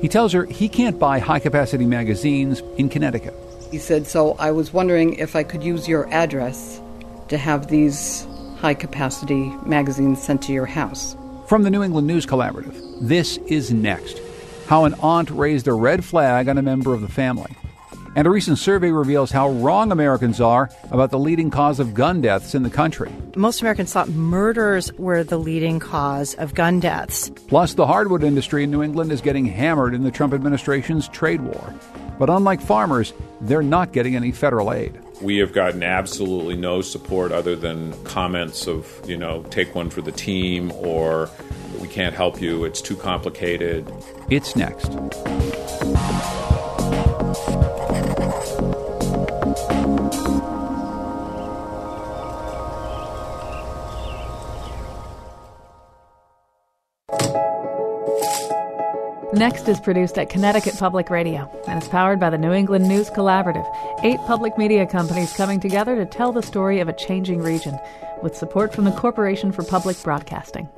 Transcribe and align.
He 0.00 0.08
tells 0.08 0.32
her 0.32 0.46
he 0.46 0.68
can't 0.68 0.98
buy 0.98 1.18
high 1.18 1.40
capacity 1.40 1.84
magazines 1.84 2.62
in 2.78 2.88
Connecticut. 2.88 3.34
He 3.70 3.78
said, 3.78 4.06
So 4.06 4.34
I 4.38 4.50
was 4.50 4.72
wondering 4.72 5.14
if 5.14 5.36
I 5.36 5.42
could 5.42 5.62
use 5.62 5.86
your 5.86 6.12
address 6.12 6.80
to 7.28 7.36
have 7.36 7.68
these 7.68 8.26
high 8.58 8.74
capacity 8.74 9.52
magazines 9.64 10.22
sent 10.22 10.42
to 10.42 10.52
your 10.52 10.66
house. 10.66 11.16
From 11.46 11.62
the 11.62 11.70
New 11.70 11.82
England 11.82 12.06
News 12.06 12.26
Collaborative, 12.26 12.74
this 13.00 13.36
is 13.46 13.72
next 13.72 14.20
how 14.68 14.84
an 14.84 14.94
aunt 15.00 15.28
raised 15.30 15.66
a 15.66 15.72
red 15.72 16.04
flag 16.04 16.48
on 16.48 16.56
a 16.56 16.62
member 16.62 16.94
of 16.94 17.00
the 17.00 17.08
family. 17.08 17.56
And 18.16 18.26
a 18.26 18.30
recent 18.30 18.58
survey 18.58 18.90
reveals 18.90 19.30
how 19.30 19.50
wrong 19.50 19.92
Americans 19.92 20.40
are 20.40 20.68
about 20.90 21.10
the 21.10 21.18
leading 21.18 21.48
cause 21.48 21.78
of 21.78 21.94
gun 21.94 22.20
deaths 22.20 22.56
in 22.56 22.64
the 22.64 22.70
country. 22.70 23.10
Most 23.36 23.60
Americans 23.60 23.92
thought 23.92 24.08
murders 24.08 24.92
were 24.94 25.22
the 25.22 25.38
leading 25.38 25.78
cause 25.78 26.34
of 26.34 26.54
gun 26.54 26.80
deaths. 26.80 27.30
Plus, 27.46 27.74
the 27.74 27.86
hardwood 27.86 28.24
industry 28.24 28.64
in 28.64 28.70
New 28.72 28.82
England 28.82 29.12
is 29.12 29.20
getting 29.20 29.46
hammered 29.46 29.94
in 29.94 30.02
the 30.02 30.10
Trump 30.10 30.34
administration's 30.34 31.08
trade 31.08 31.40
war. 31.42 31.72
But 32.18 32.28
unlike 32.28 32.60
farmers, 32.60 33.12
they're 33.40 33.62
not 33.62 33.92
getting 33.92 34.16
any 34.16 34.32
federal 34.32 34.72
aid. 34.72 34.98
We 35.22 35.38
have 35.38 35.52
gotten 35.52 35.84
absolutely 35.84 36.56
no 36.56 36.82
support 36.82 37.30
other 37.30 37.54
than 37.54 37.92
comments 38.04 38.66
of, 38.66 39.00
you 39.06 39.16
know, 39.16 39.44
take 39.44 39.74
one 39.74 39.88
for 39.88 40.02
the 40.02 40.12
team 40.12 40.72
or 40.72 41.30
we 41.80 41.86
can't 41.86 42.14
help 42.14 42.42
you, 42.42 42.64
it's 42.64 42.82
too 42.82 42.96
complicated. 42.96 43.90
It's 44.28 44.56
next. 44.56 44.90
Next 59.40 59.70
is 59.70 59.80
produced 59.80 60.18
at 60.18 60.28
Connecticut 60.28 60.76
Public 60.76 61.08
Radio 61.08 61.50
and 61.66 61.82
is 61.82 61.88
powered 61.88 62.20
by 62.20 62.28
the 62.28 62.36
New 62.36 62.52
England 62.52 62.86
News 62.86 63.08
Collaborative, 63.08 63.66
eight 64.04 64.18
public 64.26 64.58
media 64.58 64.84
companies 64.84 65.32
coming 65.32 65.58
together 65.58 65.96
to 65.96 66.04
tell 66.04 66.30
the 66.30 66.42
story 66.42 66.78
of 66.80 66.90
a 66.90 66.92
changing 66.92 67.40
region, 67.40 67.78
with 68.22 68.36
support 68.36 68.74
from 68.74 68.84
the 68.84 68.90
Corporation 68.90 69.50
for 69.50 69.62
Public 69.62 69.96
Broadcasting. 70.02 70.68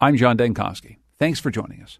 I'm 0.00 0.16
John 0.16 0.38
Dankosky. 0.38 0.98
Thanks 1.18 1.40
for 1.40 1.50
joining 1.50 1.82
us. 1.82 1.98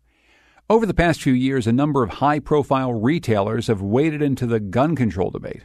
Over 0.70 0.86
the 0.86 0.94
past 0.94 1.20
few 1.20 1.32
years, 1.32 1.66
a 1.66 1.72
number 1.72 2.04
of 2.04 2.10
high 2.10 2.38
profile 2.38 2.92
retailers 2.92 3.66
have 3.66 3.82
waded 3.82 4.22
into 4.22 4.46
the 4.46 4.60
gun 4.60 4.94
control 4.94 5.30
debate. 5.30 5.64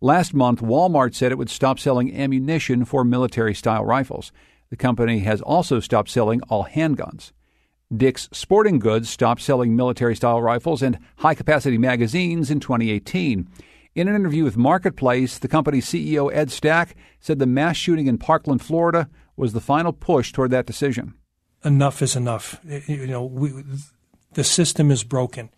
Last 0.00 0.34
month, 0.34 0.60
Walmart 0.60 1.14
said 1.14 1.30
it 1.30 1.38
would 1.38 1.50
stop 1.50 1.78
selling 1.78 2.12
ammunition 2.12 2.84
for 2.84 3.04
military 3.04 3.54
style 3.54 3.84
rifles. 3.84 4.32
The 4.70 4.76
company 4.76 5.20
has 5.20 5.40
also 5.40 5.80
stopped 5.80 6.10
selling 6.10 6.42
all 6.42 6.64
handguns. 6.64 7.32
Dick's 7.94 8.28
Sporting 8.32 8.78
Goods 8.78 9.08
stopped 9.08 9.40
selling 9.40 9.76
military 9.76 10.16
style 10.16 10.42
rifles 10.42 10.82
and 10.82 10.98
high 11.18 11.34
capacity 11.34 11.78
magazines 11.78 12.50
in 12.50 12.58
2018. 12.58 13.48
In 13.94 14.08
an 14.08 14.14
interview 14.14 14.44
with 14.44 14.56
Marketplace, 14.56 15.38
the 15.38 15.48
company's 15.48 15.86
CEO 15.86 16.30
Ed 16.34 16.50
Stack 16.50 16.96
said 17.20 17.38
the 17.38 17.46
mass 17.46 17.76
shooting 17.76 18.08
in 18.08 18.18
Parkland, 18.18 18.60
Florida 18.60 19.08
was 19.36 19.52
the 19.52 19.60
final 19.60 19.92
push 19.92 20.32
toward 20.32 20.50
that 20.50 20.66
decision. 20.66 21.14
Enough 21.64 22.02
is 22.02 22.16
enough. 22.16 22.60
You 22.64 23.06
know, 23.06 23.24
we, 23.24 23.52
the 24.34 24.44
system 24.44 24.90
is 24.90 25.04
broken. 25.04 25.50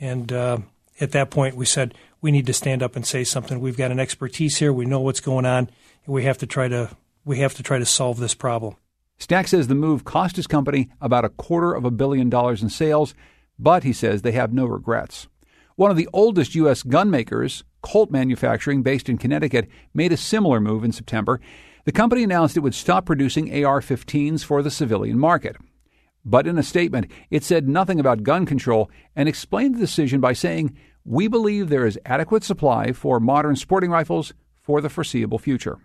And 0.00 0.32
uh, 0.32 0.58
at 1.00 1.12
that 1.12 1.30
point, 1.30 1.56
we 1.56 1.66
said, 1.66 1.94
we 2.20 2.30
need 2.30 2.46
to 2.46 2.52
stand 2.52 2.82
up 2.82 2.96
and 2.96 3.06
say 3.06 3.24
something. 3.24 3.60
We've 3.60 3.76
got 3.76 3.90
an 3.90 4.00
expertise 4.00 4.58
here. 4.58 4.72
We 4.72 4.86
know 4.86 5.00
what's 5.00 5.20
going 5.20 5.44
on. 5.44 5.68
And 6.04 6.14
we 6.14 6.24
have 6.24 6.38
to 6.38 6.46
try 6.46 6.68
to 6.68 6.96
we 7.24 7.38
have 7.38 7.54
to 7.54 7.62
try 7.62 7.78
to 7.78 7.86
solve 7.86 8.18
this 8.18 8.34
problem. 8.34 8.76
Stack 9.18 9.48
says 9.48 9.68
the 9.68 9.74
move 9.74 10.04
cost 10.04 10.36
his 10.36 10.46
company 10.46 10.90
about 11.00 11.24
a 11.24 11.28
quarter 11.28 11.72
of 11.72 11.84
a 11.84 11.90
billion 11.90 12.28
dollars 12.28 12.62
in 12.62 12.68
sales, 12.68 13.14
but 13.58 13.84
he 13.84 13.92
says 13.92 14.22
they 14.22 14.32
have 14.32 14.52
no 14.52 14.66
regrets. 14.66 15.28
One 15.76 15.90
of 15.90 15.96
the 15.96 16.08
oldest 16.12 16.54
U.S. 16.56 16.82
gun 16.82 17.10
makers, 17.10 17.64
Colt 17.80 18.10
Manufacturing, 18.10 18.82
based 18.82 19.08
in 19.08 19.18
Connecticut, 19.18 19.68
made 19.94 20.12
a 20.12 20.16
similar 20.16 20.60
move 20.60 20.84
in 20.84 20.92
September. 20.92 21.40
The 21.84 21.92
company 21.92 22.22
announced 22.22 22.56
it 22.56 22.60
would 22.60 22.74
stop 22.74 23.06
producing 23.06 23.64
AR 23.64 23.80
15s 23.80 24.44
for 24.44 24.62
the 24.62 24.70
civilian 24.70 25.18
market. 25.18 25.56
But 26.24 26.46
in 26.46 26.58
a 26.58 26.62
statement, 26.62 27.10
it 27.30 27.42
said 27.42 27.68
nothing 27.68 27.98
about 27.98 28.22
gun 28.22 28.46
control 28.46 28.90
and 29.16 29.28
explained 29.28 29.76
the 29.76 29.80
decision 29.80 30.20
by 30.20 30.34
saying, 30.34 30.76
We 31.04 31.26
believe 31.26 31.68
there 31.68 31.86
is 31.86 31.98
adequate 32.04 32.44
supply 32.44 32.92
for 32.92 33.18
modern 33.18 33.56
sporting 33.56 33.90
rifles 33.90 34.32
for 34.60 34.80
the 34.80 34.90
foreseeable 34.90 35.38
future. 35.38 35.78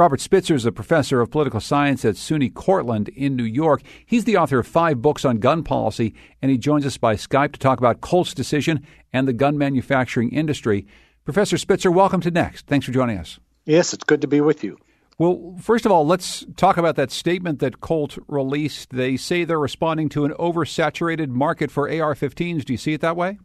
Robert 0.00 0.22
Spitzer 0.22 0.54
is 0.54 0.64
a 0.64 0.72
professor 0.72 1.20
of 1.20 1.30
political 1.30 1.60
science 1.60 2.06
at 2.06 2.14
SUNY 2.14 2.54
Cortland 2.54 3.10
in 3.10 3.36
New 3.36 3.44
York. 3.44 3.82
He's 4.06 4.24
the 4.24 4.38
author 4.38 4.60
of 4.60 4.66
five 4.66 5.02
books 5.02 5.26
on 5.26 5.40
gun 5.40 5.62
policy, 5.62 6.14
and 6.40 6.50
he 6.50 6.56
joins 6.56 6.86
us 6.86 6.96
by 6.96 7.16
Skype 7.16 7.52
to 7.52 7.58
talk 7.58 7.76
about 7.76 8.00
Colt's 8.00 8.32
decision 8.32 8.86
and 9.12 9.28
the 9.28 9.34
gun 9.34 9.58
manufacturing 9.58 10.30
industry. 10.30 10.86
Professor 11.26 11.58
Spitzer, 11.58 11.90
welcome 11.90 12.22
to 12.22 12.30
Next. 12.30 12.66
Thanks 12.66 12.86
for 12.86 12.92
joining 12.92 13.18
us. 13.18 13.40
Yes, 13.66 13.92
it's 13.92 14.04
good 14.04 14.22
to 14.22 14.26
be 14.26 14.40
with 14.40 14.64
you. 14.64 14.78
Well, 15.18 15.54
first 15.60 15.84
of 15.84 15.92
all, 15.92 16.06
let's 16.06 16.46
talk 16.56 16.78
about 16.78 16.96
that 16.96 17.10
statement 17.10 17.58
that 17.58 17.82
Colt 17.82 18.16
released. 18.26 18.92
They 18.92 19.18
say 19.18 19.44
they're 19.44 19.60
responding 19.60 20.08
to 20.08 20.24
an 20.24 20.32
oversaturated 20.38 21.28
market 21.28 21.70
for 21.70 21.90
AR 21.90 22.14
15s. 22.14 22.64
Do 22.64 22.72
you 22.72 22.78
see 22.78 22.94
it 22.94 23.02
that 23.02 23.16
way? 23.16 23.38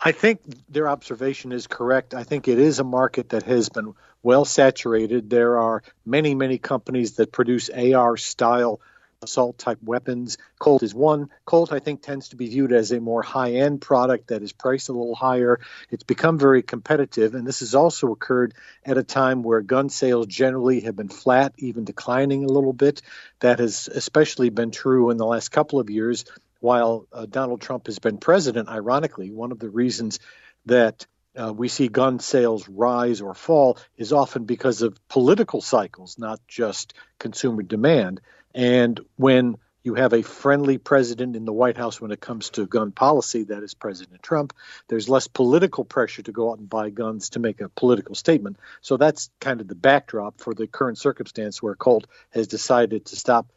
I 0.00 0.12
think 0.12 0.40
their 0.68 0.88
observation 0.88 1.52
is 1.52 1.66
correct. 1.66 2.14
I 2.14 2.24
think 2.24 2.46
it 2.48 2.58
is 2.58 2.78
a 2.78 2.84
market 2.84 3.30
that 3.30 3.44
has 3.44 3.68
been 3.68 3.94
well 4.22 4.44
saturated. 4.44 5.30
There 5.30 5.60
are 5.60 5.82
many, 6.04 6.34
many 6.34 6.58
companies 6.58 7.12
that 7.12 7.32
produce 7.32 7.70
AR 7.70 8.16
style 8.16 8.80
assault 9.24 9.58
type 9.58 9.78
weapons. 9.82 10.38
Colt 10.58 10.82
is 10.82 10.94
one. 10.94 11.30
Colt, 11.44 11.72
I 11.72 11.80
think, 11.80 12.02
tends 12.02 12.28
to 12.28 12.36
be 12.36 12.48
viewed 12.48 12.72
as 12.72 12.92
a 12.92 13.00
more 13.00 13.22
high 13.22 13.54
end 13.54 13.80
product 13.80 14.28
that 14.28 14.42
is 14.42 14.52
priced 14.52 14.88
a 14.88 14.92
little 14.92 15.14
higher. 15.14 15.58
It's 15.90 16.04
become 16.04 16.38
very 16.38 16.62
competitive, 16.62 17.34
and 17.34 17.46
this 17.46 17.60
has 17.60 17.74
also 17.74 18.12
occurred 18.12 18.54
at 18.84 18.98
a 18.98 19.02
time 19.02 19.42
where 19.42 19.62
gun 19.62 19.88
sales 19.88 20.26
generally 20.26 20.80
have 20.80 20.94
been 20.94 21.08
flat, 21.08 21.54
even 21.58 21.84
declining 21.84 22.44
a 22.44 22.52
little 22.52 22.72
bit. 22.72 23.02
That 23.40 23.58
has 23.58 23.88
especially 23.88 24.50
been 24.50 24.70
true 24.70 25.10
in 25.10 25.16
the 25.16 25.26
last 25.26 25.50
couple 25.50 25.80
of 25.80 25.90
years 25.90 26.24
while 26.64 27.06
uh, 27.12 27.26
Donald 27.26 27.60
Trump 27.60 27.86
has 27.88 27.98
been 27.98 28.16
president. 28.16 28.70
Ironically, 28.70 29.30
one 29.30 29.52
of 29.52 29.58
the 29.58 29.68
reasons 29.68 30.18
that 30.64 31.06
uh, 31.38 31.52
we 31.52 31.68
see 31.68 31.88
gun 31.88 32.20
sales 32.20 32.66
rise 32.70 33.20
or 33.20 33.34
fall 33.34 33.76
is 33.98 34.14
often 34.14 34.44
because 34.46 34.80
of 34.80 34.98
political 35.08 35.60
cycles, 35.60 36.18
not 36.18 36.40
just 36.48 36.94
consumer 37.18 37.62
demand. 37.62 38.22
And 38.54 38.98
when 39.16 39.58
you 39.82 39.92
have 39.92 40.14
a 40.14 40.22
friendly 40.22 40.78
president 40.78 41.36
in 41.36 41.44
the 41.44 41.52
White 41.52 41.76
House 41.76 42.00
when 42.00 42.12
it 42.12 42.20
comes 42.20 42.48
to 42.50 42.66
gun 42.66 42.92
policy, 42.92 43.44
that 43.44 43.62
is 43.62 43.74
President 43.74 44.22
Trump, 44.22 44.54
there's 44.88 45.06
less 45.06 45.28
political 45.28 45.84
pressure 45.84 46.22
to 46.22 46.32
go 46.32 46.50
out 46.50 46.58
and 46.58 46.70
buy 46.70 46.88
guns 46.88 47.28
to 47.30 47.40
make 47.40 47.60
a 47.60 47.68
political 47.68 48.14
statement. 48.14 48.56
So 48.80 48.96
that's 48.96 49.28
kind 49.38 49.60
of 49.60 49.68
the 49.68 49.74
backdrop 49.74 50.40
for 50.40 50.54
the 50.54 50.66
current 50.66 50.96
circumstance 50.96 51.62
where 51.62 51.74
Colt 51.74 52.06
has 52.30 52.46
decided 52.46 53.04
to 53.06 53.16
stop 53.16 53.52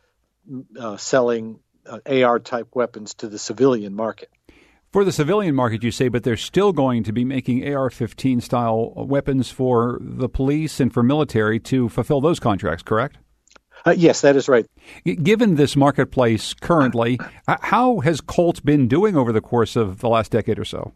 uh, 0.78 0.97
selling 0.97 1.59
AR 2.06 2.40
type 2.40 2.75
weapons 2.75 3.14
to 3.16 3.28
the 3.28 3.40
civilian 3.40 3.96
market. 3.96 4.30
For 4.92 5.03
the 5.03 5.11
civilian 5.11 5.53
market, 5.53 5.84
you 5.84 5.91
say, 5.91 6.08
but 6.08 6.23
they're 6.23 6.38
still 6.38 6.72
going 6.72 7.03
to 7.03 7.11
be 7.11 7.26
making 7.26 7.67
AR 7.72 7.90
15 7.90 8.41
style 8.41 8.94
weapons 8.96 9.50
for 9.50 10.00
the 10.02 10.29
police 10.29 10.79
and 10.79 10.94
for 10.94 11.03
military 11.03 11.59
to 11.61 11.90
fulfill 11.90 12.22
those 12.22 12.40
contracts, 12.40 12.84
correct? 12.84 13.17
Uh, 13.85 13.91
yes, 13.91 14.22
that 14.22 14.35
is 14.35 14.47
right. 14.47 14.66
Given 15.06 15.56
this 15.56 15.76
marketplace 15.76 16.53
currently, 16.53 17.20
how 17.47 18.00
has 18.00 18.22
Colt 18.22 18.64
been 18.66 18.88
doing 18.88 19.16
over 19.16 19.32
the 19.32 19.41
course 19.41 19.76
of 19.76 20.00
the 20.00 20.09
last 20.09 20.32
decade 20.32 20.58
or 20.58 20.66
so? 20.66 20.94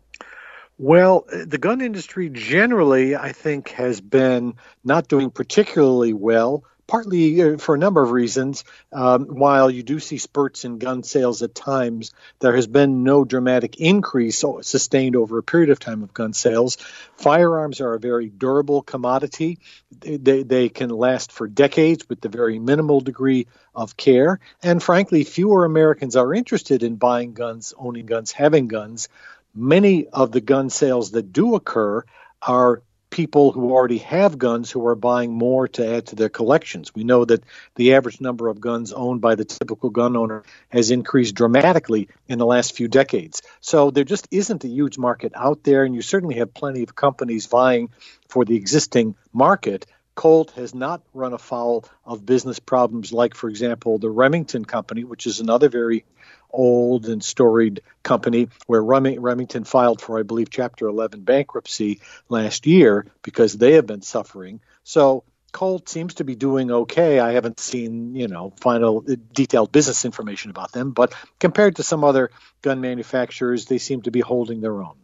Well, 0.77 1.25
the 1.31 1.59
gun 1.59 1.79
industry 1.79 2.29
generally, 2.29 3.15
I 3.15 3.33
think, 3.33 3.69
has 3.69 4.01
been 4.01 4.55
not 4.83 5.07
doing 5.07 5.29
particularly 5.29 6.13
well 6.13 6.63
partly 6.91 7.41
uh, 7.41 7.57
for 7.57 7.73
a 7.73 7.77
number 7.77 8.03
of 8.03 8.11
reasons. 8.11 8.65
Um, 8.91 9.27
while 9.27 9.71
you 9.71 9.81
do 9.81 9.97
see 10.01 10.17
spurts 10.17 10.65
in 10.65 10.77
gun 10.77 11.03
sales 11.03 11.41
at 11.41 11.55
times, 11.55 12.11
there 12.39 12.53
has 12.53 12.67
been 12.67 13.05
no 13.05 13.23
dramatic 13.23 13.79
increase 13.79 14.43
sustained 14.61 15.15
over 15.15 15.37
a 15.37 15.43
period 15.43 15.69
of 15.69 15.79
time 15.79 16.03
of 16.03 16.13
gun 16.13 16.33
sales. 16.33 16.75
Firearms 17.15 17.79
are 17.79 17.93
a 17.93 17.99
very 17.99 18.27
durable 18.27 18.81
commodity. 18.81 19.59
They, 20.01 20.43
they 20.43 20.67
can 20.67 20.89
last 20.89 21.31
for 21.31 21.47
decades 21.47 22.09
with 22.09 22.19
the 22.19 22.27
very 22.27 22.59
minimal 22.59 22.99
degree 22.99 23.47
of 23.73 23.95
care. 23.95 24.41
And 24.61 24.83
frankly, 24.83 25.23
fewer 25.23 25.63
Americans 25.63 26.17
are 26.17 26.33
interested 26.33 26.83
in 26.83 26.97
buying 26.97 27.31
guns, 27.33 27.73
owning 27.77 28.05
guns, 28.05 28.33
having 28.33 28.67
guns. 28.67 29.07
Many 29.55 30.07
of 30.07 30.33
the 30.33 30.41
gun 30.41 30.69
sales 30.69 31.11
that 31.11 31.31
do 31.31 31.55
occur 31.55 32.03
are 32.41 32.81
people 33.11 33.51
who 33.51 33.71
already 33.71 33.99
have 33.99 34.39
guns 34.39 34.71
who 34.71 34.87
are 34.87 34.95
buying 34.95 35.31
more 35.31 35.67
to 35.67 35.95
add 35.95 36.07
to 36.07 36.15
their 36.15 36.29
collections. 36.29 36.95
We 36.95 37.03
know 37.03 37.25
that 37.25 37.43
the 37.75 37.93
average 37.93 38.19
number 38.19 38.47
of 38.47 38.59
guns 38.59 38.91
owned 38.93 39.21
by 39.21 39.35
the 39.35 39.45
typical 39.45 39.91
gun 39.91 40.17
owner 40.17 40.43
has 40.69 40.89
increased 40.89 41.35
dramatically 41.35 42.07
in 42.27 42.39
the 42.39 42.45
last 42.45 42.75
few 42.75 42.87
decades. 42.87 43.43
So 43.59 43.91
there 43.91 44.05
just 44.05 44.27
isn't 44.31 44.63
a 44.63 44.69
huge 44.69 44.97
market 44.97 45.33
out 45.35 45.63
there, 45.63 45.83
and 45.83 45.93
you 45.93 46.01
certainly 46.01 46.35
have 46.35 46.53
plenty 46.53 46.81
of 46.81 46.95
companies 46.95 47.45
vying 47.45 47.89
for 48.29 48.45
the 48.45 48.55
existing 48.55 49.15
market. 49.33 49.85
Colt 50.15 50.51
has 50.51 50.73
not 50.73 51.01
run 51.13 51.33
afoul 51.33 51.85
of 52.05 52.25
business 52.25 52.59
problems 52.59 53.13
like, 53.13 53.35
for 53.35 53.49
example, 53.49 53.97
the 53.97 54.09
Remington 54.09 54.65
Company, 54.65 55.03
which 55.03 55.27
is 55.27 55.39
another 55.39 55.69
very 55.69 56.05
old 56.53 57.07
and 57.07 57.23
storied 57.23 57.81
company 58.03 58.49
where 58.67 58.83
Remington 58.83 59.63
filed 59.63 60.01
for, 60.01 60.19
I 60.19 60.23
believe, 60.23 60.49
Chapter 60.49 60.87
11 60.87 61.21
bankruptcy 61.21 62.01
last 62.29 62.67
year 62.67 63.05
because 63.21 63.53
they 63.53 63.73
have 63.73 63.85
been 63.85 64.01
suffering. 64.01 64.61
So 64.83 65.23
Colt 65.51 65.89
seems 65.89 66.15
to 66.15 66.23
be 66.23 66.35
doing 66.35 66.71
okay. 66.71 67.19
I 67.19 67.33
haven't 67.33 67.59
seen, 67.59 68.15
you 68.15 68.27
know, 68.27 68.53
final 68.61 69.03
uh, 69.09 69.15
detailed 69.33 69.71
business 69.71 70.05
information 70.05 70.49
about 70.49 70.71
them, 70.71 70.91
but 70.91 71.13
compared 71.39 71.77
to 71.77 71.83
some 71.83 72.03
other 72.03 72.31
gun 72.61 72.81
manufacturers, 72.81 73.65
they 73.65 73.77
seem 73.77 74.01
to 74.03 74.11
be 74.11 74.21
holding 74.21 74.61
their 74.61 74.81
own. 74.81 74.95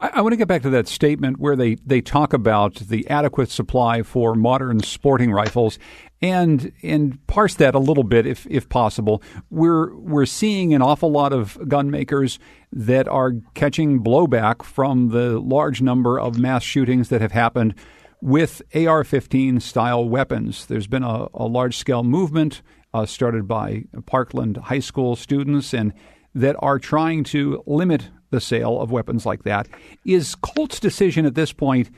I, 0.00 0.10
I 0.14 0.20
want 0.20 0.32
to 0.32 0.36
get 0.36 0.48
back 0.48 0.62
to 0.62 0.70
that 0.70 0.88
statement 0.88 1.38
where 1.38 1.56
they, 1.56 1.74
they 1.86 2.00
talk 2.00 2.32
about 2.32 2.76
the 2.76 3.08
adequate 3.08 3.50
supply 3.50 4.02
for 4.02 4.34
modern 4.34 4.80
sporting 4.80 5.32
rifles 5.32 5.78
and 6.20 6.72
and 6.82 7.24
parse 7.26 7.54
that 7.54 7.74
a 7.74 7.78
little 7.78 8.04
bit 8.04 8.26
if 8.26 8.46
if 8.50 8.68
possible. 8.68 9.22
We're 9.50 9.94
we're 9.96 10.26
seeing 10.26 10.74
an 10.74 10.82
awful 10.82 11.10
lot 11.10 11.32
of 11.32 11.58
gun 11.68 11.90
makers 11.90 12.38
that 12.72 13.08
are 13.08 13.34
catching 13.54 14.02
blowback 14.02 14.62
from 14.62 15.10
the 15.10 15.38
large 15.38 15.80
number 15.80 16.18
of 16.18 16.38
mass 16.38 16.62
shootings 16.62 17.08
that 17.08 17.20
have 17.20 17.32
happened 17.32 17.74
with 18.20 18.62
AR-15 18.74 19.62
style 19.62 20.08
weapons. 20.08 20.66
There's 20.66 20.88
been 20.88 21.04
a, 21.04 21.28
a 21.32 21.46
large 21.46 21.76
scale 21.76 22.02
movement 22.02 22.62
uh, 22.92 23.06
started 23.06 23.46
by 23.46 23.84
Parkland 24.06 24.56
High 24.56 24.80
School 24.80 25.14
students 25.14 25.72
and 25.72 25.92
that 26.34 26.56
are 26.58 26.78
trying 26.78 27.24
to 27.24 27.62
limit 27.66 28.08
the 28.30 28.40
sale 28.40 28.80
of 28.80 28.90
weapons 28.90 29.24
like 29.24 29.44
that. 29.44 29.68
Is 30.04 30.34
Colt's 30.34 30.80
decision 30.80 31.26
at 31.26 31.34
this 31.34 31.52
point 31.52 31.90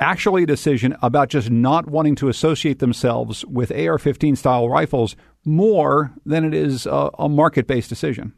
actually 0.00 0.44
a 0.44 0.46
decision 0.46 0.96
about 1.02 1.28
just 1.28 1.50
not 1.50 1.88
wanting 1.88 2.16
to 2.16 2.28
associate 2.28 2.78
themselves 2.78 3.44
with 3.44 3.70
AR 3.70 3.98
15 3.98 4.34
style 4.34 4.68
rifles 4.68 5.14
more 5.44 6.12
than 6.26 6.44
it 6.44 6.54
is 6.54 6.86
a, 6.86 7.10
a 7.18 7.28
market 7.28 7.66
based 7.66 7.88
decision? 7.88 8.32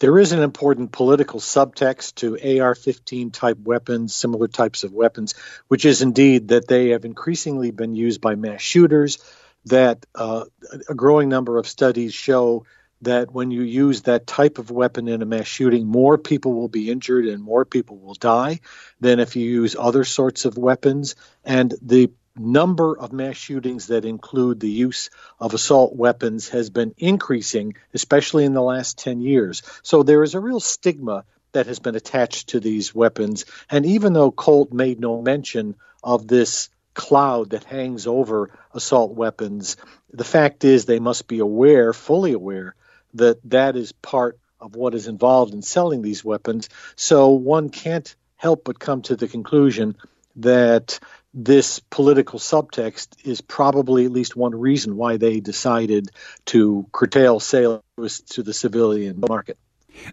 There 0.00 0.18
is 0.18 0.32
an 0.32 0.42
important 0.42 0.92
political 0.92 1.40
subtext 1.40 2.16
to 2.16 2.60
AR 2.60 2.74
15 2.74 3.30
type 3.30 3.58
weapons, 3.58 4.14
similar 4.14 4.48
types 4.48 4.84
of 4.84 4.92
weapons, 4.92 5.34
which 5.68 5.84
is 5.84 6.02
indeed 6.02 6.48
that 6.48 6.68
they 6.68 6.88
have 6.88 7.04
increasingly 7.04 7.70
been 7.70 7.94
used 7.94 8.20
by 8.20 8.34
mass 8.34 8.60
shooters, 8.60 9.18
that 9.66 10.04
uh, 10.14 10.44
a 10.88 10.94
growing 10.94 11.28
number 11.28 11.56
of 11.56 11.68
studies 11.68 12.12
show 12.12 12.66
that 13.02 13.32
when 13.32 13.50
you 13.50 13.62
use 13.62 14.02
that 14.02 14.26
type 14.26 14.58
of 14.58 14.70
weapon 14.70 15.08
in 15.08 15.22
a 15.22 15.26
mass 15.26 15.46
shooting, 15.46 15.86
more 15.86 16.16
people 16.16 16.54
will 16.54 16.68
be 16.68 16.90
injured 16.90 17.26
and 17.26 17.42
more 17.42 17.64
people 17.64 17.98
will 17.98 18.14
die 18.14 18.60
than 19.00 19.20
if 19.20 19.36
you 19.36 19.44
use 19.44 19.76
other 19.78 20.04
sorts 20.04 20.44
of 20.44 20.56
weapons. 20.56 21.14
And 21.44 21.74
the 21.82 22.10
number 22.36 22.96
of 22.96 23.12
mass 23.12 23.36
shootings 23.36 23.88
that 23.88 24.04
include 24.04 24.60
the 24.60 24.70
use 24.70 25.10
of 25.38 25.52
assault 25.52 25.94
weapons 25.94 26.48
has 26.50 26.70
been 26.70 26.94
increasing, 26.96 27.74
especially 27.92 28.44
in 28.44 28.54
the 28.54 28.62
last 28.62 28.98
10 28.98 29.20
years. 29.20 29.62
So 29.82 30.02
there 30.02 30.22
is 30.22 30.34
a 30.34 30.40
real 30.40 30.60
stigma 30.60 31.24
that 31.52 31.66
has 31.66 31.78
been 31.78 31.96
attached 31.96 32.50
to 32.50 32.60
these 32.60 32.94
weapons. 32.94 33.44
And 33.70 33.84
even 33.84 34.12
though 34.12 34.30
Colt 34.30 34.72
made 34.72 35.00
no 35.00 35.20
mention 35.20 35.76
of 36.02 36.26
this 36.26 36.70
cloud 36.94 37.50
that 37.50 37.64
hangs 37.64 38.06
over 38.06 38.58
assault 38.72 39.12
weapons, 39.12 39.76
the 40.10 40.24
fact 40.24 40.64
is 40.64 40.84
they 40.84 40.98
must 40.98 41.26
be 41.26 41.40
aware, 41.40 41.92
fully 41.92 42.32
aware, 42.32 42.74
that 43.14 43.38
that 43.50 43.76
is 43.76 43.92
part 43.92 44.38
of 44.60 44.76
what 44.76 44.94
is 44.94 45.08
involved 45.08 45.54
in 45.54 45.62
selling 45.62 46.02
these 46.02 46.24
weapons. 46.24 46.68
So 46.96 47.30
one 47.30 47.68
can't 47.70 48.14
help 48.36 48.64
but 48.64 48.78
come 48.78 49.02
to 49.02 49.16
the 49.16 49.28
conclusion 49.28 49.96
that 50.36 50.98
this 51.34 51.80
political 51.90 52.38
subtext 52.38 53.08
is 53.24 53.40
probably 53.40 54.04
at 54.04 54.12
least 54.12 54.36
one 54.36 54.54
reason 54.54 54.96
why 54.96 55.16
they 55.16 55.40
decided 55.40 56.10
to 56.46 56.86
curtail 56.92 57.40
sales 57.40 57.82
to 58.30 58.42
the 58.42 58.52
civilian 58.52 59.22
market. 59.26 59.58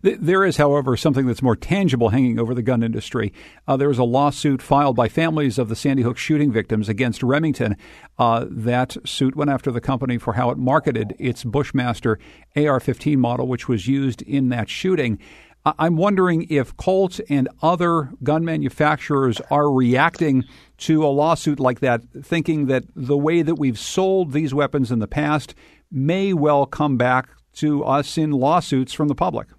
There 0.01 0.45
is, 0.45 0.57
however, 0.57 0.95
something 0.95 1.25
that's 1.25 1.41
more 1.41 1.55
tangible 1.55 2.09
hanging 2.09 2.39
over 2.39 2.53
the 2.53 2.61
gun 2.61 2.83
industry. 2.83 3.33
Uh, 3.67 3.77
a 3.79 4.03
lawsuit 4.03 4.61
filed 4.61 4.95
by 4.95 5.09
families 5.09 5.57
of 5.57 5.69
the 5.69 5.75
Sandy 5.75 6.03
Hook 6.03 6.17
shooting 6.17 6.51
victims 6.51 6.89
against 6.89 7.23
Remington. 7.23 7.75
Uh, 8.17 8.45
that 8.49 8.97
suit 9.05 9.35
went 9.35 9.49
after 9.49 9.71
the 9.71 9.81
company 9.81 10.17
for 10.17 10.33
how 10.33 10.49
it 10.51 10.57
marketed 10.57 11.15
its 11.17 11.43
Bushmaster 11.43 12.19
AR 12.55 12.79
15 12.79 13.19
model, 13.19 13.47
which 13.47 13.67
was 13.67 13.87
used 13.87 14.21
in 14.21 14.49
that 14.49 14.69
shooting. 14.69 15.19
I'm 15.65 15.97
wondering 15.97 16.47
if 16.49 16.75
Colt 16.77 17.19
and 17.29 17.49
other 17.61 18.11
gun 18.23 18.45
manufacturers 18.45 19.41
are 19.51 19.71
reacting 19.71 20.45
to 20.79 21.05
a 21.05 21.07
lawsuit 21.07 21.59
like 21.59 21.81
that, 21.81 22.01
thinking 22.23 22.67
that 22.67 22.85
the 22.95 23.17
way 23.17 23.41
that 23.41 23.55
we've 23.55 23.77
sold 23.77 24.31
these 24.31 24.53
weapons 24.53 24.91
in 24.91 24.99
the 24.99 25.07
past 25.07 25.53
may 25.91 26.33
well 26.33 26.65
come 26.65 26.97
back 26.97 27.29
to 27.55 27.83
us 27.83 28.17
in 28.17 28.31
lawsuits 28.31 28.93
from 28.93 29.09
the 29.09 29.15
public 29.15 29.49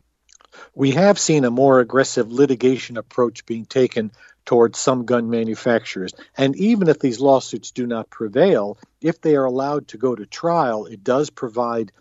we 0.75 0.93
have 0.93 1.19
seen 1.19 1.45
a 1.45 1.51
more 1.51 1.81
aggressive 1.81 2.31
litigation 2.31 2.97
approach 2.97 3.47
being 3.47 3.65
taken 3.65 4.13
towards 4.45 4.79
some 4.79 5.05
gun 5.05 5.31
manufacturers. 5.31 6.13
And 6.37 6.57
even 6.57 6.89
if 6.89 6.99
these 6.99 7.21
lawsuits 7.21 7.71
do 7.71 7.87
not 7.87 8.11
prevail, 8.11 8.79
if 9.01 9.21
they 9.21 9.37
are 9.37 9.45
allowed 9.45 9.89
to 9.89 9.99
go 9.99 10.15
to 10.15 10.27
trial, 10.27 10.87
it 10.87 11.05
does 11.05 11.31
provide 11.31 11.93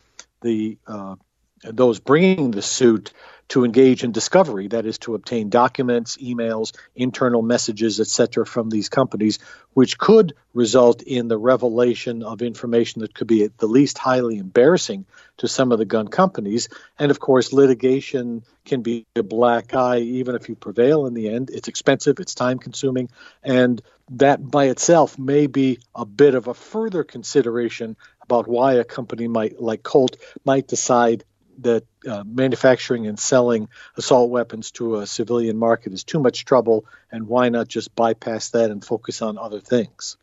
the 0.41 0.77
uh, 0.87 1.15
those 1.63 1.99
bringing 1.99 2.51
the 2.51 2.61
suit 2.61 3.11
to 3.49 3.65
engage 3.65 4.03
in 4.03 4.11
discovery, 4.11 4.67
that 4.67 4.85
is, 4.85 4.99
to 4.99 5.15
obtain 5.15 5.49
documents, 5.49 6.17
emails, 6.17 6.71
internal 6.95 7.41
messages, 7.41 7.99
etc., 7.99 8.45
from 8.45 8.69
these 8.69 8.89
companies, 8.89 9.39
which 9.73 9.97
could 9.97 10.35
result 10.53 11.01
in 11.01 11.27
the 11.27 11.37
revelation 11.37 12.21
of 12.21 12.43
information 12.43 13.01
that 13.01 13.15
could 13.15 13.27
be 13.27 13.43
at 13.43 13.57
the 13.57 13.67
least 13.67 13.97
highly 13.97 14.37
embarrassing 14.37 15.03
to 15.37 15.47
some 15.47 15.71
of 15.71 15.79
the 15.79 15.85
gun 15.85 16.07
companies. 16.07 16.69
And 16.99 17.09
of 17.09 17.19
course, 17.19 17.51
litigation 17.51 18.43
can 18.65 18.83
be 18.83 19.07
a 19.15 19.23
black 19.23 19.73
eye, 19.73 19.99
even 19.99 20.35
if 20.35 20.47
you 20.47 20.55
prevail 20.55 21.07
in 21.07 21.15
the 21.15 21.29
end. 21.29 21.49
It's 21.49 21.67
expensive, 21.67 22.19
it's 22.19 22.35
time 22.35 22.59
consuming, 22.59 23.09
and 23.43 23.81
that 24.11 24.47
by 24.47 24.65
itself 24.65 25.17
may 25.17 25.47
be 25.47 25.79
a 25.95 26.05
bit 26.05 26.35
of 26.35 26.47
a 26.47 26.53
further 26.53 27.03
consideration 27.03 27.95
about 28.21 28.47
why 28.47 28.73
a 28.73 28.83
company 28.83 29.27
might 29.27 29.59
like 29.59 29.81
Colt 29.81 30.17
might 30.45 30.67
decide 30.67 31.23
that 31.61 31.85
uh, 32.07 32.23
manufacturing 32.25 33.07
and 33.07 33.19
selling 33.19 33.69
assault 33.97 34.29
weapons 34.29 34.71
to 34.71 34.97
a 34.97 35.07
civilian 35.07 35.57
market 35.57 35.93
is 35.93 36.03
too 36.03 36.19
much 36.19 36.45
trouble, 36.45 36.85
and 37.11 37.27
why 37.27 37.49
not 37.49 37.67
just 37.67 37.95
bypass 37.95 38.49
that 38.51 38.71
and 38.71 38.83
focus 38.83 39.21
on 39.21 39.37
other 39.37 39.59
things? 39.59 40.17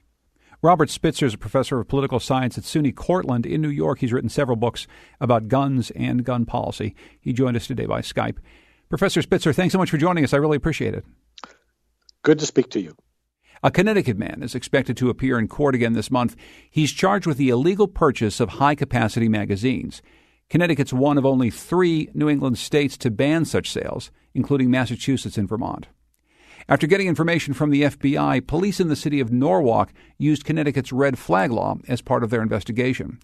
Robert 0.62 0.90
Spitzer 0.90 1.26
is 1.26 1.34
a 1.34 1.38
professor 1.38 1.78
of 1.78 1.86
political 1.86 2.18
science 2.18 2.56
at 2.56 2.64
SUNY 2.64 2.94
Cortland 2.94 3.46
in 3.46 3.60
New 3.60 3.68
York. 3.68 3.98
He's 3.98 4.12
written 4.12 4.30
several 4.30 4.56
books 4.56 4.86
about 5.20 5.48
guns 5.48 5.90
and 5.92 6.24
gun 6.24 6.46
policy. 6.46 6.94
He 7.20 7.32
joined 7.32 7.56
us 7.56 7.66
today 7.66 7.86
by 7.86 8.00
Skype. 8.00 8.38
Professor 8.88 9.20
Spitzer, 9.20 9.52
thanks 9.52 9.72
so 9.72 9.78
much 9.78 9.90
for 9.90 9.98
joining 9.98 10.24
us. 10.24 10.32
I 10.32 10.38
really 10.38 10.56
appreciate 10.56 10.94
it. 10.94 11.04
Good 12.22 12.38
to 12.38 12.46
speak 12.46 12.70
to 12.70 12.80
you. 12.80 12.96
A 13.62 13.70
Connecticut 13.70 14.18
man 14.18 14.42
is 14.42 14.54
expected 14.54 14.96
to 14.98 15.10
appear 15.10 15.38
in 15.38 15.48
court 15.48 15.74
again 15.74 15.92
this 15.92 16.10
month. 16.10 16.36
He's 16.70 16.92
charged 16.92 17.26
with 17.26 17.36
the 17.36 17.48
illegal 17.48 17.88
purchase 17.88 18.40
of 18.40 18.50
high 18.50 18.74
capacity 18.74 19.28
magazines. 19.28 20.02
Connecticut's 20.48 20.92
one 20.92 21.18
of 21.18 21.26
only 21.26 21.50
three 21.50 22.08
New 22.14 22.28
England 22.28 22.58
states 22.58 22.96
to 22.98 23.10
ban 23.10 23.44
such 23.44 23.70
sales, 23.70 24.10
including 24.34 24.70
Massachusetts 24.70 25.36
and 25.36 25.48
Vermont. 25.48 25.88
After 26.68 26.86
getting 26.86 27.08
information 27.08 27.54
from 27.54 27.70
the 27.70 27.82
FBI, 27.82 28.46
police 28.46 28.80
in 28.80 28.88
the 28.88 28.96
city 28.96 29.20
of 29.20 29.32
Norwalk 29.32 29.92
used 30.18 30.44
Connecticut's 30.44 30.92
red 30.92 31.18
flag 31.18 31.50
law 31.50 31.76
as 31.88 32.00
part 32.00 32.24
of 32.24 32.30
their 32.30 32.42
investigation. 32.42 33.18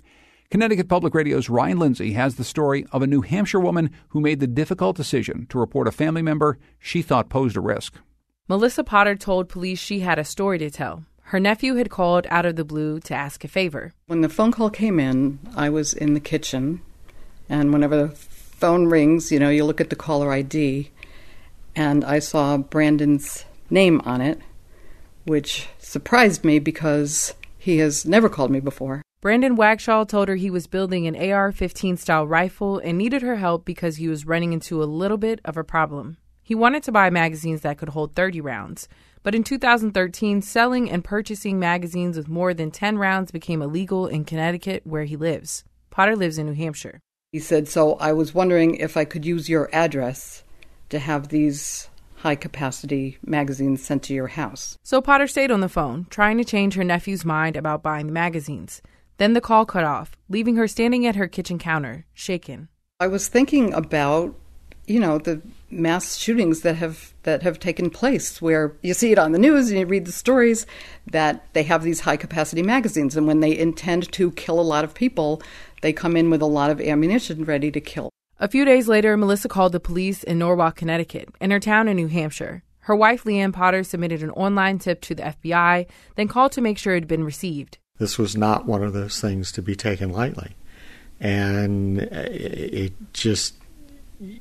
Connecticut 0.50 0.88
Public 0.88 1.14
Radio's 1.14 1.48
Ryan 1.48 1.78
Lindsay 1.78 2.12
has 2.12 2.34
the 2.34 2.44
story 2.44 2.84
of 2.92 3.02
a 3.02 3.06
New 3.06 3.22
Hampshire 3.22 3.58
woman 3.58 3.90
who 4.08 4.20
made 4.20 4.38
the 4.38 4.46
difficult 4.46 4.96
decision 4.96 5.46
to 5.48 5.58
report 5.58 5.88
a 5.88 5.92
family 5.92 6.22
member 6.22 6.58
she 6.78 7.02
thought 7.02 7.30
posed 7.30 7.56
a 7.56 7.60
risk. 7.60 7.94
Melissa 8.48 8.84
Potter 8.84 9.16
told 9.16 9.48
police 9.48 9.78
she 9.78 10.00
had 10.00 10.18
a 10.18 10.24
story 10.24 10.58
to 10.58 10.70
tell 10.70 11.04
Her 11.22 11.40
nephew 11.40 11.76
had 11.76 11.88
called 11.88 12.26
out 12.30 12.44
of 12.44 12.56
the 12.56 12.64
blue 12.64 13.00
to 13.00 13.14
ask 13.14 13.44
a 13.44 13.48
favor. 13.48 13.92
When 14.06 14.20
the 14.20 14.28
phone 14.28 14.52
call 14.52 14.70
came 14.70 15.00
in, 15.00 15.38
I 15.56 15.70
was 15.70 15.94
in 15.94 16.14
the 16.14 16.20
kitchen, 16.20 16.82
and 17.52 17.70
whenever 17.70 17.96
the 17.96 18.08
phone 18.08 18.86
rings, 18.86 19.30
you 19.30 19.38
know, 19.38 19.50
you 19.50 19.62
look 19.66 19.80
at 19.80 19.90
the 19.90 19.96
caller 19.96 20.32
ID, 20.32 20.90
and 21.76 22.02
I 22.02 22.18
saw 22.18 22.56
Brandon's 22.56 23.44
name 23.68 24.00
on 24.06 24.22
it, 24.22 24.40
which 25.24 25.68
surprised 25.78 26.44
me 26.44 26.58
because 26.58 27.34
he 27.58 27.76
has 27.78 28.06
never 28.06 28.30
called 28.30 28.50
me 28.50 28.58
before. 28.58 29.02
Brandon 29.20 29.54
Wagshol 29.54 30.08
told 30.08 30.28
her 30.28 30.36
he 30.36 30.50
was 30.50 30.66
building 30.66 31.06
an 31.06 31.14
AR 31.14 31.52
15 31.52 31.98
style 31.98 32.26
rifle 32.26 32.78
and 32.78 32.96
needed 32.96 33.20
her 33.20 33.36
help 33.36 33.66
because 33.66 33.96
he 33.96 34.08
was 34.08 34.26
running 34.26 34.54
into 34.54 34.82
a 34.82 34.84
little 34.84 35.18
bit 35.18 35.38
of 35.44 35.58
a 35.58 35.62
problem. 35.62 36.16
He 36.42 36.54
wanted 36.54 36.82
to 36.84 36.92
buy 36.92 37.10
magazines 37.10 37.60
that 37.60 37.76
could 37.76 37.90
hold 37.90 38.14
30 38.14 38.40
rounds, 38.40 38.88
but 39.22 39.34
in 39.34 39.44
2013, 39.44 40.40
selling 40.40 40.90
and 40.90 41.04
purchasing 41.04 41.60
magazines 41.60 42.16
with 42.16 42.28
more 42.28 42.54
than 42.54 42.70
10 42.70 42.96
rounds 42.96 43.30
became 43.30 43.60
illegal 43.60 44.06
in 44.06 44.24
Connecticut, 44.24 44.86
where 44.86 45.04
he 45.04 45.16
lives. 45.16 45.64
Potter 45.90 46.16
lives 46.16 46.38
in 46.38 46.46
New 46.46 46.54
Hampshire. 46.54 46.98
He 47.32 47.38
said, 47.38 47.66
So 47.66 47.94
I 47.94 48.12
was 48.12 48.34
wondering 48.34 48.74
if 48.74 48.94
I 48.94 49.06
could 49.06 49.24
use 49.24 49.48
your 49.48 49.70
address 49.72 50.44
to 50.90 50.98
have 50.98 51.28
these 51.28 51.88
high 52.16 52.36
capacity 52.36 53.16
magazines 53.24 53.82
sent 53.82 54.02
to 54.04 54.14
your 54.14 54.28
house. 54.28 54.78
So 54.82 55.00
Potter 55.00 55.26
stayed 55.26 55.50
on 55.50 55.60
the 55.60 55.68
phone, 55.70 56.06
trying 56.10 56.36
to 56.36 56.44
change 56.44 56.74
her 56.74 56.84
nephew's 56.84 57.24
mind 57.24 57.56
about 57.56 57.82
buying 57.82 58.06
the 58.06 58.12
magazines. 58.12 58.82
Then 59.16 59.32
the 59.32 59.40
call 59.40 59.64
cut 59.64 59.84
off, 59.84 60.12
leaving 60.28 60.56
her 60.56 60.68
standing 60.68 61.06
at 61.06 61.16
her 61.16 61.26
kitchen 61.26 61.58
counter, 61.58 62.04
shaken. 62.12 62.68
I 63.00 63.06
was 63.06 63.28
thinking 63.28 63.72
about, 63.72 64.34
you 64.86 65.00
know, 65.00 65.16
the 65.16 65.40
mass 65.70 66.16
shootings 66.16 66.60
that 66.60 66.76
have 66.76 67.14
that 67.22 67.42
have 67.42 67.58
taken 67.58 67.88
place 67.88 68.42
where 68.42 68.76
you 68.82 68.92
see 68.92 69.10
it 69.10 69.18
on 69.18 69.32
the 69.32 69.38
news 69.38 69.70
and 69.70 69.80
you 69.80 69.86
read 69.86 70.04
the 70.04 70.12
stories 70.12 70.66
that 71.10 71.46
they 71.54 71.62
have 71.62 71.82
these 71.82 72.00
high 72.00 72.16
capacity 72.16 72.62
magazines 72.62 73.16
and 73.16 73.26
when 73.26 73.40
they 73.40 73.56
intend 73.56 74.12
to 74.12 74.30
kill 74.32 74.60
a 74.60 74.62
lot 74.62 74.84
of 74.84 74.92
people 74.92 75.40
they 75.82 75.92
come 75.92 76.16
in 76.16 76.30
with 76.30 76.42
a 76.42 76.46
lot 76.46 76.70
of 76.70 76.80
ammunition 76.80 77.44
ready 77.44 77.70
to 77.70 77.80
kill. 77.80 78.10
A 78.40 78.48
few 78.48 78.64
days 78.64 78.88
later 78.88 79.16
melissa 79.16 79.48
called 79.48 79.72
the 79.72 79.80
police 79.80 80.22
in 80.24 80.38
norwalk 80.38 80.76
connecticut 80.76 81.28
in 81.40 81.50
her 81.50 81.60
town 81.60 81.86
in 81.86 81.96
new 81.96 82.08
hampshire. 82.08 82.62
Her 82.80 82.96
wife 82.96 83.24
leanne 83.24 83.52
potter 83.52 83.84
submitted 83.84 84.22
an 84.22 84.30
online 84.30 84.78
tip 84.78 85.00
to 85.02 85.14
the 85.14 85.22
fbi 85.22 85.86
then 86.16 86.28
called 86.28 86.52
to 86.52 86.60
make 86.60 86.78
sure 86.78 86.94
it 86.94 87.02
had 87.02 87.08
been 87.08 87.24
received. 87.24 87.78
This 87.98 88.18
was 88.18 88.34
not 88.34 88.66
one 88.66 88.82
of 88.82 88.94
those 88.94 89.20
things 89.20 89.52
to 89.52 89.62
be 89.62 89.76
taken 89.76 90.10
lightly. 90.10 90.56
And 91.20 92.00
uh, 92.00 92.26
it 92.30 92.94
just 93.12 93.54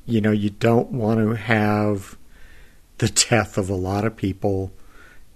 you 0.05 0.21
know, 0.21 0.31
you 0.31 0.49
don't 0.49 0.91
want 0.91 1.19
to 1.19 1.35
have 1.35 2.17
the 2.99 3.07
death 3.07 3.57
of 3.57 3.69
a 3.69 3.75
lot 3.75 4.05
of 4.05 4.15
people 4.15 4.71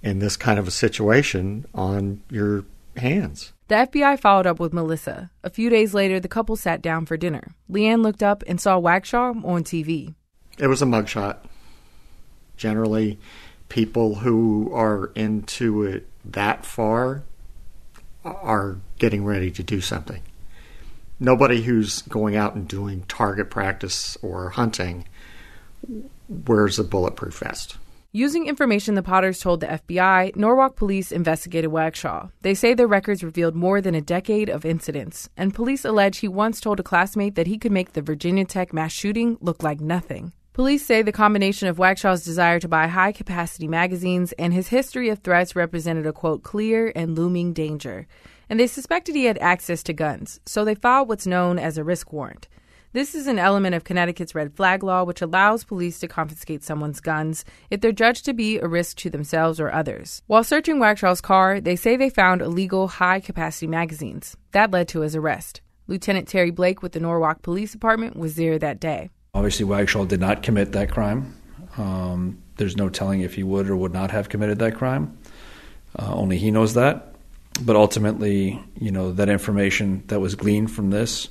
in 0.04 0.20
this 0.20 0.38
kind 0.38 0.60
of 0.60 0.68
a 0.68 0.72
situation 0.72 1.66
on 1.74 2.22
your 2.30 2.64
hands. 2.96 3.54
The 3.68 3.76
FBI 3.76 4.20
followed 4.20 4.46
up 4.46 4.60
with 4.60 4.74
Melissa. 4.74 5.32
A 5.44 5.50
few 5.50 5.70
days 5.70 5.94
later, 5.94 6.20
the 6.20 6.28
couple 6.28 6.56
sat 6.56 6.82
down 6.82 7.06
for 7.06 7.18
dinner. 7.18 7.56
Leanne 7.70 8.04
looked 8.04 8.22
up 8.22 8.44
and 8.48 8.62
saw 8.62 8.80
Wagshol 8.80 9.44
on 9.44 9.64
TV. 9.64 10.14
It 10.60 10.68
was 10.68 10.82
a 10.82 10.86
mugshot. 10.86 11.38
Generally, 12.58 13.20
people 13.70 14.16
who 14.16 14.72
are 14.74 15.12
into 15.16 15.84
it 15.84 16.08
that 16.24 16.66
far 16.66 17.24
are 18.24 18.78
getting 19.00 19.26
ready 19.26 19.52
to 19.52 19.64
do 19.64 19.82
something 19.82 20.22
nobody 21.20 21.62
who's 21.62 22.02
going 22.04 22.36
out 22.36 22.56
and 22.56 22.68
doing 22.68 23.04
target 23.08 23.50
practice 23.50 24.18
or 24.22 24.50
hunting 24.50 25.08
wears 26.28 26.80
a 26.80 26.84
bulletproof 26.84 27.40
vest. 27.40 27.78
Using 28.16 28.48
information 28.48 28.96
the 28.96 29.04
Potters 29.04 29.42
told 29.42 29.60
the 29.60 29.68
FBI, 29.68 30.38
Norwalk 30.38 30.78
police 30.78 31.12
investigated 31.12 31.70
Wagshol. 31.70 32.32
They 32.44 32.54
say 32.54 32.74
their 32.74 32.88
records 32.88 33.26
revealed 33.26 33.56
more 33.56 33.82
than 33.82 33.94
a 33.94 34.00
decade 34.00 34.48
of 34.48 34.64
incidents, 34.64 35.28
and 35.36 35.54
police 35.54 35.84
allege 35.84 36.20
he 36.20 36.30
once 36.30 36.62
told 36.62 36.80
a 36.80 36.84
classmate 36.84 37.36
that 37.36 37.48
he 37.48 37.58
could 37.58 37.74
make 37.74 37.92
the 37.92 38.02
Virginia 38.02 38.46
Tech 38.46 38.72
mass 38.72 38.94
shooting 38.94 39.38
look 39.42 39.64
like 39.64 39.82
nothing. 39.82 40.32
Police 40.54 40.86
say 40.86 41.02
the 41.02 41.12
combination 41.12 41.68
of 41.68 41.76
Wagshol's 41.76 42.24
desire 42.24 42.58
to 42.62 42.70
buy 42.70 42.88
high 42.88 43.12
capacity 43.12 43.68
magazines 43.68 44.32
and 44.40 44.54
his 44.54 44.70
history 44.70 45.10
of 45.10 45.20
threats 45.20 45.54
represented 45.54 46.08
a 46.08 46.14
quote, 46.14 46.42
clear 46.42 46.94
and 46.96 47.18
looming 47.18 47.52
danger 47.52 48.08
and 48.50 48.60
they 48.60 48.68
suspected 48.68 49.16
he 49.16 49.26
had 49.26 49.38
access 49.40 49.84
to 49.84 49.94
guns, 49.94 50.40
so 50.46 50.64
they 50.64 50.76
filed 50.76 51.08
what's 51.08 51.28
known 51.28 51.58
as 51.58 51.78
a 51.78 51.84
risk 51.84 52.14
warrant. 52.14 52.48
This 52.96 53.14
is 53.14 53.28
an 53.28 53.40
element 53.40 53.76
of 53.76 53.84
Connecticut's 53.84 54.34
red 54.34 54.56
flag 54.56 54.82
law, 54.82 55.04
which 55.04 55.22
allows 55.22 55.66
police 55.66 56.00
to 56.00 56.08
confiscate 56.08 56.64
someone's 56.64 57.02
guns 57.02 57.44
if 57.70 57.82
they're 57.82 57.92
judged 57.92 58.24
to 58.24 58.34
be 58.34 58.58
a 58.58 58.70
risk 58.70 58.96
to 59.00 59.10
themselves 59.10 59.60
or 59.60 59.70
others. 59.70 60.22
While 60.28 60.46
searching 60.46 60.78
Wagshol's 60.78 61.20
car, 61.20 61.60
they 61.60 61.76
say 61.76 61.98
they 61.98 62.10
found 62.10 62.42
illegal 62.42 62.88
high 62.88 63.20
capacity 63.20 63.68
magazines. 63.68 64.38
That 64.54 64.72
led 64.72 64.88
to 64.88 65.02
his 65.02 65.14
arrest. 65.14 65.60
Lieutenant 65.88 66.30
Terry 66.30 66.52
Blake 66.52 66.82
with 66.82 66.94
the 66.94 67.02
Norwalk 67.02 67.42
Police 67.42 67.74
Department 67.74 68.16
was 68.16 68.36
there 68.36 68.58
that 68.60 68.80
day. 68.80 69.10
Obviously, 69.34 69.66
Wagshol 69.66 70.08
did 70.08 70.22
not 70.22 70.42
commit 70.42 70.72
that 70.72 70.90
crime. 70.90 71.36
Um, 71.76 72.42
there's 72.56 72.78
no 72.78 72.88
telling 72.88 73.20
if 73.20 73.36
he 73.36 73.44
would 73.44 73.70
or 73.70 73.76
would 73.76 73.92
not 73.92 74.12
have 74.12 74.30
committed 74.30 74.60
that 74.60 74.76
crime. 74.76 75.18
Uh, 76.00 76.16
only 76.16 76.38
he 76.38 76.50
knows 76.50 76.76
that 76.76 77.12
but 77.62 77.76
ultimately, 77.76 78.62
you 78.80 78.92
know, 78.92 79.14
that 79.14 79.30
information 79.30 80.04
that 80.08 80.20
was 80.20 80.36
gleaned 80.36 80.72
from 80.72 80.90
this 80.90 81.30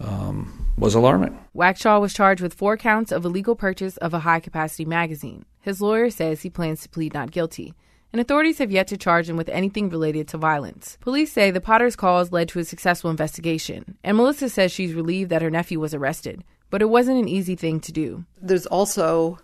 um, 0.00 0.72
was 0.76 0.94
alarming. 0.94 1.38
Wagshol 1.56 2.00
was 2.00 2.14
charged 2.14 2.42
with 2.42 2.54
four 2.54 2.76
counts 2.76 3.12
of 3.12 3.24
illegal 3.24 3.54
purchase 3.54 3.96
of 3.98 4.14
a 4.14 4.20
high 4.20 4.40
capacity 4.40 4.84
magazine. 4.84 5.44
His 5.60 5.80
lawyer 5.80 6.10
says 6.10 6.42
he 6.42 6.50
plans 6.50 6.82
to 6.82 6.88
plead 6.88 7.14
not 7.14 7.30
guilty, 7.30 7.74
and 8.12 8.20
authorities 8.20 8.58
have 8.58 8.70
yet 8.70 8.88
to 8.88 8.96
charge 8.96 9.28
him 9.28 9.36
with 9.36 9.48
anything 9.48 9.88
related 9.88 10.28
to 10.28 10.38
violence. 10.38 10.98
Police 11.00 11.32
say 11.32 11.50
the 11.50 11.60
Potter's 11.60 11.96
calls 11.96 12.32
led 12.32 12.48
to 12.48 12.58
a 12.58 12.64
successful 12.64 13.10
investigation, 13.10 13.96
and 14.02 14.16
Melissa 14.16 14.48
says 14.48 14.72
she's 14.72 14.94
relieved 14.94 15.30
that 15.30 15.42
her 15.42 15.50
nephew 15.50 15.80
was 15.80 15.94
arrested, 15.94 16.44
but 16.68 16.82
it 16.82 16.90
wasn't 16.90 17.18
an 17.18 17.28
easy 17.28 17.54
thing 17.54 17.80
to 17.80 17.92
do. 17.92 18.24
There's 18.40 18.66
also 18.66 19.38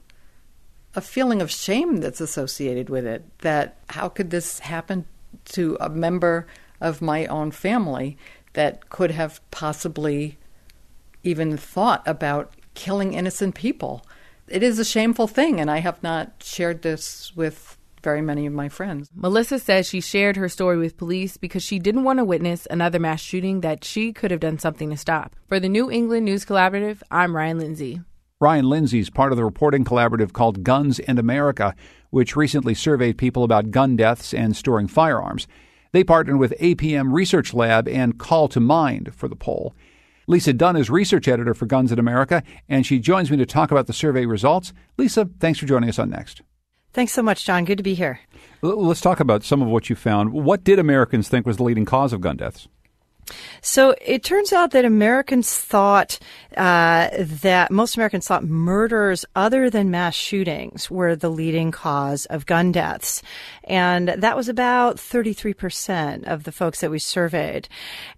a 0.95 1.01
feeling 1.01 1.41
of 1.41 1.51
shame 1.51 1.99
that's 1.99 2.21
associated 2.21 2.91
with 2.91 3.07
it 3.07 3.25
that 3.41 3.79
how 3.91 4.09
could 4.09 4.31
this 4.31 4.59
happen 4.59 5.07
to 5.45 5.77
a 5.81 5.89
member 5.89 6.47
of 6.81 7.03
my 7.03 7.27
own 7.27 7.51
family 7.51 8.17
that 8.55 8.89
could 8.91 9.11
have 9.11 9.41
possibly 9.51 10.39
even 11.23 11.57
thought 11.57 12.03
about 12.07 12.55
killing 12.75 13.15
innocent 13.15 13.55
people. 13.55 14.05
It 14.49 14.63
is 14.63 14.79
a 14.79 14.85
shameful 14.85 15.27
thing, 15.27 15.61
and 15.61 15.71
I 15.71 15.79
have 15.79 16.03
not 16.03 16.43
shared 16.43 16.83
this 16.83 17.33
with 17.37 17.77
very 18.03 18.23
many 18.23 18.47
of 18.47 18.53
my 18.53 18.69
friends. 18.69 19.11
Melissa 19.15 19.59
says 19.59 19.87
she 19.87 20.01
shared 20.01 20.37
her 20.37 20.49
story 20.49 20.79
with 20.79 20.97
police 20.97 21.37
because 21.37 21.63
she 21.63 21.79
didn't 21.79 22.05
want 22.05 22.19
to 22.19 22.25
witness 22.25 22.67
another 22.71 22.99
mass 22.99 23.21
shooting 23.21 23.61
that 23.61 23.85
she 23.85 24.13
could 24.13 24.31
have 24.31 24.41
done 24.41 24.59
something 24.59 24.91
to 24.91 24.97
stop. 24.97 25.35
For 25.49 25.61
the 25.61 25.69
New 25.69 25.91
England 25.91 26.25
News 26.25 26.45
Collaborative, 26.45 27.03
I'm 27.11 27.35
Ryan 27.35 27.59
Lindsay. 27.59 28.01
Ryan 28.41 28.69
Lindsay 28.69 29.01
is 29.01 29.11
part 29.11 29.33
of 29.33 29.37
the 29.37 29.45
reporting 29.45 29.85
collaborative 29.85 30.33
called 30.33 30.63
Guns 30.63 31.01
and 31.01 31.19
America, 31.19 31.75
which 32.11 32.37
recently 32.37 32.73
surveyed 32.73 33.19
people 33.19 33.43
about 33.43 33.73
gun 33.73 33.97
deaths 33.97 34.33
and 34.33 34.57
storing 34.57 34.87
firearms. 34.87 35.49
They 35.93 36.05
partnered 36.05 36.39
with 36.39 36.55
APM 36.61 37.13
Research 37.13 37.55
Lab 37.55 37.89
and 37.89 38.19
Call 38.19 38.49
to 38.49 38.61
Mind 38.61 39.15
for 39.15 39.29
the 39.29 39.37
poll. 39.37 39.75
Lisa 40.27 40.53
Dunn 40.53 40.77
is 40.77 40.91
research 40.91 41.27
editor 41.27 41.55
for 41.55 41.65
Guns 41.65 41.91
in 41.91 41.99
America, 41.99 42.43
and 42.69 42.85
she 42.85 42.99
joins 42.99 43.31
me 43.31 43.39
to 43.39 43.47
talk 43.47 43.71
about 43.71 43.87
the 43.87 43.95
survey 43.95 44.27
results. 44.27 44.75
Lisa, 44.99 45.31
thanks 45.41 45.59
for 45.59 45.67
joining 45.67 45.89
us 45.89 45.99
on 45.99 46.11
Next. 46.11 46.43
Thanks 46.93 47.13
so 47.13 47.23
much, 47.23 47.45
John. 47.45 47.65
Good 47.65 47.79
to 47.79 47.83
be 47.83 47.95
here. 47.95 48.21
Let's 48.61 49.01
talk 49.01 49.21
about 49.21 49.43
some 49.43 49.63
of 49.63 49.69
what 49.69 49.89
you 49.89 49.97
found. 49.97 50.33
What 50.33 50.65
did 50.65 50.79
Americans 50.79 51.29
think 51.29 51.47
was 51.47 51.57
the 51.57 51.63
leading 51.63 51.85
cause 51.85 52.13
of 52.13 52.21
gun 52.21 52.37
deaths? 52.37 52.69
So 53.61 53.95
it 54.01 54.23
turns 54.23 54.53
out 54.53 54.71
that 54.71 54.85
Americans 54.85 55.55
thought 55.55 56.19
uh, 56.57 57.09
that 57.13 57.71
most 57.71 57.97
Americans 57.97 58.27
thought 58.27 58.45
murders 58.45 59.25
other 59.37 59.69
than 59.71 59.91
mass 59.91 60.15
shootings 60.15 60.91
were 60.91 61.17
the 61.17 61.29
leading 61.29 61.71
cause 61.71 62.27
of 62.27 62.47
gun 62.47 62.73
deaths. 62.73 63.23
And 63.69 64.09
that 64.09 64.37
was 64.37 64.49
about 64.49 64.97
33% 64.97 66.25
of 66.25 66.45
the 66.45 66.53
folks 66.53 66.81
that 66.81 66.91
we 66.91 66.99
surveyed. 66.99 67.69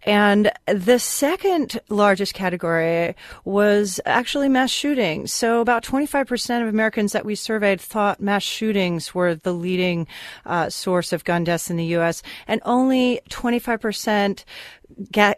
And 0.04 0.52
the 0.66 1.00
second 1.00 1.80
largest 1.88 2.35
category 2.35 3.16
was 3.45 4.00
actually 4.07 4.49
mass 4.49 4.71
shootings. 4.71 5.33
So 5.33 5.61
about 5.61 5.83
25% 5.83 6.62
of 6.62 6.69
Americans 6.69 7.12
that 7.12 7.25
we 7.25 7.35
surveyed 7.35 7.80
thought 7.80 8.21
mass 8.21 8.45
shootings 8.45 9.12
were 9.12 9.35
the 9.35 9.52
leading 9.52 10.07
uh, 10.47 10.71
source 10.71 11.12
of 11.12 11.25
gun 11.25 11.42
deaths 11.42 11.69
in 11.69 11.76
the 11.76 11.87
U.S. 11.87 12.23
And 12.47 12.61
only 12.64 13.21
25% 13.28 14.45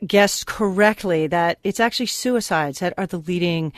guessed 0.07 0.47
correctly 0.47 1.26
that 1.26 1.59
it's 1.64 1.81
actually 1.81 2.07
suicides 2.07 2.81
that 2.81 2.95
are 2.99 3.07
the 3.07 3.19
leading 3.19 3.73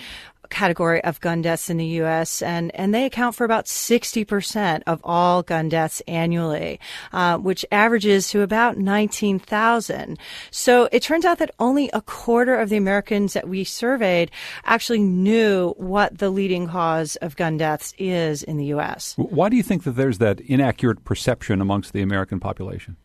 category 0.51 1.03
of 1.05 1.21
gun 1.21 1.43
deaths 1.43 1.71
in 1.71 1.77
the 1.77 1.87
U.S., 1.87 2.43
and, 2.43 2.75
and 2.75 2.95
they 2.95 3.05
account 3.05 3.35
for 3.35 3.45
about 3.45 3.67
60% 3.67 4.83
of 4.87 5.01
all 5.05 5.43
gun 5.43 5.69
deaths 5.69 6.03
annually, 6.07 6.81
uh, 7.13 7.39
which 7.39 7.65
averages 7.73 8.29
to 8.31 8.43
about 8.43 8.79
19,000. 8.79 10.19
So 10.51 10.89
it 10.93 11.03
turns 11.03 11.25
out 11.25 11.39
that 11.39 11.55
only 11.59 11.91
a 11.93 12.01
quarter 12.01 12.55
of 12.55 12.69
the 12.69 12.77
Americans 12.77 13.33
that 13.33 13.49
we 13.49 13.65
surveyed 13.65 14.31
actually 14.65 15.01
knew 15.01 15.75
what 15.77 16.19
the 16.19 16.31
leading 16.31 16.69
cause 16.69 17.17
of 17.17 17.37
gun 17.37 17.57
deaths 17.57 17.95
is 17.99 18.43
in 18.43 18.57
the 18.57 18.67
U.S. 18.67 19.15
Why 19.17 19.49
do 19.49 19.57
you 19.57 19.63
think 19.63 19.85
that 19.85 19.93
there's 19.93 20.19
that 20.19 20.41
inaccurate 20.41 21.05
perception 21.05 21.61
amongst 21.61 21.93
the 21.93 22.03
American 22.03 22.41
population? 22.41 22.97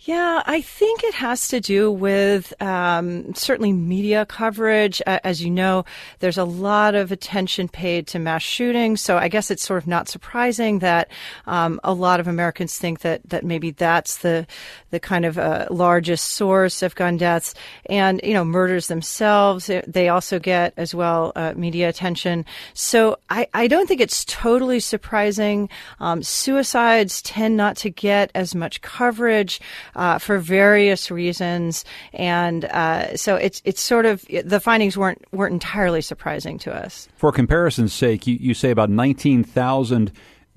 Yeah, 0.00 0.42
I 0.46 0.60
think 0.60 1.04
it 1.04 1.14
has 1.14 1.48
to 1.48 1.60
do 1.60 1.90
with 1.90 2.52
um, 2.62 3.34
certainly 3.34 3.72
media 3.72 4.26
coverage. 4.26 5.02
Uh, 5.06 5.18
as 5.24 5.42
you 5.42 5.50
know, 5.50 5.84
there's 6.20 6.38
a 6.38 6.44
lot 6.44 6.94
of 6.94 7.12
attention 7.12 7.68
paid 7.68 8.06
to 8.08 8.18
mass 8.18 8.42
shootings, 8.42 9.00
so 9.00 9.18
I 9.18 9.28
guess 9.28 9.50
it's 9.50 9.64
sort 9.64 9.82
of 9.82 9.86
not 9.86 10.08
surprising 10.08 10.78
that 10.80 11.10
um, 11.46 11.80
a 11.84 11.92
lot 11.92 12.20
of 12.20 12.28
Americans 12.28 12.78
think 12.78 13.00
that 13.00 13.20
that 13.28 13.44
maybe 13.44 13.70
that's 13.70 14.18
the 14.18 14.46
the 14.90 15.00
kind 15.00 15.24
of 15.24 15.38
uh, 15.38 15.66
largest 15.70 16.30
source 16.30 16.82
of 16.82 16.94
gun 16.94 17.16
deaths, 17.16 17.54
and 17.86 18.20
you 18.22 18.32
know, 18.32 18.44
murders 18.44 18.86
themselves 18.86 19.70
they 19.86 20.08
also 20.08 20.38
get 20.38 20.72
as 20.76 20.94
well 20.94 21.32
uh, 21.36 21.52
media 21.56 21.88
attention. 21.88 22.44
So 22.74 23.18
I, 23.30 23.48
I 23.54 23.66
don't 23.66 23.86
think 23.86 24.00
it's 24.00 24.24
totally 24.24 24.80
surprising. 24.80 25.68
Um, 26.00 26.22
suicides 26.22 27.22
tend 27.22 27.56
not 27.56 27.76
to 27.78 27.90
get 27.90 28.30
as 28.34 28.54
much 28.54 28.80
coverage 28.80 29.60
uh, 29.94 30.18
for 30.18 30.38
various 30.38 31.10
reasons, 31.10 31.84
and 32.12 32.64
uh, 32.66 33.16
so 33.16 33.36
it's 33.36 33.62
it's 33.64 33.80
sort 33.80 34.06
of 34.06 34.24
the 34.44 34.60
findings 34.60 34.96
weren't 34.96 35.24
weren't 35.32 35.52
entirely 35.52 36.00
surprising 36.00 36.58
to 36.58 36.74
us. 36.74 37.08
For 37.16 37.32
comparison's 37.32 37.92
sake, 37.92 38.26
you, 38.26 38.36
you 38.40 38.54
say 38.54 38.70
about 38.70 38.90
nineteen 38.90 39.44
thousand 39.44 40.12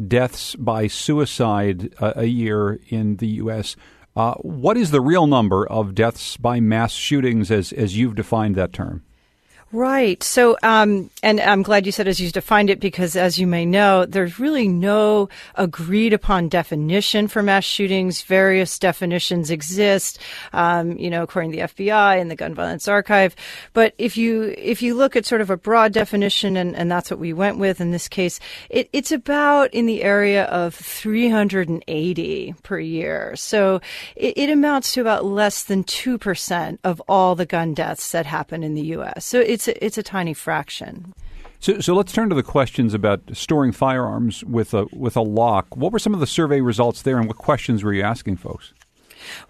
deaths 0.08 0.56
by 0.56 0.88
suicide 0.88 1.94
uh, 2.00 2.14
a 2.16 2.26
year 2.26 2.80
in 2.90 3.18
the 3.18 3.28
U.S. 3.28 3.76
Uh, 4.16 4.34
what 4.36 4.76
is 4.76 4.92
the 4.92 5.02
real 5.02 5.28
number 5.28 5.66
of 5.68 5.96
deaths 5.96 6.38
by 6.38 6.60
mass 6.60 6.94
shootings 6.94 7.50
as 7.52 7.72
as 7.74 7.98
you've 7.98 8.16
defined 8.16 8.56
that 8.56 8.74
term? 8.74 9.04
Right. 9.74 10.22
So, 10.22 10.58
um, 10.64 11.10
and 11.24 11.40
I'm 11.40 11.64
glad 11.64 11.86
you 11.86 11.94
said 11.94 12.06
as 12.06 12.20
you 12.20 12.30
defined 12.30 12.70
it 12.70 12.82
because, 12.82 13.16
as 13.16 13.40
you 13.40 13.48
may 13.48 13.66
know, 13.66 14.06
there's 14.06 14.38
really 14.38 14.68
no 14.68 15.30
agreed 15.56 16.12
upon 16.12 16.50
definition 16.50 17.30
for 17.30 17.42
mass 17.42 17.64
shootings. 17.64 18.22
Various 18.22 18.78
definitions 18.78 19.50
exist, 19.50 20.20
um, 20.52 20.98
you 20.98 21.10
know, 21.10 21.24
according 21.24 21.52
to 21.52 21.58
the 21.58 21.64
FBI 21.64 22.20
and 22.20 22.30
the 22.30 22.36
Gun 22.36 22.54
Violence 22.54 22.90
Archive. 22.90 23.34
But 23.72 23.94
if 23.98 24.18
you 24.18 24.54
if 24.58 24.82
you 24.82 24.94
look 24.94 25.16
at 25.16 25.26
sort 25.26 25.40
of 25.40 25.50
a 25.50 25.56
broad 25.56 25.94
definition, 25.94 26.58
and, 26.58 26.76
and 26.76 26.92
that's 26.92 27.10
what 27.10 27.20
we 27.22 27.32
went 27.32 27.58
with 27.58 27.80
in 27.80 27.92
this 27.92 28.10
case, 28.10 28.42
it, 28.70 28.90
it's 28.92 29.14
about 29.14 29.74
in 29.74 29.86
the 29.86 30.04
area 30.04 30.46
of 30.46 30.76
380 30.76 32.56
per 32.62 32.78
year. 32.78 33.38
So 33.38 33.80
it, 34.18 34.38
it 34.38 34.50
amounts 34.50 34.94
to 34.94 35.02
about 35.02 35.24
less 35.24 35.64
than 35.64 35.86
two 35.86 36.18
percent 36.18 36.82
of 36.84 37.02
all 37.08 37.36
the 37.36 37.46
gun 37.46 37.74
deaths 37.74 38.12
that 38.12 38.26
happen 38.26 38.64
in 38.64 38.74
the 38.74 38.88
U.S. 38.88 39.26
So 39.26 39.40
it's 39.40 39.61
it's 39.62 39.68
a, 39.68 39.86
it's 39.86 39.98
a 39.98 40.04
tiny 40.04 40.34
fraction. 40.34 41.14
So, 41.60 41.80
so 41.80 41.94
let's 41.94 42.12
turn 42.12 42.30
to 42.30 42.36
the 42.36 42.44
questions 42.44 42.94
about 42.94 43.22
storing 43.34 43.72
firearms 43.72 44.44
with 44.44 44.74
a 44.74 44.86
with 44.92 45.16
a 45.16 45.22
lock. 45.22 45.76
What 45.76 45.92
were 45.92 46.00
some 46.00 46.14
of 46.14 46.20
the 46.20 46.28
survey 46.28 46.62
results 46.62 47.04
there, 47.04 47.18
and 47.20 47.28
what 47.28 47.38
questions 47.38 47.84
were 47.84 47.94
you 47.94 48.02
asking 48.02 48.38
folks? 48.38 48.74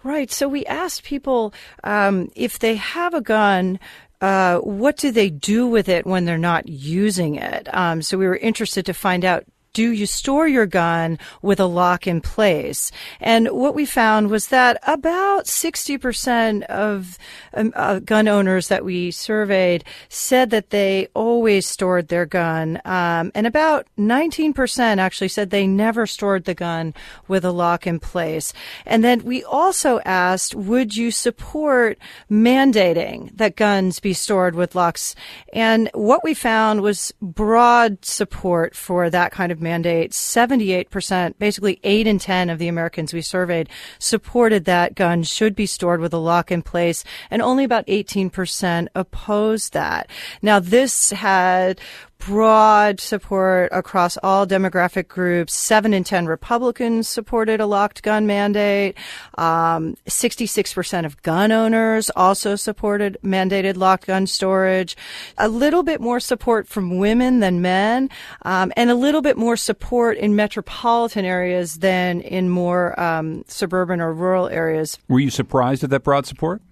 Right. 0.02 0.30
So 0.30 0.48
we 0.48 0.66
asked 0.66 1.04
people 1.04 1.54
um, 1.84 2.30
if 2.36 2.58
they 2.58 2.76
have 2.76 3.14
a 3.14 3.22
gun. 3.22 3.78
Uh, 4.20 4.58
what 4.58 4.96
do 4.98 5.10
they 5.10 5.30
do 5.30 5.66
with 5.66 5.88
it 5.88 6.06
when 6.06 6.26
they're 6.26 6.38
not 6.38 6.68
using 6.68 7.34
it? 7.34 7.74
Um, 7.74 8.02
so 8.02 8.16
we 8.16 8.26
were 8.26 8.36
interested 8.36 8.86
to 8.86 8.94
find 8.94 9.24
out 9.24 9.44
do 9.72 9.90
you 9.92 10.06
store 10.06 10.46
your 10.46 10.66
gun 10.66 11.18
with 11.40 11.60
a 11.60 11.66
lock 11.66 12.06
in 12.06 12.20
place? 12.20 12.92
And 13.20 13.48
what 13.48 13.74
we 13.74 13.86
found 13.86 14.30
was 14.30 14.48
that 14.48 14.78
about 14.86 15.46
60% 15.46 16.62
of 16.64 17.18
um, 17.54 17.72
uh, 17.74 18.00
gun 18.00 18.28
owners 18.28 18.68
that 18.68 18.84
we 18.84 19.10
surveyed 19.10 19.84
said 20.08 20.50
that 20.50 20.70
they 20.70 21.08
always 21.14 21.66
stored 21.66 22.08
their 22.08 22.26
gun. 22.26 22.80
Um, 22.84 23.32
and 23.34 23.46
about 23.46 23.86
19% 23.98 24.98
actually 24.98 25.28
said 25.28 25.50
they 25.50 25.66
never 25.66 26.06
stored 26.06 26.44
the 26.44 26.54
gun 26.54 26.94
with 27.28 27.44
a 27.44 27.52
lock 27.52 27.86
in 27.86 27.98
place. 27.98 28.52
And 28.84 29.02
then 29.02 29.24
we 29.24 29.42
also 29.44 30.00
asked, 30.00 30.54
would 30.54 30.96
you 30.96 31.10
support 31.10 31.98
mandating 32.30 33.34
that 33.36 33.56
guns 33.56 34.00
be 34.00 34.12
stored 34.12 34.54
with 34.54 34.74
locks? 34.74 35.14
And 35.52 35.88
what 35.94 36.24
we 36.24 36.34
found 36.34 36.82
was 36.82 37.12
broad 37.22 38.04
support 38.04 38.74
for 38.74 39.08
that 39.08 39.32
kind 39.32 39.50
of 39.50 39.61
mandate, 39.62 40.10
78%, 40.10 41.38
basically 41.38 41.80
8 41.82 42.06
in 42.06 42.18
10 42.18 42.50
of 42.50 42.58
the 42.58 42.68
Americans 42.68 43.14
we 43.14 43.22
surveyed 43.22 43.68
supported 43.98 44.64
that 44.64 44.94
guns 44.94 45.28
should 45.28 45.54
be 45.54 45.66
stored 45.66 46.00
with 46.00 46.12
a 46.12 46.18
lock 46.18 46.50
in 46.50 46.62
place, 46.62 47.04
and 47.30 47.40
only 47.40 47.64
about 47.64 47.86
18% 47.86 48.88
opposed 48.94 49.72
that. 49.72 50.10
Now, 50.42 50.58
this 50.58 51.10
had 51.10 51.80
broad 52.26 53.00
support 53.00 53.68
across 53.72 54.16
all 54.22 54.46
demographic 54.46 55.08
groups. 55.08 55.54
Seven 55.54 55.92
in 55.92 56.04
10 56.04 56.26
Republicans 56.26 57.08
supported 57.08 57.60
a 57.60 57.66
locked 57.66 58.02
gun 58.02 58.26
mandate. 58.26 58.96
Um, 59.38 59.96
66% 60.06 61.04
of 61.04 61.20
gun 61.22 61.50
owners 61.50 62.10
also 62.14 62.54
supported 62.54 63.18
mandated 63.24 63.76
locked 63.76 64.06
gun 64.06 64.26
storage. 64.26 64.96
A 65.38 65.48
little 65.48 65.82
bit 65.82 66.00
more 66.00 66.20
support 66.20 66.68
from 66.68 66.98
women 66.98 67.40
than 67.40 67.60
men, 67.60 68.08
um, 68.42 68.72
and 68.76 68.90
a 68.90 68.94
little 68.94 69.22
bit 69.22 69.36
more 69.36 69.56
support 69.56 70.16
in 70.16 70.36
metropolitan 70.36 71.24
areas 71.24 71.76
than 71.76 72.20
in 72.20 72.48
more 72.48 72.98
um, 73.00 73.44
suburban 73.48 74.00
or 74.00 74.12
rural 74.12 74.48
areas. 74.48 74.98
Were 75.08 75.20
you 75.20 75.30
surprised 75.30 75.82
at 75.82 75.90
that 75.90 76.04
broad 76.04 76.26
support? 76.26 76.62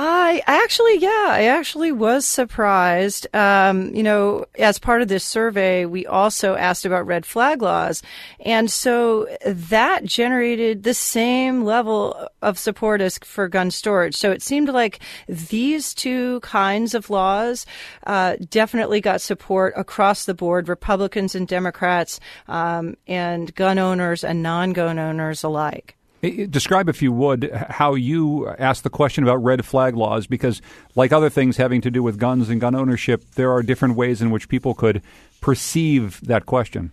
I 0.00 0.44
actually, 0.46 0.98
yeah, 0.98 1.26
I 1.28 1.46
actually 1.46 1.90
was 1.90 2.24
surprised. 2.24 3.26
Um, 3.34 3.92
you 3.92 4.04
know, 4.04 4.44
as 4.56 4.78
part 4.78 5.02
of 5.02 5.08
this 5.08 5.24
survey, 5.24 5.86
we 5.86 6.06
also 6.06 6.54
asked 6.54 6.84
about 6.84 7.04
red 7.04 7.26
flag 7.26 7.62
laws. 7.62 8.00
And 8.38 8.70
so 8.70 9.26
that 9.44 10.04
generated 10.04 10.84
the 10.84 10.94
same 10.94 11.64
level 11.64 12.28
of 12.42 12.60
support 12.60 13.00
as 13.00 13.18
for 13.18 13.48
gun 13.48 13.72
storage. 13.72 14.14
So 14.14 14.30
it 14.30 14.40
seemed 14.40 14.68
like 14.68 15.00
these 15.28 15.92
two 15.94 16.38
kinds 16.40 16.94
of 16.94 17.10
laws 17.10 17.66
uh, 18.06 18.36
definitely 18.50 19.00
got 19.00 19.20
support 19.20 19.74
across 19.76 20.26
the 20.26 20.34
board, 20.34 20.68
Republicans 20.68 21.34
and 21.34 21.48
Democrats, 21.48 22.20
um, 22.46 22.96
and 23.08 23.52
gun 23.56 23.80
owners 23.80 24.22
and 24.22 24.44
non 24.44 24.72
gun 24.74 25.00
owners 25.00 25.42
alike. 25.42 25.97
Describe, 26.20 26.88
if 26.88 27.00
you 27.00 27.12
would, 27.12 27.50
how 27.52 27.94
you 27.94 28.48
asked 28.58 28.82
the 28.82 28.90
question 28.90 29.22
about 29.22 29.36
red 29.36 29.64
flag 29.64 29.94
laws, 29.94 30.26
because, 30.26 30.60
like 30.96 31.12
other 31.12 31.30
things 31.30 31.58
having 31.58 31.80
to 31.82 31.90
do 31.92 32.02
with 32.02 32.18
guns 32.18 32.48
and 32.48 32.60
gun 32.60 32.74
ownership, 32.74 33.24
there 33.36 33.52
are 33.52 33.62
different 33.62 33.94
ways 33.94 34.20
in 34.20 34.30
which 34.30 34.48
people 34.48 34.74
could 34.74 35.00
perceive 35.40 36.20
that 36.22 36.44
question. 36.44 36.90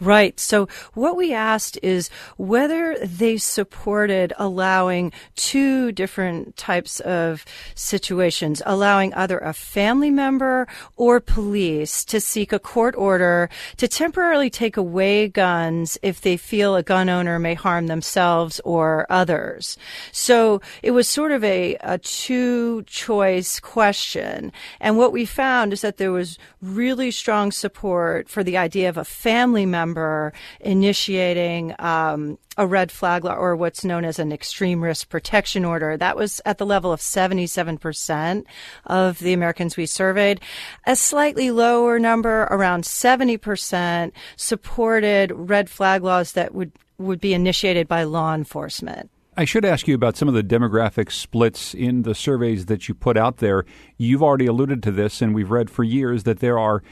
Right. 0.00 0.38
So 0.38 0.68
what 0.94 1.16
we 1.16 1.32
asked 1.32 1.78
is 1.82 2.10
whether 2.36 2.96
they 3.04 3.36
supported 3.36 4.32
allowing 4.38 5.12
two 5.36 5.92
different 5.92 6.56
types 6.56 7.00
of 7.00 7.44
situations, 7.74 8.62
allowing 8.66 9.14
either 9.14 9.38
a 9.38 9.52
family 9.52 10.10
member 10.10 10.66
or 10.96 11.20
police 11.20 12.04
to 12.06 12.20
seek 12.20 12.52
a 12.52 12.58
court 12.58 12.94
order 12.96 13.48
to 13.76 13.88
temporarily 13.88 14.50
take 14.50 14.76
away 14.76 15.28
guns 15.28 15.98
if 16.02 16.20
they 16.20 16.36
feel 16.36 16.76
a 16.76 16.82
gun 16.82 17.08
owner 17.08 17.38
may 17.38 17.54
harm 17.54 17.86
themselves 17.86 18.60
or 18.64 19.06
others. 19.10 19.76
So 20.12 20.60
it 20.82 20.92
was 20.92 21.08
sort 21.08 21.32
of 21.32 21.42
a, 21.44 21.76
a 21.80 21.98
two 21.98 22.82
choice 22.84 23.60
question. 23.60 24.52
And 24.80 24.96
what 24.98 25.12
we 25.12 25.24
found 25.24 25.72
is 25.72 25.80
that 25.82 25.96
there 25.96 26.12
was 26.12 26.38
really 26.60 27.10
strong 27.10 27.52
support 27.52 28.28
for 28.28 28.42
the 28.42 28.56
idea 28.56 28.88
of 28.88 28.96
a 28.96 29.04
family 29.04 29.66
member 29.70 30.32
initiating 30.60 31.74
um, 31.78 32.38
a 32.56 32.66
red 32.66 32.90
flag 32.90 33.24
law 33.24 33.34
or 33.34 33.56
what's 33.56 33.84
known 33.84 34.04
as 34.04 34.18
an 34.18 34.32
extreme 34.32 34.82
risk 34.82 35.08
protection 35.08 35.64
order. 35.64 35.96
That 35.96 36.16
was 36.16 36.40
at 36.44 36.58
the 36.58 36.66
level 36.66 36.92
of 36.92 37.00
77% 37.00 38.44
of 38.86 39.18
the 39.18 39.32
Americans 39.32 39.76
we 39.76 39.86
surveyed. 39.86 40.40
A 40.86 40.96
slightly 40.96 41.50
lower 41.50 41.98
number, 41.98 42.42
around 42.50 42.84
70%, 42.84 44.12
supported 44.36 45.32
red 45.34 45.70
flag 45.70 46.02
laws 46.02 46.32
that 46.32 46.54
would, 46.54 46.72
would 46.98 47.20
be 47.20 47.34
initiated 47.34 47.86
by 47.86 48.02
law 48.04 48.34
enforcement. 48.34 49.10
I 49.38 49.44
should 49.44 49.64
ask 49.64 49.86
you 49.86 49.94
about 49.94 50.16
some 50.16 50.26
of 50.26 50.34
the 50.34 50.42
demographic 50.42 51.12
splits 51.12 51.72
in 51.72 52.02
the 52.02 52.12
surveys 52.12 52.66
that 52.66 52.88
you 52.88 52.94
put 52.94 53.16
out 53.16 53.36
there. 53.36 53.64
You've 53.96 54.22
already 54.22 54.46
alluded 54.46 54.82
to 54.82 54.90
this, 54.90 55.22
and 55.22 55.32
we've 55.32 55.52
read 55.52 55.70
for 55.70 55.84
years 55.84 56.24
that 56.24 56.40
there 56.40 56.58
are 56.58 56.82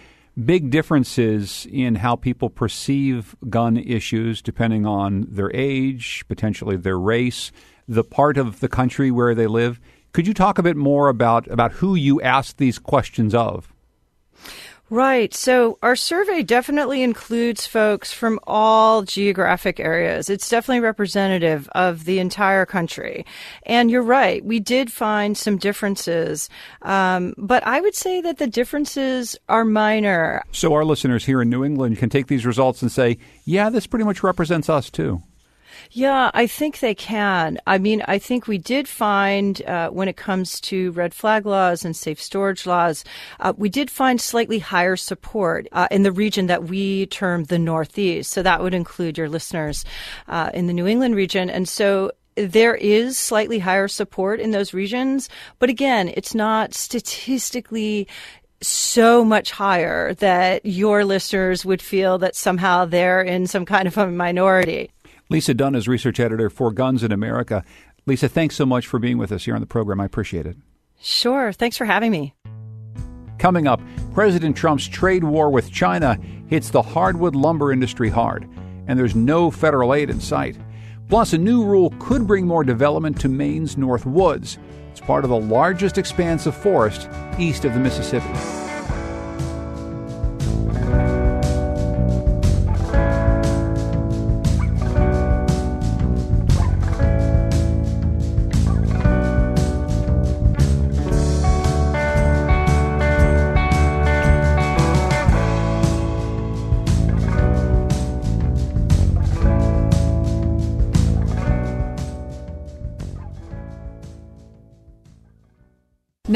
big 0.44 0.70
differences 0.70 1.66
in 1.70 1.96
how 1.96 2.16
people 2.16 2.50
perceive 2.50 3.34
gun 3.48 3.76
issues 3.76 4.42
depending 4.42 4.84
on 4.84 5.26
their 5.28 5.50
age, 5.54 6.24
potentially 6.28 6.76
their 6.76 6.98
race, 6.98 7.52
the 7.88 8.04
part 8.04 8.36
of 8.36 8.60
the 8.60 8.68
country 8.68 9.10
where 9.10 9.34
they 9.34 9.46
live. 9.46 9.80
Could 10.12 10.26
you 10.26 10.34
talk 10.34 10.58
a 10.58 10.62
bit 10.62 10.76
more 10.76 11.08
about, 11.08 11.46
about 11.48 11.72
who 11.72 11.94
you 11.94 12.20
asked 12.20 12.58
these 12.58 12.78
questions 12.78 13.34
of? 13.34 13.72
Right. 14.88 15.34
So 15.34 15.78
our 15.82 15.96
survey 15.96 16.44
definitely 16.44 17.02
includes 17.02 17.66
folks 17.66 18.12
from 18.12 18.38
all 18.46 19.02
geographic 19.02 19.80
areas. 19.80 20.30
It's 20.30 20.48
definitely 20.48 20.80
representative 20.80 21.68
of 21.72 22.04
the 22.04 22.20
entire 22.20 22.64
country. 22.66 23.26
And 23.64 23.90
you're 23.90 24.02
right. 24.02 24.44
We 24.44 24.60
did 24.60 24.92
find 24.92 25.36
some 25.36 25.56
differences. 25.56 26.48
Um, 26.82 27.34
but 27.36 27.66
I 27.66 27.80
would 27.80 27.96
say 27.96 28.20
that 28.20 28.38
the 28.38 28.46
differences 28.46 29.36
are 29.48 29.64
minor. 29.64 30.44
So 30.52 30.72
our 30.72 30.84
listeners 30.84 31.24
here 31.24 31.42
in 31.42 31.50
New 31.50 31.64
England 31.64 31.98
can 31.98 32.08
take 32.08 32.28
these 32.28 32.46
results 32.46 32.80
and 32.80 32.92
say, 32.92 33.18
yeah, 33.44 33.70
this 33.70 33.88
pretty 33.88 34.04
much 34.04 34.22
represents 34.22 34.70
us 34.70 34.88
too. 34.88 35.20
Yeah, 35.90 36.30
I 36.34 36.46
think 36.46 36.80
they 36.80 36.94
can. 36.94 37.58
I 37.66 37.78
mean, 37.78 38.02
I 38.06 38.18
think 38.18 38.46
we 38.46 38.58
did 38.58 38.88
find 38.88 39.62
uh, 39.62 39.90
when 39.90 40.08
it 40.08 40.16
comes 40.16 40.60
to 40.62 40.92
red 40.92 41.14
flag 41.14 41.46
laws 41.46 41.84
and 41.84 41.96
safe 41.96 42.20
storage 42.20 42.66
laws, 42.66 43.04
uh, 43.40 43.52
we 43.56 43.68
did 43.68 43.90
find 43.90 44.20
slightly 44.20 44.58
higher 44.58 44.96
support 44.96 45.68
uh, 45.72 45.88
in 45.90 46.02
the 46.02 46.12
region 46.12 46.46
that 46.46 46.64
we 46.64 47.06
term 47.06 47.44
the 47.44 47.58
Northeast. 47.58 48.30
So 48.30 48.42
that 48.42 48.62
would 48.62 48.74
include 48.74 49.18
your 49.18 49.28
listeners 49.28 49.84
uh, 50.28 50.50
in 50.52 50.66
the 50.66 50.72
New 50.72 50.86
England 50.86 51.16
region. 51.16 51.50
And 51.50 51.68
so 51.68 52.12
there 52.36 52.74
is 52.74 53.18
slightly 53.18 53.58
higher 53.58 53.88
support 53.88 54.40
in 54.40 54.50
those 54.50 54.74
regions, 54.74 55.28
but 55.58 55.70
again, 55.70 56.12
it's 56.14 56.34
not 56.34 56.74
statistically 56.74 58.06
so 58.62 59.24
much 59.24 59.50
higher 59.50 60.14
that 60.14 60.64
your 60.64 61.04
listeners 61.04 61.64
would 61.64 61.82
feel 61.82 62.18
that 62.18 62.34
somehow 62.34 62.84
they're 62.84 63.22
in 63.22 63.46
some 63.46 63.64
kind 63.66 63.86
of 63.86 63.96
a 63.98 64.06
minority. 64.10 64.90
Lisa 65.28 65.54
Dunn 65.54 65.74
is 65.74 65.88
research 65.88 66.20
editor 66.20 66.48
for 66.48 66.70
Guns 66.70 67.02
in 67.02 67.10
America. 67.10 67.64
Lisa, 68.06 68.28
thanks 68.28 68.54
so 68.54 68.64
much 68.64 68.86
for 68.86 69.00
being 69.00 69.18
with 69.18 69.32
us 69.32 69.44
here 69.44 69.54
on 69.54 69.60
the 69.60 69.66
program. 69.66 70.00
I 70.00 70.04
appreciate 70.04 70.46
it. 70.46 70.56
Sure. 71.00 71.52
Thanks 71.52 71.76
for 71.76 71.84
having 71.84 72.12
me. 72.12 72.34
Coming 73.38 73.66
up, 73.66 73.80
President 74.14 74.56
Trump's 74.56 74.86
trade 74.86 75.24
war 75.24 75.50
with 75.50 75.70
China 75.70 76.16
hits 76.46 76.70
the 76.70 76.80
hardwood 76.80 77.34
lumber 77.34 77.72
industry 77.72 78.08
hard, 78.08 78.48
and 78.86 78.98
there's 78.98 79.16
no 79.16 79.50
federal 79.50 79.92
aid 79.92 80.10
in 80.10 80.20
sight. 80.20 80.56
Plus, 81.08 81.32
a 81.32 81.38
new 81.38 81.64
rule 81.64 81.92
could 81.98 82.26
bring 82.26 82.46
more 82.46 82.64
development 82.64 83.20
to 83.20 83.28
Maine's 83.28 83.76
North 83.76 84.06
Woods. 84.06 84.58
It's 84.90 85.00
part 85.00 85.24
of 85.24 85.30
the 85.30 85.38
largest 85.38 85.98
expanse 85.98 86.46
of 86.46 86.56
forest 86.56 87.08
east 87.38 87.64
of 87.64 87.74
the 87.74 87.80
Mississippi. 87.80 88.65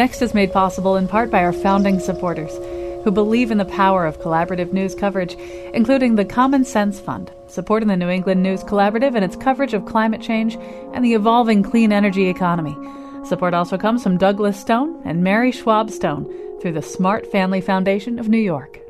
Next 0.00 0.22
is 0.22 0.32
made 0.32 0.50
possible 0.50 0.96
in 0.96 1.08
part 1.08 1.30
by 1.30 1.44
our 1.44 1.52
founding 1.52 2.00
supporters 2.00 2.56
who 3.04 3.10
believe 3.10 3.50
in 3.50 3.58
the 3.58 3.66
power 3.66 4.06
of 4.06 4.18
collaborative 4.18 4.72
news 4.72 4.94
coverage, 4.94 5.36
including 5.74 6.14
the 6.14 6.24
Common 6.24 6.64
Sense 6.64 6.98
Fund, 6.98 7.30
supporting 7.48 7.86
the 7.86 7.98
New 7.98 8.08
England 8.08 8.42
News 8.42 8.64
Collaborative 8.64 9.14
and 9.14 9.22
its 9.22 9.36
coverage 9.36 9.74
of 9.74 9.84
climate 9.84 10.22
change 10.22 10.56
and 10.94 11.04
the 11.04 11.12
evolving 11.12 11.62
clean 11.62 11.92
energy 11.92 12.28
economy. 12.28 12.74
Support 13.26 13.52
also 13.52 13.76
comes 13.76 14.02
from 14.02 14.16
Douglas 14.16 14.58
Stone 14.58 15.02
and 15.04 15.22
Mary 15.22 15.52
Schwab 15.52 15.90
Stone 15.90 16.32
through 16.62 16.72
the 16.72 16.80
Smart 16.80 17.30
Family 17.30 17.60
Foundation 17.60 18.18
of 18.18 18.30
New 18.30 18.38
York. 18.38 18.80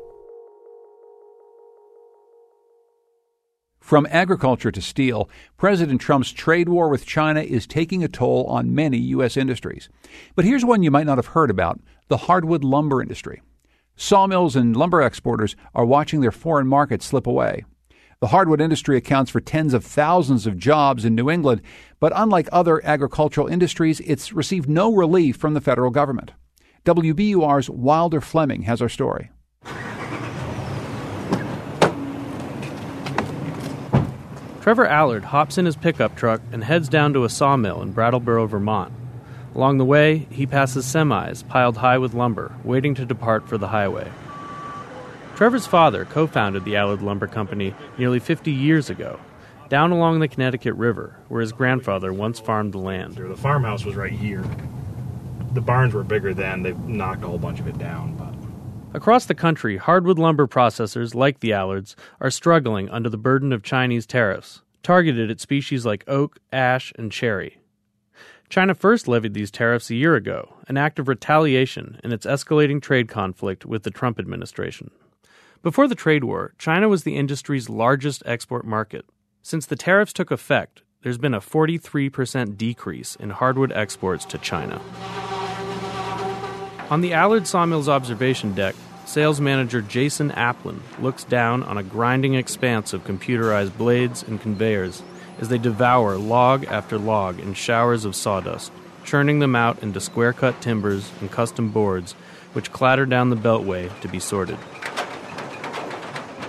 From 3.81 4.07
agriculture 4.09 4.71
to 4.71 4.81
steel, 4.81 5.29
President 5.57 5.99
Trump's 5.99 6.31
trade 6.31 6.69
war 6.69 6.87
with 6.87 7.05
China 7.05 7.41
is 7.41 7.67
taking 7.67 8.03
a 8.03 8.07
toll 8.07 8.45
on 8.45 8.75
many 8.75 8.97
U.S. 8.97 9.35
industries. 9.35 9.89
But 10.35 10.45
here's 10.45 10.63
one 10.63 10.83
you 10.83 10.91
might 10.91 11.07
not 11.07 11.17
have 11.17 11.27
heard 11.27 11.49
about 11.49 11.81
the 12.07 12.17
hardwood 12.17 12.63
lumber 12.63 13.01
industry. 13.01 13.41
Sawmills 13.97 14.55
and 14.55 14.77
lumber 14.77 15.01
exporters 15.01 15.55
are 15.73 15.83
watching 15.83 16.21
their 16.21 16.31
foreign 16.31 16.67
markets 16.67 17.07
slip 17.07 17.27
away. 17.27 17.65
The 18.21 18.27
hardwood 18.27 18.61
industry 18.61 18.97
accounts 18.97 19.31
for 19.31 19.41
tens 19.41 19.73
of 19.73 19.83
thousands 19.83 20.45
of 20.45 20.57
jobs 20.57 21.03
in 21.03 21.15
New 21.15 21.29
England, 21.29 21.61
but 21.99 22.13
unlike 22.15 22.47
other 22.51 22.85
agricultural 22.85 23.47
industries, 23.47 23.99
it's 24.01 24.31
received 24.31 24.69
no 24.69 24.93
relief 24.93 25.37
from 25.37 25.55
the 25.55 25.61
federal 25.61 25.89
government. 25.89 26.31
WBUR's 26.85 27.69
Wilder 27.69 28.21
Fleming 28.21 28.61
has 28.61 28.81
our 28.81 28.89
story. 28.89 29.31
Trevor 34.61 34.85
Allard 34.85 35.25
hops 35.25 35.57
in 35.57 35.65
his 35.65 35.75
pickup 35.75 36.15
truck 36.15 36.39
and 36.51 36.63
heads 36.63 36.87
down 36.87 37.13
to 37.13 37.23
a 37.23 37.29
sawmill 37.29 37.81
in 37.81 37.93
Brattleboro, 37.93 38.45
Vermont. 38.45 38.93
Along 39.55 39.79
the 39.79 39.85
way, 39.85 40.27
he 40.29 40.45
passes 40.45 40.85
semis 40.85 41.47
piled 41.47 41.77
high 41.77 41.97
with 41.97 42.13
lumber, 42.13 42.53
waiting 42.63 42.93
to 42.95 43.05
depart 43.05 43.49
for 43.49 43.57
the 43.57 43.69
highway. 43.69 44.11
Trevor's 45.35 45.65
father 45.65 46.05
co 46.05 46.27
founded 46.27 46.63
the 46.63 46.75
Allard 46.75 47.01
Lumber 47.01 47.25
Company 47.25 47.73
nearly 47.97 48.19
50 48.19 48.51
years 48.51 48.91
ago, 48.91 49.19
down 49.67 49.89
along 49.89 50.19
the 50.19 50.27
Connecticut 50.27 50.75
River, 50.75 51.15
where 51.27 51.41
his 51.41 51.53
grandfather 51.53 52.13
once 52.13 52.39
farmed 52.39 52.73
the 52.73 52.77
land. 52.77 53.15
The 53.15 53.35
farmhouse 53.35 53.83
was 53.83 53.95
right 53.95 54.13
here. 54.13 54.45
The 55.53 55.61
barns 55.61 55.95
were 55.95 56.03
bigger 56.03 56.35
then, 56.35 56.61
they've 56.61 56.77
knocked 56.77 57.23
a 57.23 57.27
whole 57.27 57.39
bunch 57.39 57.59
of 57.59 57.67
it 57.67 57.79
down, 57.79 58.15
but 58.15 58.30
Across 58.93 59.27
the 59.27 59.35
country, 59.35 59.77
hardwood 59.77 60.19
lumber 60.19 60.47
processors 60.47 61.15
like 61.15 61.39
the 61.39 61.51
Allards 61.51 61.95
are 62.19 62.29
struggling 62.29 62.89
under 62.89 63.07
the 63.07 63.17
burden 63.17 63.53
of 63.53 63.63
Chinese 63.63 64.05
tariffs, 64.05 64.63
targeted 64.83 65.31
at 65.31 65.39
species 65.39 65.85
like 65.85 66.03
oak, 66.09 66.39
ash, 66.51 66.91
and 66.97 67.09
cherry. 67.09 67.57
China 68.49 68.75
first 68.75 69.07
levied 69.07 69.33
these 69.33 69.49
tariffs 69.49 69.89
a 69.89 69.95
year 69.95 70.15
ago, 70.15 70.55
an 70.67 70.75
act 70.75 70.99
of 70.99 71.07
retaliation 71.07 72.01
in 72.03 72.11
its 72.11 72.25
escalating 72.25 72.81
trade 72.81 73.07
conflict 73.07 73.65
with 73.65 73.83
the 73.83 73.91
Trump 73.91 74.19
administration. 74.19 74.91
Before 75.63 75.87
the 75.87 75.95
trade 75.95 76.25
war, 76.25 76.53
China 76.57 76.89
was 76.89 77.03
the 77.03 77.15
industry's 77.15 77.69
largest 77.69 78.23
export 78.25 78.65
market. 78.65 79.05
Since 79.41 79.67
the 79.67 79.77
tariffs 79.77 80.11
took 80.11 80.31
effect, 80.31 80.81
there's 81.01 81.17
been 81.17 81.33
a 81.33 81.39
43% 81.39 82.57
decrease 82.57 83.15
in 83.15 83.29
hardwood 83.29 83.71
exports 83.71 84.25
to 84.25 84.37
China. 84.37 84.81
On 86.91 86.99
the 86.99 87.13
Allard 87.13 87.43
Sawmill's 87.43 87.87
observation 87.87 88.53
deck, 88.53 88.75
sales 89.05 89.39
manager 89.39 89.81
Jason 89.81 90.29
Applin 90.31 90.81
looks 90.99 91.23
down 91.23 91.63
on 91.63 91.77
a 91.77 91.83
grinding 91.83 92.33
expanse 92.33 92.91
of 92.91 93.05
computerized 93.05 93.77
blades 93.77 94.23
and 94.23 94.41
conveyors 94.41 95.01
as 95.39 95.47
they 95.47 95.57
devour 95.57 96.17
log 96.17 96.65
after 96.65 96.97
log 96.97 97.39
in 97.39 97.53
showers 97.53 98.03
of 98.03 98.13
sawdust, 98.13 98.73
churning 99.05 99.39
them 99.39 99.55
out 99.55 99.81
into 99.81 100.01
square 100.01 100.33
cut 100.33 100.61
timbers 100.61 101.13
and 101.21 101.31
custom 101.31 101.69
boards, 101.69 102.11
which 102.51 102.73
clatter 102.73 103.05
down 103.05 103.29
the 103.29 103.37
beltway 103.37 103.97
to 104.01 104.09
be 104.09 104.19
sorted. 104.19 104.57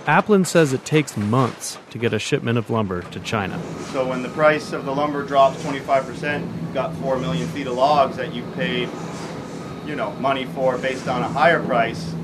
Applin 0.07 0.45
says 0.45 0.73
it 0.73 0.85
takes 0.85 1.17
months 1.17 1.79
to 1.91 1.99
get 1.99 2.13
a 2.13 2.19
shipment 2.19 2.59
of 2.59 2.69
lumber 2.69 3.03
to 3.03 3.21
China. 3.21 3.63
So 3.93 4.09
when 4.09 4.25
the 4.25 4.29
price 4.31 4.73
of 4.73 4.85
the 4.87 4.93
lumber 4.93 5.23
drops 5.23 5.63
25%, 5.63 6.41
you've 6.41 6.75
got 6.75 6.93
4 6.97 7.21
million 7.21 7.47
feet 7.51 7.69
of 7.69 7.75
logs 7.75 8.17
that 8.17 8.35
you 8.35 8.43
paid 8.57 8.89
you 9.87 9.97
know, 9.97 10.13
money 10.13 10.45
for 10.47 10.79
based 10.79 11.09
on 11.09 11.23
a 11.23 11.29
higher 11.29 11.63
price, 11.63 12.15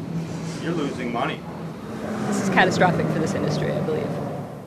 you're 0.62 0.73
losing 0.73 1.12
money. 1.12 1.40
This 2.27 2.42
is 2.42 2.49
catastrophic 2.51 3.07
for 3.07 3.18
this 3.18 3.35
industry, 3.35 3.73
I 3.73 3.81
believe. 3.81 4.09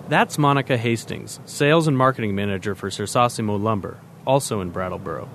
That's 0.09 0.37
Monica 0.37 0.77
Hastings, 0.77 1.39
sales 1.45 1.87
and 1.87 1.97
marketing 1.97 2.35
manager 2.35 2.75
for 2.75 2.89
Cersosimo 2.89 3.61
Lumber, 3.61 3.99
also 4.25 4.59
in 4.59 4.69
Brattleboro. 4.69 5.29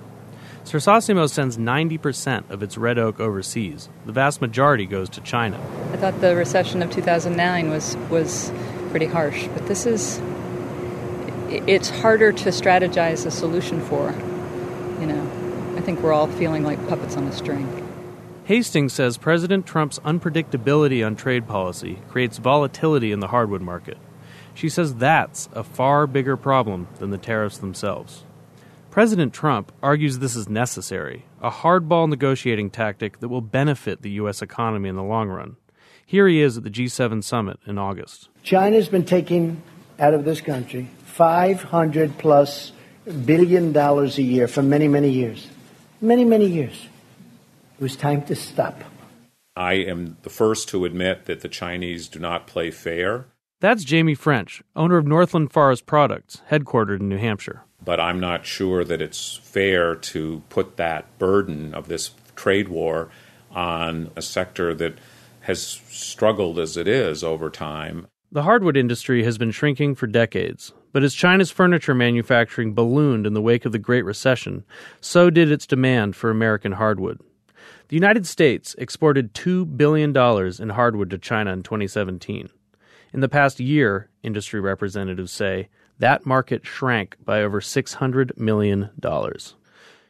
Cersosimo 0.65 1.29
sends 1.29 1.57
90% 1.57 2.49
of 2.49 2.61
its 2.61 2.77
red 2.77 2.99
oak 2.99 3.21
overseas. 3.21 3.87
The 4.05 4.11
vast 4.11 4.41
majority 4.41 4.85
goes 4.85 5.09
to 5.11 5.21
China. 5.21 5.57
I 5.93 5.97
thought 5.97 6.19
the 6.19 6.35
recession 6.35 6.83
of 6.83 6.91
2009 6.91 7.69
was 7.69 7.95
was 8.09 8.51
pretty 8.89 9.05
harsh, 9.05 9.47
but 9.53 9.65
this 9.67 9.85
is 9.85 10.21
it's 11.49 11.89
harder 11.89 12.33
to 12.33 12.49
strategize 12.49 13.25
a 13.25 13.31
solution 13.31 13.79
for, 13.81 14.11
you 14.11 14.17
know. 14.17 14.27
I 14.33 14.36
think 15.87 16.01
we're 16.01 16.11
all 16.11 16.27
feeling 16.27 16.65
like 16.65 16.85
puppets 16.89 17.15
on 17.15 17.23
a 17.27 17.31
string. 17.31 17.65
Hastings 18.43 18.91
says 18.91 19.17
President 19.17 19.65
Trump's 19.65 19.99
unpredictability 19.99 21.05
on 21.05 21.15
trade 21.15 21.47
policy 21.47 21.99
creates 22.09 22.39
volatility 22.39 23.13
in 23.13 23.21
the 23.21 23.29
hardwood 23.29 23.61
market. 23.61 23.97
She 24.53 24.67
says 24.67 24.95
that's 24.95 25.47
a 25.53 25.63
far 25.63 26.05
bigger 26.05 26.35
problem 26.35 26.89
than 26.99 27.11
the 27.11 27.17
tariffs 27.17 27.59
themselves. 27.59 28.25
President 28.91 29.33
Trump 29.33 29.71
argues 29.81 30.19
this 30.19 30.35
is 30.35 30.49
necessary, 30.49 31.23
a 31.41 31.49
hardball 31.49 32.09
negotiating 32.09 32.69
tactic 32.69 33.21
that 33.21 33.29
will 33.29 33.39
benefit 33.39 34.01
the 34.01 34.11
U.S. 34.11 34.41
economy 34.41 34.89
in 34.89 34.97
the 34.97 35.03
long 35.03 35.29
run. 35.29 35.55
Here 36.05 36.27
he 36.27 36.41
is 36.41 36.57
at 36.57 36.65
the 36.65 36.69
G7 36.69 37.23
summit 37.23 37.61
in 37.65 37.77
August. 37.77 38.27
China's 38.43 38.89
been 38.89 39.05
taking 39.05 39.61
out 39.99 40.13
of 40.13 40.25
this 40.25 40.41
country 40.41 40.89
500 41.05 42.17
plus 42.17 42.73
billion 43.23 43.71
dollars 43.71 44.17
a 44.17 44.21
year 44.21 44.49
for 44.49 44.61
many, 44.61 44.89
many 44.89 45.11
years 45.11 45.47
many, 46.01 46.25
many 46.25 46.45
years. 46.45 46.87
It 47.79 47.83
was 47.83 47.95
time 47.95 48.23
to 48.25 48.35
stop. 48.35 48.81
I 49.55 49.73
am 49.73 50.17
the 50.21 50.29
first 50.29 50.69
to 50.69 50.85
admit 50.85 51.25
that 51.25 51.41
the 51.41 51.49
Chinese 51.49 52.07
do 52.07 52.19
not 52.19 52.47
play 52.47 52.71
fair. 52.71 53.25
That's 53.59 53.83
Jamie 53.83 54.13
French, 54.13 54.61
owner 54.75 54.97
of 54.97 55.07
Northland 55.07 55.51
Forest 55.51 55.87
Products, 55.87 56.41
headquartered 56.51 56.99
in 56.99 57.09
New 57.09 57.17
Hampshire. 57.17 57.63
But 57.83 57.99
I'm 57.99 58.19
not 58.19 58.45
sure 58.45 58.83
that 58.83 59.01
it's 59.01 59.37
fair 59.37 59.95
to 59.95 60.43
put 60.49 60.77
that 60.77 61.17
burden 61.17 61.73
of 61.73 61.87
this 61.87 62.11
trade 62.35 62.67
war 62.67 63.09
on 63.51 64.11
a 64.15 64.21
sector 64.21 64.75
that 64.75 64.95
has 65.41 65.81
struggled 65.89 66.59
as 66.59 66.77
it 66.77 66.87
is 66.87 67.23
over 67.23 67.49
time. 67.49 68.07
The 68.31 68.43
hardwood 68.43 68.77
industry 68.77 69.23
has 69.23 69.37
been 69.37 69.51
shrinking 69.51 69.95
for 69.95 70.05
decades, 70.05 70.73
but 70.97 71.03
as 71.03 71.13
China's 71.13 71.51
furniture 71.51 71.93
manufacturing 71.93 72.73
ballooned 72.73 73.27
in 73.27 73.35
the 73.35 73.41
wake 73.41 73.65
of 73.65 73.71
the 73.71 73.77
Great 73.77 74.03
Recession, 74.03 74.63
so 74.99 75.29
did 75.29 75.51
its 75.51 75.67
demand 75.67 76.15
for 76.15 76.31
American 76.31 76.71
hardwood. 76.71 77.19
The 77.89 77.95
United 77.95 78.25
States 78.25 78.73
exported 78.79 79.35
$2 79.35 79.77
billion 79.77 80.09
in 80.59 80.69
hardwood 80.69 81.11
to 81.11 81.19
China 81.19 81.53
in 81.53 81.61
2017. 81.61 82.49
In 83.13 83.19
the 83.19 83.29
past 83.29 83.59
year, 83.59 84.09
industry 84.23 84.59
representatives 84.59 85.31
say, 85.31 85.69
that 85.99 86.25
market 86.25 86.65
shrank 86.65 87.15
by 87.23 87.43
over 87.43 87.61
$600 87.61 88.35
million. 88.35 88.89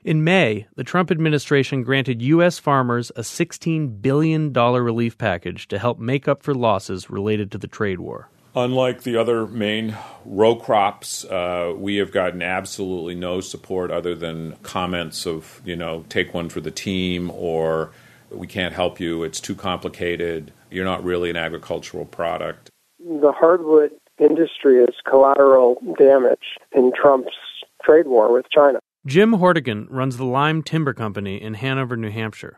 In 0.06 0.24
May, 0.24 0.68
the 0.78 0.86
Trump 0.86 1.12
administration 1.12 1.84
granted 1.84 2.22
U.S. 2.22 2.60
farmers 2.60 3.12
a 3.18 3.24
$16 3.24 4.02
billion 4.02 4.54
relief 4.54 5.18
package 5.18 5.68
to 5.68 5.80
help 5.80 6.00
make 6.00 6.30
up 6.30 6.44
for 6.44 6.54
losses 6.54 7.10
related 7.10 7.52
to 7.52 7.58
the 7.58 7.68
trade 7.68 8.00
war. 8.00 8.30
Unlike 8.58 9.04
the 9.04 9.18
other 9.18 9.46
main 9.46 9.96
row 10.26 10.56
crops, 10.56 11.24
uh, 11.26 11.76
we 11.78 11.98
have 11.98 12.12
gotten 12.12 12.42
absolutely 12.42 13.14
no 13.14 13.40
support 13.40 13.92
other 13.92 14.16
than 14.16 14.56
comments 14.64 15.28
of, 15.28 15.62
you 15.64 15.76
know, 15.76 16.06
take 16.10 16.34
one 16.34 16.50
for 16.50 16.60
the 16.60 16.72
team 16.72 17.30
or 17.30 17.92
we 18.32 18.48
can't 18.48 18.74
help 18.74 19.00
you, 19.00 19.24
it's 19.24 19.40
too 19.40 19.54
complicated, 19.54 20.52
you're 20.72 20.84
not 20.84 21.04
really 21.04 21.30
an 21.30 21.36
agricultural 21.36 22.06
product. 22.06 22.72
The 22.98 23.32
hardwood 23.32 23.92
industry 24.18 24.80
is 24.80 24.96
collateral 25.08 25.80
damage 26.00 26.58
in 26.72 26.92
Trump's 27.00 27.38
trade 27.84 28.08
war 28.08 28.34
with 28.34 28.48
China. 28.50 28.80
Jim 29.06 29.36
Hourdequin 29.36 29.86
runs 29.92 30.18
the 30.18 30.26
Lyme 30.26 30.64
Timber 30.64 30.94
Company 30.94 31.40
in 31.40 31.54
Hanover, 31.54 31.96
New 31.96 32.10
Hampshire. 32.10 32.58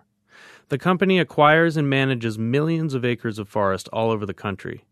The 0.70 0.78
company 0.78 1.20
acquires 1.20 1.76
and 1.76 1.90
manages 1.90 2.40
millions 2.40 2.94
of 2.94 3.04
acres 3.04 3.38
of 3.38 3.50
forest 3.50 3.90
all 3.92 4.12
over 4.12 4.26
the 4.26 4.34
country. 4.34 4.86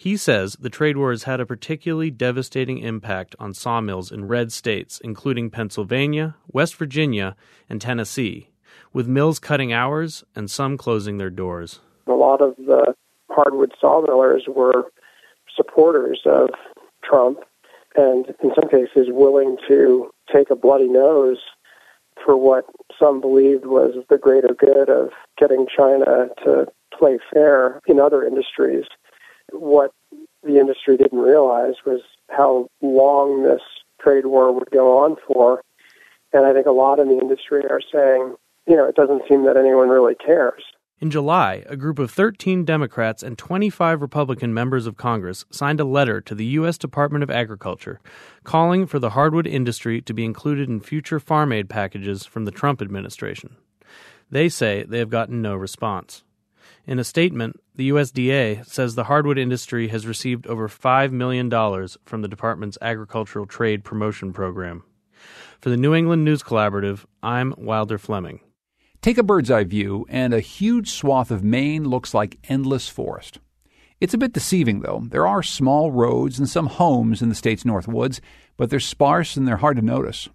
He 0.00 0.16
says 0.16 0.54
the 0.54 0.70
trade 0.70 0.96
war 0.96 1.10
has 1.10 1.24
had 1.24 1.40
a 1.40 1.44
particularly 1.44 2.10
devastating 2.10 2.78
impact 2.78 3.36
on 3.38 3.52
sawmills 3.52 4.10
in 4.10 4.28
red 4.28 4.50
states, 4.50 4.98
including 5.04 5.50
Pennsylvania, 5.50 6.36
West 6.50 6.76
Virginia, 6.76 7.36
and 7.68 7.82
Tennessee, 7.82 8.48
with 8.94 9.06
mills 9.06 9.38
cutting 9.38 9.74
hours 9.74 10.24
and 10.34 10.50
some 10.50 10.78
closing 10.78 11.18
their 11.18 11.28
doors. 11.28 11.80
A 12.06 12.12
lot 12.12 12.40
of 12.40 12.56
the 12.56 12.94
hardwood 13.28 13.74
sawmillers 13.78 14.48
were 14.48 14.90
supporters 15.54 16.22
of 16.24 16.48
Trump 17.04 17.40
and, 17.94 18.24
in 18.42 18.52
some 18.54 18.70
cases, 18.70 19.08
willing 19.10 19.58
to 19.68 20.10
take 20.34 20.48
a 20.48 20.56
bloody 20.56 20.88
nose 20.88 21.40
for 22.24 22.38
what 22.38 22.64
some 22.98 23.20
believed 23.20 23.66
was 23.66 24.02
the 24.08 24.16
greater 24.16 24.54
good 24.58 24.88
of 24.88 25.10
getting 25.36 25.66
China 25.76 26.28
to 26.42 26.68
play 26.98 27.18
fair 27.30 27.82
in 27.86 28.00
other 28.00 28.24
industries 28.26 28.86
what 29.52 29.92
the 30.42 30.58
industry 30.58 30.96
didn't 30.96 31.18
realize 31.18 31.74
was 31.84 32.00
how 32.28 32.68
long 32.80 33.42
this 33.42 33.60
trade 34.00 34.26
war 34.26 34.52
would 34.52 34.70
go 34.70 34.98
on 34.98 35.16
for. 35.26 35.62
And 36.32 36.46
I 36.46 36.52
think 36.52 36.66
a 36.66 36.72
lot 36.72 36.98
in 36.98 37.08
the 37.08 37.18
industry 37.18 37.62
are 37.68 37.80
saying, 37.92 38.34
you 38.66 38.76
know, 38.76 38.86
it 38.86 38.94
doesn't 38.94 39.22
seem 39.28 39.44
that 39.44 39.56
anyone 39.56 39.88
really 39.88 40.14
cares. 40.14 40.62
In 41.00 41.10
July, 41.10 41.64
a 41.66 41.78
group 41.78 41.98
of 41.98 42.10
13 42.10 42.66
Democrats 42.66 43.22
and 43.22 43.38
25 43.38 44.02
Republican 44.02 44.52
members 44.52 44.86
of 44.86 44.98
Congress 44.98 45.46
signed 45.50 45.80
a 45.80 45.84
letter 45.84 46.20
to 46.20 46.34
the 46.34 46.44
U.S. 46.44 46.76
Department 46.76 47.22
of 47.22 47.30
Agriculture 47.30 48.00
calling 48.44 48.86
for 48.86 48.98
the 48.98 49.10
hardwood 49.10 49.46
industry 49.46 50.02
to 50.02 50.12
be 50.12 50.26
included 50.26 50.68
in 50.68 50.80
future 50.80 51.18
farm 51.18 51.52
aid 51.52 51.70
packages 51.70 52.26
from 52.26 52.44
the 52.44 52.50
Trump 52.50 52.82
administration. 52.82 53.56
They 54.30 54.50
say 54.50 54.84
they 54.86 54.98
have 54.98 55.08
gotten 55.08 55.40
no 55.40 55.56
response. 55.56 56.22
In 56.86 56.98
a 56.98 57.04
statement, 57.04 57.60
the 57.74 57.90
USDA 57.90 58.66
says 58.66 58.94
the 58.94 59.04
hardwood 59.04 59.38
industry 59.38 59.88
has 59.88 60.06
received 60.06 60.46
over 60.46 60.68
$5 60.68 61.12
million 61.12 61.50
from 62.04 62.22
the 62.22 62.28
department's 62.28 62.78
Agricultural 62.80 63.46
Trade 63.46 63.84
Promotion 63.84 64.32
Program. 64.32 64.82
For 65.60 65.68
the 65.68 65.76
New 65.76 65.94
England 65.94 66.24
News 66.24 66.42
Collaborative, 66.42 67.04
I'm 67.22 67.54
Wilder 67.58 67.98
Fleming. 67.98 68.40
Take 69.02 69.18
a 69.18 69.22
bird's 69.22 69.50
eye 69.50 69.64
view, 69.64 70.06
and 70.08 70.32
a 70.32 70.40
huge 70.40 70.90
swath 70.90 71.30
of 71.30 71.44
Maine 71.44 71.84
looks 71.84 72.14
like 72.14 72.38
endless 72.48 72.88
forest. 72.88 73.38
It's 74.00 74.14
a 74.14 74.18
bit 74.18 74.32
deceiving, 74.32 74.80
though. 74.80 75.02
There 75.10 75.26
are 75.26 75.42
small 75.42 75.90
roads 75.92 76.38
and 76.38 76.48
some 76.48 76.66
homes 76.66 77.20
in 77.20 77.28
the 77.28 77.34
state's 77.34 77.66
north 77.66 77.88
woods, 77.88 78.22
but 78.56 78.70
they're 78.70 78.80
sparse 78.80 79.36
and 79.36 79.46
they're 79.46 79.58
hard 79.58 79.76
to 79.76 79.82
notice. 79.82 80.28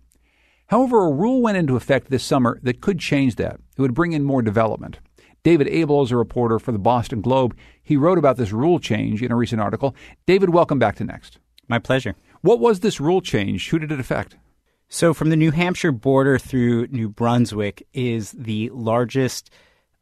However, 0.68 1.06
a 1.06 1.12
rule 1.12 1.42
went 1.42 1.58
into 1.58 1.76
effect 1.76 2.10
this 2.10 2.24
summer 2.24 2.60
that 2.62 2.82
could 2.82 3.00
change 3.00 3.36
that. 3.36 3.60
It 3.78 3.82
would 3.82 3.96
bring 3.96 4.14
in 4.14 4.24
more 4.24 4.44
development. 4.44 5.00
David 5.46 5.68
Abel 5.68 6.02
is 6.02 6.10
a 6.10 6.18
reporter 6.18 6.58
for 6.58 6.72
the 6.72 6.80
Boston 6.80 7.22
Globe. 7.22 7.56
He 7.84 7.98
wrote 7.98 8.18
about 8.18 8.36
this 8.36 8.52
rule 8.52 8.80
change 8.80 9.22
in 9.22 9.32
a 9.32 9.36
recent 9.36 9.62
article. 9.62 9.96
David, 10.26 10.50
welcome 10.50 10.80
back 10.80 10.96
to 10.96 11.04
Next. 11.04 11.38
My 11.68 11.78
pleasure. 11.78 12.16
What 12.42 12.60
was 12.60 12.80
this 12.80 13.00
rule 13.00 13.22
change? 13.22 13.70
Who 13.70 13.78
did 13.78 13.92
it 13.92 14.00
affect? 14.00 14.38
So, 14.90 15.14
from 15.14 15.30
the 15.30 15.36
New 15.36 15.52
Hampshire 15.52 15.92
border 15.92 16.40
through 16.40 16.88
New 16.88 17.10
Brunswick 17.10 17.88
is 17.94 18.32
the 18.32 18.72
largest 18.74 19.52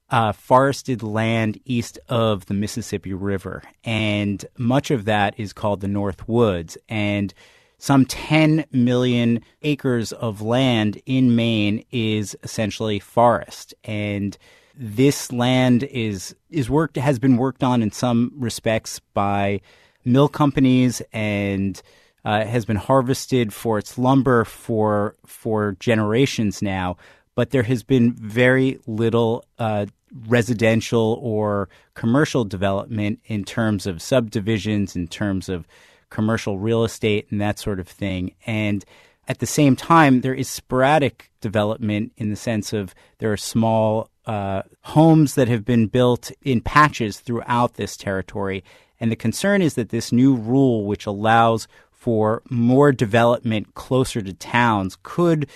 uh, 0.10 0.32
forested 0.32 1.04
land 1.04 1.60
east 1.66 2.00
of 2.08 2.46
the 2.46 2.54
Mississippi 2.54 3.12
River. 3.14 3.64
And 3.84 4.46
much 4.58 4.92
of 4.92 5.04
that 5.06 5.38
is 5.38 5.52
called 5.52 5.82
the 5.82 5.90
North 5.90 6.26
Woods. 6.26 6.78
And 6.88 7.34
some 7.78 8.06
10 8.06 8.64
million 8.72 9.42
acres 9.62 10.14
of 10.14 10.42
land 10.42 11.02
in 11.06 11.36
Maine 11.36 11.84
is 11.92 12.34
essentially 12.44 13.00
forest. 13.00 13.74
And 13.84 14.38
this 14.76 15.32
land 15.32 15.84
is 15.84 16.36
is 16.50 16.70
worked 16.70 16.96
has 16.98 17.20
been 17.20 17.38
worked 17.38 17.64
on 17.64 17.82
in 17.82 17.92
some 17.92 18.32
respects 18.36 19.00
by 19.14 19.62
mill 20.06 20.28
companies 20.28 21.02
and 21.12 21.82
uh, 22.26 22.46
has 22.46 22.66
been 22.66 22.78
harvested 22.78 23.54
for 23.54 23.78
its 23.78 23.98
lumber 23.98 24.46
for 24.46 25.16
for 25.26 25.76
generations 25.80 26.62
now. 26.62 26.98
But 27.36 27.50
there 27.50 27.64
has 27.64 27.84
been 27.84 28.14
very 28.14 28.80
little 28.86 29.44
uh, 29.58 29.88
residential 30.28 31.20
or 31.22 31.68
commercial 31.96 32.46
development 32.46 33.20
in 33.26 33.44
terms 33.44 33.88
of 33.88 34.02
subdivisions, 34.02 34.96
in 34.96 35.08
terms 35.08 35.50
of 35.50 35.68
commercial 36.10 36.60
real 36.60 36.84
estate, 36.84 37.28
and 37.32 37.42
that 37.42 37.58
sort 37.58 37.80
of 37.80 37.88
thing. 37.88 38.36
And 38.46 38.86
at 39.28 39.40
the 39.40 39.48
same 39.48 39.76
time, 39.76 40.22
there 40.22 40.34
is 40.34 40.48
sporadic 40.48 41.32
development 41.42 42.12
in 42.18 42.30
the 42.30 42.36
sense 42.36 42.72
of 42.72 42.94
there 43.18 43.32
are 43.32 43.38
small 43.38 44.10
uh, 44.26 44.64
homes 44.82 45.36
that 45.36 45.48
have 45.48 45.66
been 45.66 45.88
built 45.88 46.32
in 46.42 46.62
patches 46.62 47.20
throughout 47.20 47.76
this 47.76 47.98
territory. 47.98 48.64
And 49.00 49.12
the 49.12 49.16
concern 49.16 49.62
is 49.62 49.76
that 49.76 49.90
this 49.90 50.12
new 50.12 50.36
rule, 50.36 50.86
which 50.86 51.06
allows 51.06 51.68
for 51.92 52.42
more 52.50 52.92
development 52.92 53.76
closer 53.76 54.22
to 54.22 54.34
towns, 54.34 54.98
could 55.04 55.50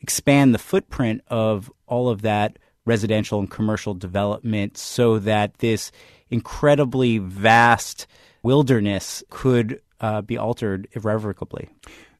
expand 0.00 0.54
the 0.54 0.58
footprint 0.58 1.22
of 1.28 1.70
all 1.86 2.08
of 2.08 2.22
that 2.22 2.58
residential 2.84 3.38
and 3.38 3.50
commercial 3.50 3.94
development 3.94 4.76
so 4.76 5.18
that 5.18 5.58
this 5.58 5.92
incredibly 6.30 7.18
vast 7.18 8.06
wilderness 8.42 9.22
could 9.30 9.80
uh, 10.00 10.20
be 10.20 10.36
altered 10.36 10.88
irrevocably. 10.92 11.68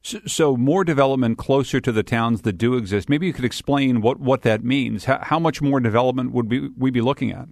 So, 0.03 0.19
so, 0.27 0.57
more 0.57 0.83
development 0.83 1.37
closer 1.37 1.79
to 1.79 1.91
the 1.91 2.03
towns 2.03 2.41
that 2.41 2.53
do 2.53 2.75
exist. 2.75 3.07
Maybe 3.07 3.25
you 3.25 3.33
could 3.33 3.45
explain 3.45 4.01
what, 4.01 4.19
what 4.19 4.41
that 4.41 4.63
means. 4.63 5.05
How, 5.05 5.19
how 5.21 5.39
much 5.39 5.61
more 5.61 5.79
development 5.79 6.33
would 6.33 6.49
be, 6.49 6.69
we 6.77 6.91
be 6.91 7.01
looking 7.01 7.31
at? 7.31 7.47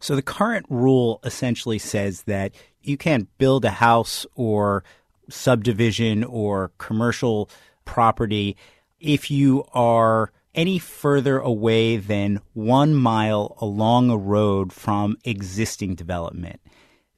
So 0.00 0.16
the 0.16 0.22
current 0.22 0.66
rule 0.68 1.20
essentially 1.24 1.78
says 1.78 2.22
that 2.22 2.54
you 2.82 2.96
can't 2.96 3.28
build 3.38 3.64
a 3.64 3.70
house 3.70 4.26
or 4.34 4.84
subdivision 5.28 6.24
or 6.24 6.72
commercial 6.78 7.50
property 7.84 8.56
if 9.00 9.30
you 9.30 9.64
are 9.72 10.32
any 10.54 10.78
further 10.78 11.38
away 11.38 11.96
than 11.96 12.40
one 12.54 12.94
mile 12.94 13.56
along 13.60 14.10
a 14.10 14.16
road 14.16 14.72
from 14.72 15.16
existing 15.24 15.94
development. 15.94 16.60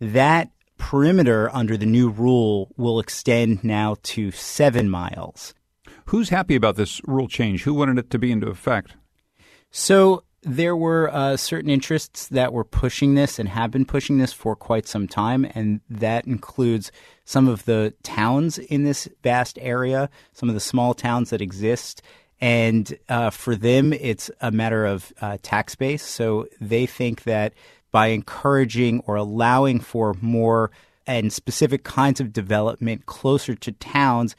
That 0.01 0.51
perimeter 0.81 1.51
under 1.53 1.77
the 1.77 1.87
new 1.87 2.09
rule 2.09 2.73
will 2.77 2.99
extend 2.99 3.63
now 3.63 3.97
to 4.03 4.31
seven 4.33 4.91
miles. 4.91 5.55
Who's 6.07 6.31
happy 6.31 6.57
about 6.57 6.77
this 6.77 7.01
rule 7.07 7.29
change? 7.29 7.63
Who 7.63 7.75
wanted 7.75 7.99
it 7.99 8.11
to 8.11 8.19
be 8.19 8.33
into 8.33 8.49
effect? 8.49 8.97
So 9.71 10.25
there 10.43 10.75
were 10.75 11.11
uh, 11.13 11.37
certain 11.37 11.71
interests 11.71 12.29
that 12.29 12.53
were 12.53 12.65
pushing 12.65 13.15
this 13.15 13.39
and 13.39 13.49
have 13.49 13.71
been 13.71 13.85
pushing 13.85 14.19
this 14.19 14.33
for 14.33 14.57
quite 14.57 14.89
some 14.89 15.07
time, 15.07 15.47
and 15.55 15.81
that 15.91 16.27
includes 16.27 16.91
some 17.25 17.47
of 17.47 17.65
the 17.67 17.93
towns 18.03 18.59
in 18.59 18.85
this 18.85 19.07
vast 19.23 19.59
area, 19.61 20.09
some 20.33 20.49
of 20.49 20.55
the 20.55 20.61
small 20.61 20.95
towns 20.95 21.29
that 21.31 21.43
exist, 21.43 22.03
And 22.41 22.99
uh, 23.09 23.31
for 23.31 23.55
them, 23.55 23.93
it's 23.93 24.31
a 24.41 24.51
matter 24.51 24.87
of 24.87 25.13
uh, 25.21 25.37
tax 25.43 25.75
base. 25.75 26.03
So 26.03 26.47
they 26.61 26.87
think 26.87 27.25
that 27.25 27.53
by 27.91 28.09
encouraging 28.09 29.01
or 29.07 29.17
allowing 29.17 29.81
for 29.81 30.15
more 30.21 30.71
and 31.07 31.33
specific 31.33 31.83
kinds 31.85 32.21
of 32.21 32.33
development 32.33 33.07
closer 33.07 33.55
to 33.55 33.73
towns, 33.73 34.37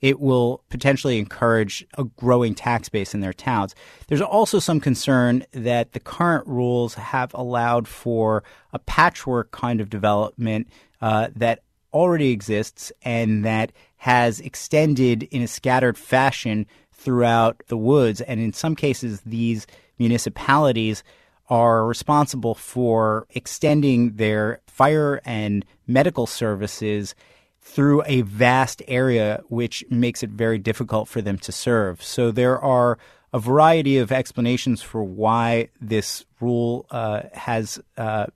it 0.00 0.20
will 0.20 0.62
potentially 0.68 1.18
encourage 1.18 1.86
a 1.96 2.04
growing 2.04 2.54
tax 2.54 2.88
base 2.88 3.14
in 3.14 3.20
their 3.20 3.32
towns. 3.32 3.74
There's 4.08 4.20
also 4.20 4.58
some 4.58 4.80
concern 4.80 5.44
that 5.52 5.92
the 5.92 6.00
current 6.00 6.46
rules 6.46 6.94
have 6.94 7.32
allowed 7.34 7.88
for 7.88 8.44
a 8.72 8.78
patchwork 8.78 9.50
kind 9.50 9.80
of 9.80 9.90
development 9.90 10.68
uh, 11.00 11.28
that 11.36 11.62
already 11.92 12.30
exists 12.32 12.92
and 13.02 13.44
that 13.44 13.72
has 13.96 14.40
extended 14.40 15.22
in 15.24 15.40
a 15.40 15.48
scattered 15.48 15.96
fashion 15.96 16.66
throughout 16.92 17.62
the 17.68 17.76
woods. 17.76 18.20
And 18.20 18.40
in 18.40 18.52
some 18.52 18.76
cases, 18.76 19.22
these 19.24 19.66
municipalities 19.98 21.02
are 21.48 21.86
responsible 21.86 22.54
for 22.54 23.26
extending 23.30 24.16
their 24.16 24.60
fire 24.66 25.20
and 25.24 25.64
medical 25.86 26.26
services 26.26 27.14
through 27.60 28.02
a 28.06 28.22
vast 28.22 28.82
area, 28.86 29.42
which 29.48 29.84
makes 29.90 30.22
it 30.22 30.30
very 30.30 30.58
difficult 30.58 31.08
for 31.08 31.22
them 31.22 31.38
to 31.38 31.52
serve. 31.52 32.02
So 32.02 32.30
there 32.30 32.58
are 32.58 32.98
a 33.32 33.38
variety 33.38 33.98
of 33.98 34.12
explanations 34.12 34.80
for 34.80 35.02
why 35.02 35.68
this 35.80 36.24
rule 36.40 36.86
uh, 36.90 37.22
has 37.32 37.80
uh, 37.96 38.26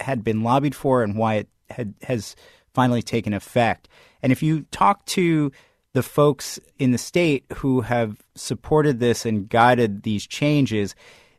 had 0.00 0.24
been 0.24 0.42
lobbied 0.42 0.74
for 0.74 1.02
and 1.02 1.16
why 1.16 1.34
it 1.34 1.48
had, 1.68 1.94
has 2.02 2.34
finally 2.74 3.02
taken 3.02 3.32
effect. 3.32 3.88
And 4.22 4.32
if 4.32 4.42
you 4.42 4.62
talk 4.70 5.04
to 5.06 5.52
the 5.92 6.02
folks 6.02 6.58
in 6.78 6.92
the 6.92 6.98
state 6.98 7.44
who 7.56 7.82
have 7.82 8.16
supported 8.34 8.98
this 8.98 9.26
and 9.26 9.48
guided 9.48 10.02
these 10.02 10.26
changes, 10.26 10.94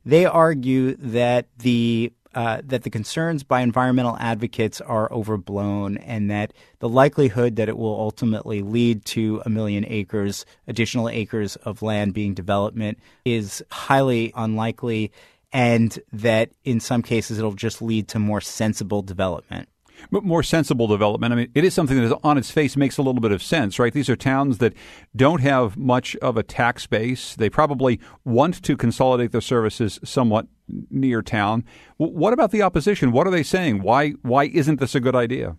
they 0.06 0.26
argue 0.26 0.96
that 0.98 1.48
the 1.60 2.14
uh, 2.34 2.62
that 2.64 2.84
the 2.84 2.90
concerns 2.90 3.44
by 3.44 3.60
environmental 3.60 4.16
advocates 4.18 4.80
are 4.80 5.12
overblown 5.12 5.98
and 5.98 6.32
that 6.32 6.54
the 6.80 6.88
likelihood 6.88 7.58
that 7.58 7.68
it 7.68 7.78
will 7.78 8.00
ultimately 8.00 8.62
lead 8.62 9.04
to 9.04 9.42
a 9.46 9.50
million 9.50 9.84
acres, 9.86 10.46
additional 10.66 11.10
acres 11.10 11.58
of 11.58 11.82
land 11.82 12.14
being 12.14 12.34
development 12.34 12.98
is 13.26 13.62
highly 13.70 14.32
unlikely, 14.36 15.12
and 15.52 16.00
that 16.14 16.52
in 16.64 16.80
some 16.80 17.02
cases 17.02 17.38
it'll 17.38 17.52
just 17.52 17.82
lead 17.82 18.08
to 18.08 18.18
more 18.18 18.40
sensible 18.40 19.02
development. 19.02 19.68
But 20.12 20.24
more 20.24 20.44
sensible 20.44 20.88
development. 20.88 21.34
I 21.34 21.36
mean, 21.36 21.52
it 21.54 21.64
is 21.64 21.74
something 21.74 22.02
that 22.02 22.18
on 22.24 22.38
its 22.38 22.52
face 22.52 22.78
makes 22.78 22.98
a 22.98 23.02
little 23.02 23.22
bit 23.22 23.32
of 23.32 23.44
sense, 23.44 23.80
right? 23.80 23.94
These 23.94 24.10
are 24.10 24.16
towns 24.16 24.60
that 24.60 24.74
don't 25.16 25.42
have 25.42 25.78
much 25.78 26.16
of 26.18 26.38
a 26.38 26.44
tax 26.44 26.88
base. 26.88 27.36
They 27.36 27.50
probably 27.50 28.00
want 28.26 28.64
to 28.64 28.78
consolidate 28.78 29.32
their 29.32 29.42
services 29.42 30.00
somewhat 30.04 30.48
near 30.90 31.22
town. 31.22 31.66
What 31.98 32.34
about 32.34 32.52
the 32.52 32.62
opposition? 32.62 33.12
What 33.12 33.28
are 33.28 33.32
they 33.32 33.44
saying? 33.44 33.82
Why 33.82 34.12
why 34.22 34.46
isn't 34.46 34.80
this 34.80 34.96
a 34.96 35.00
good 35.00 35.16
idea? 35.16 35.58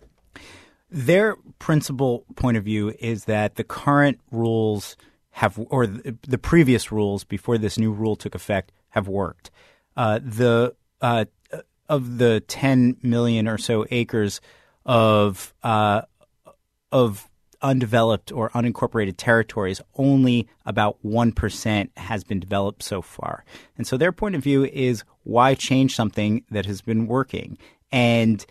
Their 0.91 1.37
principal 1.59 2.27
point 2.37 2.57
of 2.57 2.65
view 2.65 2.95
is 2.99 3.25
that 3.25 3.55
the 3.55 3.65
current 3.65 4.21
rules 4.31 4.97
have, 5.33 5.59
or 5.71 5.87
the 5.87 6.39
previous 6.39 6.93
rules 6.93 7.25
before 7.25 7.57
this 7.57 7.79
new 7.79 7.93
rule 7.93 8.17
took 8.17 8.35
effect, 8.35 8.73
have 8.91 9.09
worked. 9.09 9.51
Uh, 9.97 10.21
the 10.23 10.75
uh, 11.01 11.25
of 11.89 12.19
the 12.19 12.41
10 12.41 12.99
million 13.03 13.49
or 13.49 13.59
so 13.59 13.87
acres 13.91 14.41
of 14.85 15.55
uh, 15.63 16.03
of 16.91 17.29
undeveloped 17.63 18.33
or 18.33 18.51
unincorporated 18.51 19.15
territories, 19.17 19.81
only 19.95 20.49
about 20.67 20.99
1% 21.05 21.89
has 21.97 22.25
been 22.25 22.41
developed 22.41 22.83
so 22.83 23.01
far. 23.01 23.45
And 23.79 23.87
so 23.87 23.97
their 23.97 24.13
point 24.13 24.35
of 24.35 24.43
view 24.43 24.65
is 24.65 25.05
why 25.23 25.55
change 25.55 25.95
something 25.95 26.45
that 26.51 26.67
has 26.67 26.83
been 26.83 27.07
working? 27.07 27.57
And 27.93 28.45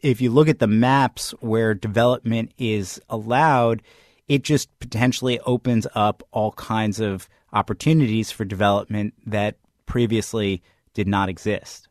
if 0.00 0.20
you 0.20 0.30
look 0.30 0.48
at 0.48 0.58
the 0.58 0.66
maps 0.66 1.32
where 1.40 1.74
development 1.74 2.52
is 2.56 3.00
allowed, 3.08 3.82
it 4.28 4.42
just 4.42 4.68
potentially 4.78 5.40
opens 5.40 5.86
up 5.94 6.22
all 6.30 6.52
kinds 6.52 7.00
of 7.00 7.28
opportunities 7.52 8.30
for 8.30 8.44
development 8.44 9.14
that 9.24 9.56
previously 9.86 10.62
did 10.94 11.08
not 11.08 11.28
exist. 11.28 11.88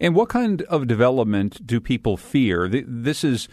And 0.00 0.14
what 0.14 0.28
kind 0.28 0.62
of 0.62 0.86
development 0.86 1.66
do 1.66 1.80
people 1.80 2.16
fear? 2.16 2.68
This 2.68 3.24
is 3.24 3.48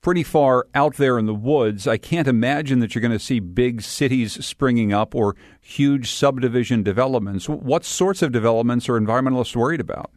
pretty 0.00 0.22
far 0.22 0.66
out 0.74 0.96
there 0.96 1.18
in 1.18 1.26
the 1.26 1.34
woods. 1.34 1.86
I 1.86 1.96
can't 1.96 2.28
imagine 2.28 2.78
that 2.78 2.94
you're 2.94 3.02
going 3.02 3.10
to 3.10 3.18
see 3.18 3.40
big 3.40 3.82
cities 3.82 4.44
springing 4.44 4.92
up 4.92 5.14
or 5.14 5.34
huge 5.60 6.12
subdivision 6.12 6.82
developments. 6.82 7.48
What 7.48 7.84
sorts 7.84 8.22
of 8.22 8.30
developments 8.30 8.88
are 8.88 9.00
environmentalists 9.00 9.56
worried 9.56 9.80
about? 9.80 10.12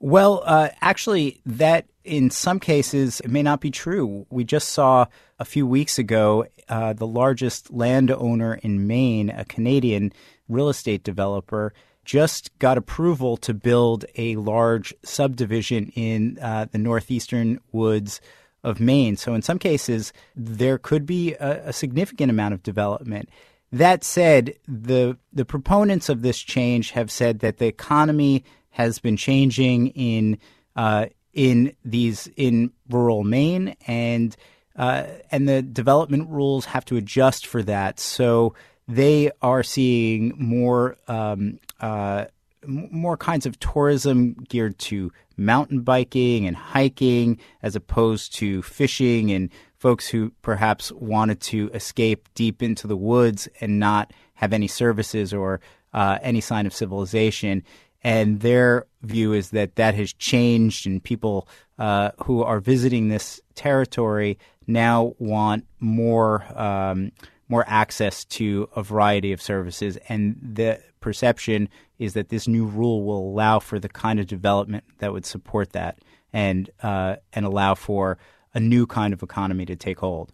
Well, 0.00 0.42
uh, 0.44 0.70
actually, 0.80 1.40
that 1.46 1.86
in 2.02 2.30
some 2.30 2.60
cases 2.60 3.20
it 3.20 3.30
may 3.30 3.42
not 3.42 3.60
be 3.60 3.70
true. 3.70 4.26
We 4.30 4.44
just 4.44 4.70
saw 4.70 5.06
a 5.38 5.44
few 5.44 5.66
weeks 5.66 5.98
ago 5.98 6.46
uh, 6.68 6.92
the 6.92 7.06
largest 7.06 7.72
landowner 7.72 8.54
in 8.62 8.86
Maine, 8.86 9.30
a 9.30 9.44
Canadian 9.44 10.12
real 10.48 10.68
estate 10.68 11.04
developer, 11.04 11.72
just 12.04 12.56
got 12.58 12.78
approval 12.78 13.36
to 13.38 13.54
build 13.54 14.04
a 14.16 14.36
large 14.36 14.94
subdivision 15.02 15.88
in 15.94 16.38
uh, 16.40 16.66
the 16.70 16.78
northeastern 16.78 17.60
woods 17.72 18.20
of 18.62 18.80
Maine. 18.80 19.16
So, 19.16 19.34
in 19.34 19.42
some 19.42 19.58
cases, 19.58 20.12
there 20.34 20.78
could 20.78 21.06
be 21.06 21.34
a, 21.34 21.68
a, 21.68 21.72
significant 21.72 22.30
amount 22.30 22.54
of 22.54 22.62
development. 22.62 23.28
That 23.70 24.04
said, 24.04 24.54
the 24.66 25.18
the 25.32 25.44
proponents 25.44 26.08
of 26.08 26.22
this 26.22 26.38
change 26.38 26.92
have 26.92 27.10
said 27.10 27.40
that 27.40 27.58
the 27.58 27.66
economy 27.66 28.44
has 28.70 28.98
been 28.98 29.16
changing 29.16 29.88
in 29.88 30.38
uh, 30.76 31.06
in 31.32 31.74
these 31.84 32.28
in 32.36 32.72
rural 32.88 33.24
Maine, 33.24 33.76
and 33.86 34.34
uh, 34.76 35.04
and 35.30 35.48
the 35.48 35.62
development 35.62 36.30
rules 36.30 36.64
have 36.66 36.84
to 36.86 36.96
adjust 36.96 37.46
for 37.46 37.62
that. 37.62 38.00
So 38.00 38.54
they 38.86 39.30
are 39.42 39.62
seeing 39.62 40.32
more 40.36 40.96
um, 41.08 41.58
uh, 41.80 42.26
more 42.66 43.16
kinds 43.16 43.46
of 43.46 43.58
tourism 43.58 44.34
geared 44.48 44.78
to 44.78 45.12
mountain 45.36 45.80
biking 45.82 46.46
and 46.46 46.56
hiking 46.56 47.38
as 47.62 47.76
opposed 47.76 48.34
to 48.34 48.62
fishing 48.62 49.30
and 49.30 49.50
folks 49.76 50.08
who 50.08 50.30
perhaps 50.42 50.90
wanted 50.92 51.40
to 51.40 51.70
escape 51.74 52.28
deep 52.34 52.62
into 52.62 52.86
the 52.86 52.96
woods 52.96 53.48
and 53.60 53.78
not 53.78 54.12
have 54.34 54.52
any 54.52 54.66
services 54.66 55.34
or 55.34 55.60
uh, 55.92 56.18
any 56.22 56.40
sign 56.40 56.66
of 56.66 56.74
civilization. 56.74 57.62
And 58.02 58.40
their 58.40 58.86
view 59.02 59.32
is 59.32 59.50
that 59.50 59.76
that 59.76 59.94
has 59.94 60.12
changed, 60.12 60.86
and 60.86 61.02
people 61.02 61.48
uh, 61.78 62.10
who 62.24 62.42
are 62.42 62.60
visiting 62.60 63.08
this 63.08 63.40
territory 63.54 64.38
now 64.66 65.14
want 65.18 65.66
more 65.80 66.44
um, 66.58 67.12
more 67.48 67.64
access 67.66 68.24
to 68.24 68.68
a 68.74 68.82
variety 68.82 69.32
of 69.32 69.42
services. 69.42 69.98
And 70.08 70.38
the 70.42 70.80
perception 71.00 71.68
is 71.98 72.14
that 72.14 72.28
this 72.28 72.48
new 72.48 72.64
rule 72.66 73.04
will 73.04 73.30
allow 73.30 73.58
for 73.58 73.78
the 73.78 73.88
kind 73.88 74.18
of 74.18 74.26
development 74.26 74.84
that 74.98 75.12
would 75.12 75.26
support 75.26 75.72
that 75.72 75.98
and 76.32 76.70
uh, 76.82 77.16
and 77.32 77.46
allow 77.46 77.74
for 77.74 78.18
a 78.54 78.60
new 78.60 78.86
kind 78.86 79.12
of 79.12 79.22
economy 79.22 79.66
to 79.66 79.76
take 79.76 79.98
hold. 79.98 80.32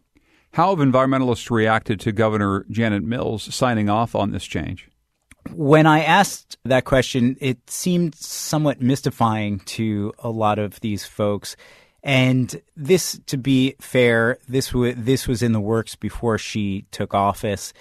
How 0.52 0.74
have 0.74 0.86
environmentalists 0.86 1.50
reacted 1.50 2.00
to 2.00 2.12
Governor 2.12 2.66
Janet 2.70 3.04
Mills 3.04 3.54
signing 3.54 3.88
off 3.88 4.14
on 4.14 4.32
this 4.32 4.44
change? 4.44 4.88
When 5.52 5.86
I 5.86 6.02
asked 6.02 6.58
that 6.64 6.84
question, 6.84 7.36
it 7.40 7.70
seemed 7.70 8.14
somewhat 8.14 8.80
mystifying 8.80 9.60
to 9.60 10.12
a 10.18 10.28
lot 10.28 10.58
of 10.58 10.80
these 10.80 11.04
folks. 11.04 11.56
And 12.02 12.60
this, 12.76 13.20
to 13.26 13.36
be 13.36 13.76
fair, 13.80 14.38
this 14.48 14.68
w- 14.68 14.94
this 14.96 15.28
was 15.28 15.42
in 15.42 15.52
the 15.52 15.60
works 15.60 15.96
before 15.96 16.38
she 16.38 16.86
took 16.90 17.14
office, 17.14 17.72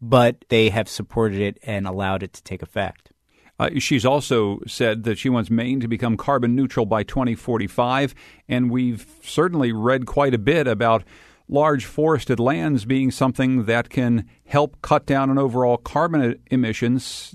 but 0.00 0.44
they 0.48 0.70
have 0.70 0.88
supported 0.88 1.40
it 1.40 1.58
and 1.62 1.86
allowed 1.86 2.22
it 2.22 2.32
to 2.34 2.42
take 2.42 2.62
effect. 2.62 3.12
Uh, 3.60 3.70
she's 3.78 4.06
also 4.06 4.60
said 4.66 5.02
that 5.02 5.18
she 5.18 5.28
wants 5.28 5.50
Maine 5.50 5.80
to 5.80 5.88
become 5.88 6.16
carbon 6.16 6.54
neutral 6.54 6.86
by 6.86 7.02
2045, 7.02 8.14
and 8.48 8.70
we've 8.70 9.06
certainly 9.22 9.72
read 9.72 10.06
quite 10.06 10.32
a 10.32 10.38
bit 10.38 10.68
about 10.68 11.02
large 11.48 11.86
forested 11.86 12.38
lands 12.38 12.84
being 12.84 13.10
something 13.10 13.64
that 13.64 13.88
can 13.88 14.28
help 14.44 14.80
cut 14.82 15.06
down 15.06 15.30
on 15.30 15.38
overall 15.38 15.76
carbon 15.76 16.38
emissions. 16.50 17.34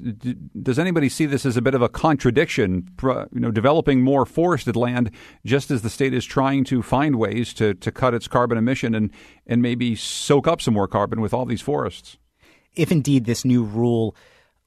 Does 0.62 0.78
anybody 0.78 1.10
see 1.10 1.26
this 1.26 1.45
as 1.45 1.58
a 1.58 1.62
bit 1.62 1.73
of 1.73 1.82
a 1.82 1.89
contradiction? 1.89 2.89
You 3.02 3.28
know, 3.32 3.52
developing 3.52 4.02
more 4.02 4.26
forested 4.26 4.76
land 4.76 5.12
just 5.45 5.71
as 5.71 5.82
the 5.82 5.89
state 5.89 6.13
is 6.13 6.26
trying 6.26 6.63
to 6.65 6.82
find 6.82 7.15
ways 7.15 7.54
to, 7.56 7.73
to 7.73 7.91
cut 7.91 8.13
its 8.13 8.28
carbon 8.28 8.58
emission 8.58 8.93
and, 8.93 9.12
and 9.47 9.62
maybe 9.62 9.95
soak 9.95 10.47
up 10.47 10.62
some 10.62 10.73
more 10.73 10.88
carbon 10.88 11.19
with 11.19 11.34
all 11.34 11.45
these 11.45 11.62
forests. 11.62 12.17
If 12.76 12.91
indeed 12.91 13.26
this 13.26 13.45
new 13.45 13.63
rule 13.63 14.15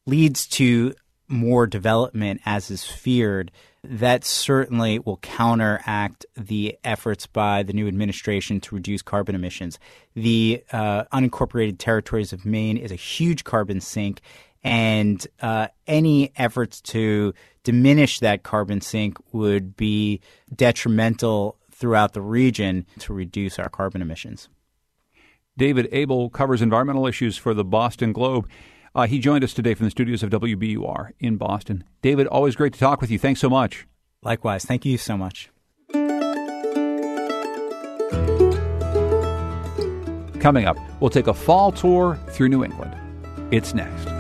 leads 0.06 0.46
to 0.46 0.94
more 1.28 1.66
development 1.66 2.40
as 2.44 2.70
is 2.70 2.84
feared, 2.84 3.50
that 3.82 4.24
certainly 4.24 4.98
will 4.98 5.18
counteract 5.18 6.26
the 6.36 6.76
efforts 6.84 7.26
by 7.26 7.62
the 7.62 7.72
new 7.72 7.86
administration 7.86 8.60
to 8.60 8.74
reduce 8.74 9.02
carbon 9.02 9.34
emissions. 9.34 9.78
The 10.14 10.64
uh, 10.72 11.04
unincorporated 11.12 11.78
territories 11.78 12.32
of 12.32 12.44
Maine 12.44 12.76
is 12.76 12.90
a 12.90 12.96
huge 12.96 13.44
carbon 13.44 13.80
sink, 13.80 14.20
and 14.64 15.24
uh, 15.40 15.68
any 15.86 16.32
efforts 16.36 16.80
to 16.82 17.32
diminish 17.62 18.20
that 18.20 18.42
carbon 18.42 18.80
sink 18.80 19.18
would 19.32 19.76
be 19.76 20.20
detrimental 20.54 21.58
throughout 21.70 22.14
the 22.14 22.22
region 22.22 22.86
to 23.00 23.12
reduce 23.12 23.58
our 23.58 23.68
carbon 23.68 24.02
emissions. 24.02 24.48
David 25.58 25.88
Abel 25.92 26.28
covers 26.28 26.60
environmental 26.60 27.06
issues 27.06 27.36
for 27.36 27.54
the 27.54 27.64
Boston 27.64 28.12
Globe. 28.12 28.48
Uh, 28.96 29.06
he 29.06 29.18
joined 29.18 29.44
us 29.44 29.52
today 29.52 29.74
from 29.74 29.84
the 29.84 29.90
studios 29.90 30.22
of 30.22 30.30
WBUR 30.30 31.10
in 31.20 31.36
Boston. 31.36 31.84
David, 32.00 32.26
always 32.28 32.56
great 32.56 32.72
to 32.72 32.78
talk 32.78 33.02
with 33.02 33.10
you. 33.10 33.18
Thanks 33.18 33.40
so 33.40 33.50
much. 33.50 33.86
Likewise. 34.22 34.64
Thank 34.64 34.86
you 34.86 34.96
so 34.96 35.18
much. 35.18 35.50
Coming 40.40 40.64
up, 40.64 40.78
we'll 40.98 41.10
take 41.10 41.26
a 41.26 41.34
fall 41.34 41.72
tour 41.72 42.18
through 42.30 42.48
New 42.48 42.64
England. 42.64 42.96
It's 43.52 43.74
next. 43.74 44.15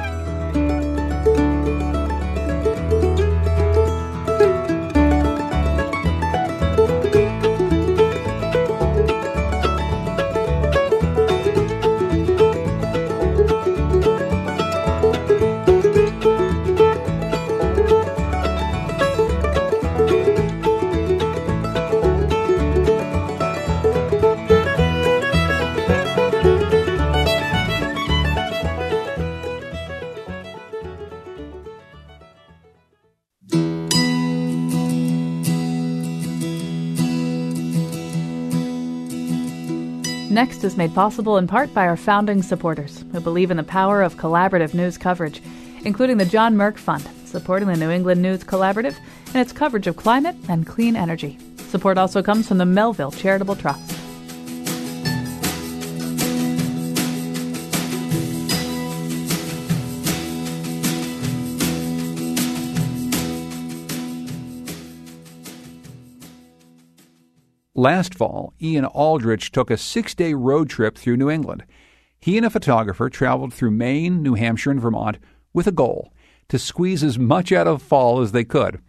Is 40.66 40.76
made 40.76 40.94
possible 40.94 41.38
in 41.38 41.46
part 41.46 41.72
by 41.72 41.86
our 41.86 41.96
founding 41.96 42.42
supporters 42.42 43.04
who 43.12 43.20
believe 43.20 43.50
in 43.50 43.56
the 43.56 43.62
power 43.62 44.02
of 44.02 44.16
collaborative 44.16 44.74
news 44.74 44.98
coverage, 44.98 45.40
including 45.84 46.18
the 46.18 46.26
John 46.26 46.56
Merck 46.56 46.76
Fund, 46.76 47.08
supporting 47.24 47.68
the 47.68 47.76
New 47.76 47.90
England 47.90 48.20
News 48.20 48.42
Collaborative 48.42 48.96
and 49.28 49.36
its 49.36 49.52
coverage 49.52 49.86
of 49.86 49.96
climate 49.96 50.36
and 50.48 50.66
clean 50.66 50.96
energy. 50.96 51.38
Support 51.68 51.96
also 51.96 52.22
comes 52.22 52.48
from 52.48 52.58
the 52.58 52.66
Melville 52.66 53.12
Charitable 53.12 53.56
Trust. 53.56 53.95
Last 67.78 68.14
fall, 68.14 68.54
Ian 68.58 68.86
Aldrich 68.86 69.52
took 69.52 69.70
a 69.70 69.76
six 69.76 70.14
day 70.14 70.32
road 70.32 70.70
trip 70.70 70.96
through 70.96 71.18
New 71.18 71.28
England. 71.28 71.62
He 72.18 72.38
and 72.38 72.46
a 72.46 72.48
photographer 72.48 73.10
traveled 73.10 73.52
through 73.52 73.72
Maine, 73.72 74.22
New 74.22 74.32
Hampshire, 74.32 74.70
and 74.70 74.80
Vermont 74.80 75.18
with 75.52 75.66
a 75.66 75.72
goal 75.72 76.10
to 76.48 76.58
squeeze 76.58 77.04
as 77.04 77.18
much 77.18 77.52
out 77.52 77.66
of 77.66 77.82
fall 77.82 78.22
as 78.22 78.32
they 78.32 78.44
could. 78.44 78.80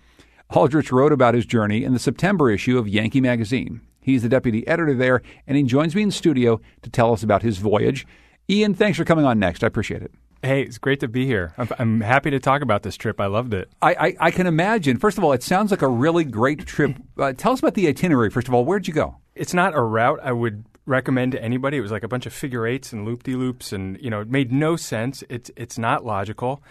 Aldrich 0.51 0.89
wrote 0.89 1.11
about 1.11 1.33
his 1.33 1.45
journey 1.45 1.83
in 1.83 1.91
the 1.91 1.99
September 1.99 2.49
issue 2.49 2.77
of 2.77 2.88
Yankee 2.88 3.19
Magazine. 3.19 3.81
He's 3.99 4.23
the 4.23 4.29
deputy 4.29 4.65
editor 4.65 4.93
there, 4.93 5.21
and 5.45 5.57
he 5.57 5.63
joins 5.63 5.93
me 5.93 6.03
in 6.03 6.11
studio 6.11 6.61
to 6.81 6.89
tell 6.89 7.11
us 7.11 7.23
about 7.23 7.43
his 7.43 7.57
voyage. 7.57 8.07
Ian, 8.49 8.73
thanks 8.73 8.97
for 8.97 9.03
coming 9.03 9.25
on 9.25 9.38
next. 9.38 9.65
I 9.65 9.67
appreciate 9.67 10.01
it. 10.01 10.13
Hey, 10.43 10.61
it's 10.61 10.77
great 10.77 10.99
to 10.99 11.07
be 11.07 11.25
here. 11.25 11.53
I'm, 11.57 11.69
I'm, 11.79 12.01
happy 12.01 12.29
to 12.29 12.39
talk 12.39 12.61
about 12.61 12.83
this 12.83 12.95
trip. 12.95 13.19
I 13.19 13.25
loved 13.25 13.53
it. 13.53 13.69
I, 13.81 13.93
I, 13.93 14.15
I, 14.19 14.31
can 14.31 14.45
imagine. 14.45 14.97
First 14.97 15.17
of 15.17 15.23
all, 15.23 15.33
it 15.33 15.41
sounds 15.41 15.71
like 15.71 15.81
a 15.81 15.88
really 15.88 16.23
great 16.23 16.65
trip. 16.65 16.95
Uh, 17.17 17.33
tell 17.33 17.51
us 17.51 17.57
about 17.57 17.73
the 17.73 17.88
itinerary, 17.88 18.29
first 18.29 18.47
of 18.47 18.53
all. 18.53 18.63
Where'd 18.63 18.88
you 18.88 18.93
go? 18.93 19.15
It's 19.33 19.51
not 19.51 19.73
a 19.73 19.81
route 19.81 20.19
I 20.21 20.31
would 20.31 20.65
recommend 20.85 21.31
to 21.31 21.41
anybody. 21.41 21.77
It 21.77 21.81
was 21.81 21.89
like 21.89 22.03
a 22.03 22.07
bunch 22.07 22.27
of 22.27 22.33
figure 22.33 22.67
eights 22.67 22.93
and 22.93 23.05
loop 23.05 23.23
de 23.23 23.33
loops, 23.33 23.73
and 23.73 23.99
you 23.99 24.11
know, 24.11 24.21
it 24.21 24.29
made 24.29 24.51
no 24.51 24.75
sense. 24.75 25.23
It's, 25.27 25.49
it's 25.57 25.79
not 25.79 26.05
logical. 26.05 26.61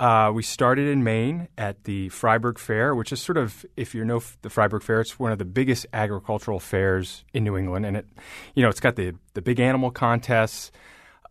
Uh, 0.00 0.32
we 0.34 0.42
started 0.42 0.88
in 0.88 1.04
Maine 1.04 1.48
at 1.58 1.84
the 1.84 2.08
Fryeburg 2.08 2.56
Fair, 2.56 2.94
which 2.94 3.12
is 3.12 3.20
sort 3.20 3.36
of, 3.36 3.66
if 3.76 3.94
you 3.94 4.02
know 4.02 4.22
the 4.40 4.48
Fryeburg 4.48 4.82
Fair, 4.82 5.02
it's 5.02 5.18
one 5.18 5.32
of 5.32 5.38
the 5.38 5.44
biggest 5.44 5.84
agricultural 5.92 6.60
fairs 6.60 7.22
in 7.34 7.44
New 7.44 7.58
England, 7.58 7.84
and 7.84 7.98
it, 7.98 8.06
you 8.54 8.62
know, 8.62 8.70
it's 8.70 8.80
got 8.80 8.96
the 8.96 9.12
the 9.34 9.42
big 9.42 9.60
animal 9.60 9.90
contests 9.90 10.72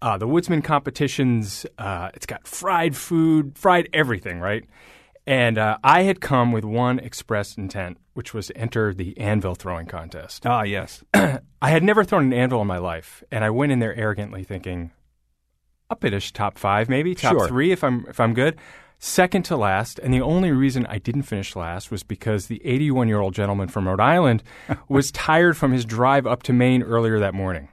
uh, 0.01 0.17
the 0.17 0.27
woodsman 0.27 0.61
competitions. 0.61 1.65
Uh, 1.77 2.09
it's 2.13 2.25
got 2.25 2.47
fried 2.47 2.95
food, 2.95 3.57
fried 3.57 3.89
everything, 3.93 4.39
right? 4.39 4.65
And 5.27 5.57
uh, 5.57 5.77
I 5.83 6.03
had 6.03 6.21
come 6.21 6.51
with 6.51 6.65
one 6.65 6.99
express 6.99 7.57
intent, 7.57 7.97
which 8.13 8.33
was 8.33 8.47
to 8.47 8.57
enter 8.57 8.93
the 8.93 9.17
anvil 9.17 9.55
throwing 9.55 9.85
contest. 9.85 10.45
Ah, 10.45 10.63
yes. 10.63 11.03
I 11.13 11.39
had 11.61 11.83
never 11.83 12.03
thrown 12.03 12.23
an 12.23 12.33
anvil 12.33 12.61
in 12.61 12.67
my 12.67 12.77
life, 12.77 13.23
and 13.31 13.43
I 13.43 13.49
went 13.49 13.71
in 13.71 13.79
there 13.79 13.95
arrogantly 13.95 14.43
thinking, 14.43 14.91
finish 15.99 16.31
top 16.31 16.57
five, 16.57 16.89
maybe 16.89 17.13
top 17.13 17.33
sure. 17.33 17.47
three 17.47 17.71
if 17.71 17.83
I'm 17.83 18.05
if 18.07 18.19
I'm 18.19 18.33
good. 18.33 18.57
Second 19.01 19.43
to 19.45 19.55
last, 19.55 19.97
and 19.99 20.13
the 20.13 20.21
only 20.21 20.51
reason 20.51 20.85
I 20.87 20.97
didn't 20.97 21.23
finish 21.23 21.55
last 21.55 21.89
was 21.89 22.03
because 22.03 22.47
the 22.47 22.61
81 22.65 23.07
year 23.07 23.19
old 23.19 23.33
gentleman 23.33 23.69
from 23.69 23.87
Rhode 23.87 24.01
Island 24.01 24.43
was 24.89 25.11
tired 25.11 25.55
from 25.55 25.71
his 25.71 25.85
drive 25.85 26.27
up 26.27 26.43
to 26.43 26.53
Maine 26.53 26.83
earlier 26.83 27.19
that 27.19 27.33
morning. 27.33 27.69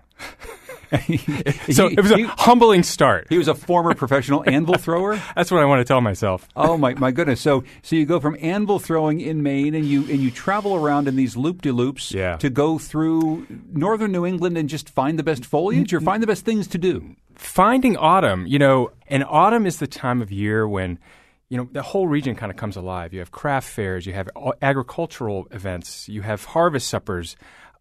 so 1.71 1.87
it 1.89 2.01
was 2.01 2.11
a 2.13 2.17
he, 2.19 2.23
humbling 2.25 2.83
start. 2.83 3.27
He 3.29 3.39
was 3.39 3.49
a 3.49 3.55
former 3.55 3.95
professional 3.95 4.45
anvil 4.49 4.77
thrower. 4.77 5.21
That's 5.37 5.51
what 5.51 5.61
I 5.61 5.65
want 5.65 5.81
to 5.81 5.85
tell 5.85 6.01
myself. 6.01 6.49
Oh 6.55 6.77
my 6.77 6.95
my 6.95 7.11
goodness! 7.11 7.41
So 7.41 7.65
so 7.83 7.97
you 7.97 8.07
go 8.07 8.21
from 8.21 8.37
anvil 8.41 8.79
throwing 8.79 9.21
in 9.21 9.43
Maine, 9.43 9.75
and 9.75 9.85
you 9.85 10.01
and 10.03 10.21
you 10.21 10.31
travel 10.31 10.77
around 10.77 11.09
in 11.09 11.17
these 11.17 11.37
loop 11.37 11.63
de 11.63 11.73
loops 11.73 12.13
yeah. 12.13 12.37
to 12.37 12.51
go 12.51 12.79
through 12.79 13.47
northern 13.73 14.13
New 14.13 14.25
England 14.25 14.57
and 14.57 14.69
just 14.69 14.89
find 14.89 15.19
the 15.19 15.23
best 15.23 15.45
foliage 15.45 15.93
or 15.93 15.99
mm-hmm. 15.99 16.07
find 16.07 16.23
the 16.23 16.27
best 16.27 16.45
things 16.45 16.67
to 16.69 16.79
do. 16.79 17.17
Finding 17.35 17.97
autumn, 17.97 18.47
you 18.47 18.59
know, 18.59 18.91
and 19.09 19.25
autumn 19.25 19.67
is 19.67 19.79
the 19.79 19.87
time 19.87 20.23
of 20.23 20.31
year 20.31 20.67
when 20.67 20.99
you 21.49 21.57
know 21.57 21.69
the 21.71 21.83
whole 21.83 22.09
region 22.09 22.35
kind 22.35 22.51
of 22.51 22.57
comes 22.57 22.77
alive. 22.77 23.13
You 23.13 23.21
have 23.21 23.31
craft 23.31 23.69
fairs, 23.69 24.07
you 24.07 24.13
have 24.13 24.29
agricultural 24.63 25.47
events, 25.51 26.09
you 26.09 26.23
have 26.23 26.45
harvest 26.45 26.89
suppers. 26.89 27.37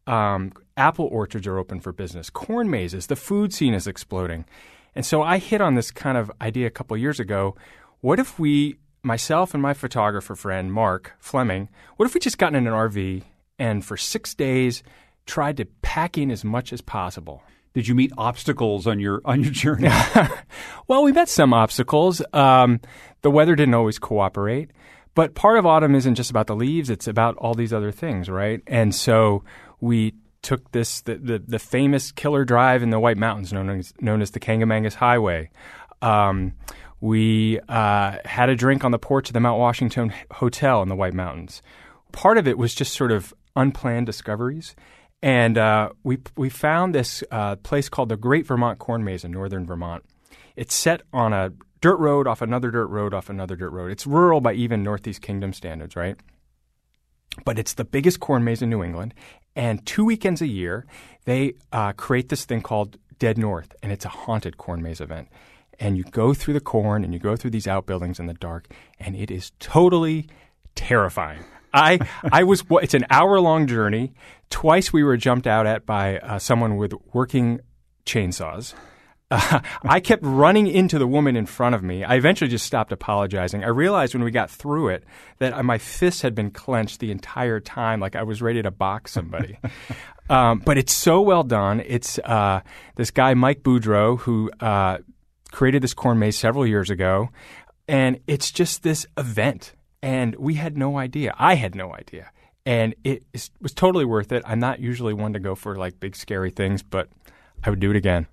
Um, 0.07 0.51
apple 0.77 1.07
orchards 1.11 1.47
are 1.47 1.57
open 1.57 1.79
for 1.79 1.91
business, 1.91 2.29
corn 2.29 2.69
mazes, 2.69 3.07
the 3.07 3.15
food 3.15 3.53
scene 3.53 3.73
is 3.73 3.87
exploding. 3.87 4.45
And 4.93 5.05
so 5.05 5.21
I 5.21 5.39
hit 5.39 5.61
on 5.61 5.75
this 5.75 5.91
kind 5.91 6.17
of 6.17 6.31
idea 6.41 6.67
a 6.67 6.71
couple 6.71 6.95
years 6.95 7.19
ago. 7.19 7.55
What 8.01 8.19
if 8.19 8.39
we, 8.39 8.77
myself 9.03 9.53
and 9.53 9.61
my 9.61 9.73
photographer 9.73 10.35
friend 10.35 10.71
Mark 10.71 11.13
Fleming, 11.19 11.69
what 11.97 12.05
if 12.05 12.13
we 12.13 12.19
just 12.19 12.37
got 12.37 12.55
in 12.55 12.67
an 12.67 12.73
RV 12.73 13.23
and 13.59 13.83
for 13.83 13.97
six 13.97 14.33
days 14.33 14.83
tried 15.25 15.57
to 15.57 15.65
pack 15.81 16.17
in 16.17 16.31
as 16.31 16.43
much 16.43 16.71
as 16.71 16.81
possible? 16.81 17.43
Did 17.73 17.89
you 17.89 17.95
meet 17.95 18.13
obstacles 18.17 18.87
on 18.87 19.01
your 19.01 19.21
on 19.25 19.43
your 19.43 19.51
journey? 19.51 19.89
well, 20.87 21.03
we 21.03 21.11
met 21.11 21.27
some 21.27 21.53
obstacles. 21.53 22.21
Um, 22.31 22.79
the 23.21 23.29
weather 23.29 23.53
didn't 23.53 23.73
always 23.73 23.99
cooperate, 23.99 24.71
but 25.13 25.35
part 25.35 25.57
of 25.57 25.65
autumn 25.65 25.93
isn't 25.93 26.15
just 26.15 26.29
about 26.29 26.47
the 26.47 26.55
leaves; 26.55 26.89
it's 26.89 27.05
about 27.05 27.35
all 27.35 27.53
these 27.53 27.73
other 27.73 27.91
things, 27.91 28.29
right? 28.29 28.61
And 28.65 28.95
so 28.95 29.43
we 29.85 30.15
took 30.41 30.71
this 30.71 31.01
the, 31.01 31.15
the, 31.15 31.39
the, 31.39 31.59
famous 31.59 32.11
killer 32.11 32.43
drive 32.43 32.83
in 32.83 32.89
the 32.89 32.99
White 32.99 33.17
Mountains, 33.17 33.53
known 33.53 33.69
as 33.69 33.93
known 34.01 34.21
as 34.21 34.31
the 34.31 34.39
Kancamagus 34.39 34.95
Highway. 34.95 35.49
Um, 36.01 36.53
we 37.01 37.59
uh, 37.69 38.17
had 38.25 38.49
a 38.49 38.55
drink 38.55 38.83
on 38.83 38.91
the 38.91 38.99
porch 38.99 39.29
of 39.29 39.33
the 39.33 39.39
Mount 39.39 39.59
Washington 39.59 40.13
Hotel 40.31 40.81
in 40.81 40.89
the 40.89 40.95
White 40.95 41.13
Mountains. 41.13 41.61
Part 42.11 42.37
of 42.37 42.47
it 42.47 42.57
was 42.57 42.73
just 42.73 42.93
sort 42.93 43.11
of 43.11 43.33
unplanned 43.55 44.05
discoveries, 44.05 44.75
and 45.21 45.57
uh, 45.57 45.89
we 46.03 46.17
we 46.35 46.49
found 46.49 46.93
this 46.93 47.23
uh, 47.31 47.55
place 47.57 47.89
called 47.89 48.09
the 48.09 48.17
Great 48.17 48.45
Vermont 48.45 48.79
Corn 48.79 49.03
Maze 49.03 49.23
in 49.23 49.31
northern 49.31 49.65
Vermont. 49.65 50.03
It's 50.55 50.73
set 50.73 51.01
on 51.13 51.33
a 51.33 51.51
dirt 51.81 51.97
road 51.97 52.27
off 52.27 52.41
another 52.41 52.71
dirt 52.71 52.87
road 52.87 53.13
off 53.13 53.29
another 53.29 53.55
dirt 53.55 53.71
road. 53.71 53.91
It's 53.91 54.07
rural 54.07 54.41
by 54.41 54.53
even 54.53 54.83
Northeast 54.83 55.21
Kingdom 55.21 55.53
standards, 55.53 55.95
right? 55.95 56.17
But 57.43 57.59
it's 57.59 57.73
the 57.73 57.83
biggest 57.83 58.19
corn 58.19 58.43
maze 58.43 58.61
in 58.61 58.69
New 58.69 58.83
England, 58.83 59.13
and 59.55 59.85
two 59.85 60.05
weekends 60.05 60.41
a 60.41 60.47
year, 60.47 60.85
they 61.25 61.53
uh, 61.71 61.93
create 61.93 62.29
this 62.29 62.45
thing 62.45 62.61
called 62.61 62.97
Dead 63.19 63.37
North, 63.37 63.75
and 63.81 63.91
it's 63.91 64.05
a 64.05 64.09
haunted 64.09 64.57
corn 64.57 64.81
maze 64.81 65.01
event. 65.01 65.27
And 65.79 65.97
you 65.97 66.03
go 66.03 66.33
through 66.33 66.53
the 66.53 66.61
corn 66.61 67.03
and 67.03 67.13
you 67.13 67.19
go 67.19 67.35
through 67.35 67.51
these 67.51 67.67
outbuildings 67.67 68.19
in 68.19 68.27
the 68.27 68.33
dark, 68.33 68.67
and 68.99 69.15
it 69.15 69.29
is 69.29 69.51
totally 69.59 70.27
terrifying. 70.75 71.43
I 71.73 71.99
I 72.31 72.43
was 72.43 72.63
it's 72.69 72.93
an 72.93 73.05
hour 73.09 73.39
long 73.39 73.67
journey. 73.67 74.13
Twice 74.49 74.93
we 74.93 75.03
were 75.03 75.17
jumped 75.17 75.47
out 75.47 75.67
at 75.67 75.85
by 75.85 76.19
uh, 76.19 76.39
someone 76.39 76.77
with 76.77 76.93
working 77.13 77.59
chainsaws. 78.05 78.73
Uh, 79.31 79.59
I 79.83 79.99
kept 79.99 80.23
running 80.23 80.67
into 80.67 80.99
the 80.99 81.07
woman 81.07 81.35
in 81.35 81.45
front 81.45 81.75
of 81.75 81.83
me. 81.83 82.03
I 82.03 82.15
eventually 82.15 82.49
just 82.49 82.65
stopped 82.65 82.91
apologizing. 82.91 83.63
I 83.63 83.69
realized 83.69 84.13
when 84.13 84.23
we 84.23 84.31
got 84.31 84.49
through 84.49 84.89
it 84.89 85.03
that 85.39 85.63
my 85.65 85.77
fists 85.77 86.21
had 86.21 86.35
been 86.35 86.51
clenched 86.51 86.99
the 86.99 87.11
entire 87.11 87.59
time, 87.59 87.99
like 87.99 88.15
I 88.15 88.23
was 88.23 88.41
ready 88.41 88.61
to 88.61 88.71
box 88.71 89.11
somebody. 89.11 89.57
um, 90.29 90.59
but 90.59 90.77
it's 90.77 90.93
so 90.93 91.21
well 91.21 91.43
done. 91.43 91.81
It's 91.85 92.19
uh, 92.19 92.61
this 92.95 93.11
guy, 93.11 93.33
Mike 93.33 93.63
Boudreau, 93.63 94.19
who 94.19 94.51
uh, 94.59 94.99
created 95.51 95.81
this 95.81 95.93
corn 95.93 96.19
maze 96.19 96.37
several 96.37 96.65
years 96.65 96.89
ago. 96.89 97.29
And 97.87 98.19
it's 98.27 98.51
just 98.51 98.83
this 98.83 99.05
event. 99.17 99.73
And 100.01 100.35
we 100.35 100.55
had 100.55 100.77
no 100.77 100.97
idea. 100.97 101.33
I 101.37 101.55
had 101.55 101.75
no 101.75 101.93
idea. 101.93 102.31
And 102.65 102.95
it 103.03 103.23
was 103.61 103.73
totally 103.73 104.05
worth 104.05 104.31
it. 104.31 104.43
I'm 104.45 104.59
not 104.59 104.79
usually 104.79 105.13
one 105.13 105.33
to 105.33 105.39
go 105.39 105.53
for 105.53 105.75
like 105.75 105.99
big, 105.99 106.15
scary 106.15 106.49
things, 106.49 106.81
but 106.81 107.09
I 107.63 107.69
would 107.69 107.79
do 107.79 107.91
it 107.91 107.95
again. 107.95 108.27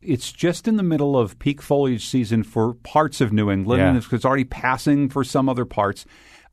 It's 0.00 0.30
just 0.32 0.68
in 0.68 0.76
the 0.76 0.82
middle 0.82 1.16
of 1.18 1.38
peak 1.38 1.60
foliage 1.60 2.06
season 2.06 2.42
for 2.44 2.74
parts 2.74 3.20
of 3.20 3.32
New 3.32 3.50
England, 3.50 3.80
Yeah. 3.80 3.88
and 3.88 3.96
it's, 3.98 4.12
it's 4.12 4.24
already 4.24 4.44
passing 4.44 5.08
for 5.08 5.24
some 5.24 5.48
other 5.48 5.64
parts. 5.64 6.04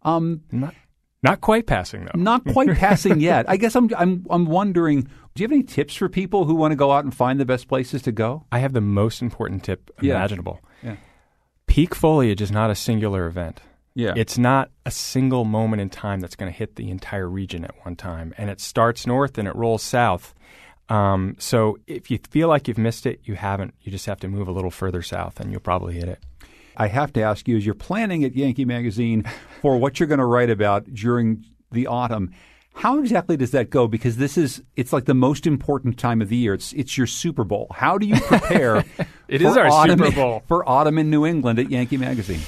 Um, 0.01 0.41
not, 0.51 0.73
not 1.21 1.41
quite 1.41 1.67
passing 1.67 2.05
though. 2.05 2.19
Not 2.19 2.43
quite 2.45 2.69
passing 2.77 3.19
yet. 3.19 3.47
I 3.49 3.57
guess 3.57 3.75
I'm, 3.75 3.89
I'm 3.97 4.25
I'm 4.29 4.45
wondering. 4.45 5.01
Do 5.01 5.41
you 5.41 5.45
have 5.45 5.51
any 5.51 5.63
tips 5.63 5.95
for 5.95 6.07
people 6.09 6.45
who 6.45 6.55
want 6.55 6.71
to 6.71 6.75
go 6.75 6.91
out 6.91 7.03
and 7.03 7.13
find 7.13 7.39
the 7.39 7.45
best 7.45 7.67
places 7.67 8.01
to 8.03 8.11
go? 8.11 8.45
I 8.51 8.59
have 8.59 8.73
the 8.73 8.81
most 8.81 9.21
important 9.21 9.63
tip 9.63 9.91
Yeah. 10.01 10.15
imaginable. 10.15 10.61
Yeah. 10.81 10.95
Peak 11.67 11.93
foliage 11.93 12.41
is 12.41 12.51
not 12.51 12.69
a 12.71 12.75
singular 12.75 13.25
event. 13.25 13.61
Yeah. 13.95 14.13
It's 14.15 14.37
not 14.37 14.71
a 14.85 14.91
single 14.91 15.43
moment 15.45 15.81
in 15.81 15.89
time 15.89 16.19
that's 16.19 16.35
going 16.35 16.51
to 16.51 16.57
hit 16.57 16.75
the 16.75 16.89
entire 16.89 17.27
region 17.29 17.63
at 17.65 17.73
one 17.83 17.95
time. 17.95 18.33
And 18.37 18.49
it 18.49 18.59
starts 18.61 19.05
north 19.07 19.37
and 19.37 19.47
it 19.47 19.55
rolls 19.55 19.83
south. 19.83 20.33
Um, 20.89 21.35
so 21.39 21.77
if 21.87 22.11
you 22.11 22.19
feel 22.29 22.47
like 22.47 22.67
you've 22.67 22.77
missed 22.77 23.05
it, 23.05 23.21
you 23.23 23.35
haven't. 23.35 23.73
You 23.81 23.91
just 23.91 24.05
have 24.05 24.19
to 24.19 24.27
move 24.27 24.47
a 24.47 24.51
little 24.51 24.71
further 24.71 25.01
south 25.01 25.39
and 25.39 25.51
you'll 25.51 25.61
probably 25.61 25.95
hit 25.95 26.07
it. 26.07 26.19
I 26.77 26.87
have 26.87 27.13
to 27.13 27.21
ask 27.21 27.47
you, 27.47 27.57
as 27.57 27.65
you're 27.65 27.73
planning 27.73 28.23
at 28.23 28.35
Yankee 28.35 28.65
Magazine 28.65 29.23
for 29.61 29.77
what 29.77 29.99
you're 29.99 30.07
going 30.07 30.19
to 30.19 30.25
write 30.25 30.49
about 30.49 30.85
during 30.93 31.45
the 31.71 31.87
autumn, 31.87 32.33
how 32.73 32.99
exactly 32.99 33.37
does 33.37 33.51
that 33.51 33.69
go? 33.69 33.87
Because 33.87 34.17
this 34.17 34.37
is 34.37 34.61
it's 34.75 34.91
like 34.91 35.05
the 35.05 35.13
most 35.13 35.47
important 35.47 35.97
time 35.97 36.21
of 36.21 36.27
the 36.27 36.35
year. 36.35 36.53
It's 36.53 36.73
it's 36.73 36.97
your 36.97 37.07
Super 37.07 37.45
Bowl. 37.45 37.67
How 37.71 37.97
do 37.97 38.05
you 38.05 38.19
prepare? 38.21 38.83
It 39.27 39.41
for 39.41 39.47
is 39.47 39.57
our 39.57 39.67
autumn, 39.67 39.97
Super 39.97 40.11
Bowl. 40.11 40.43
for 40.47 40.69
autumn 40.69 40.99
in 40.99 41.09
New 41.09 41.25
England 41.25 41.57
at 41.57 41.71
Yankee 41.71 41.97
Magazine. 41.97 42.41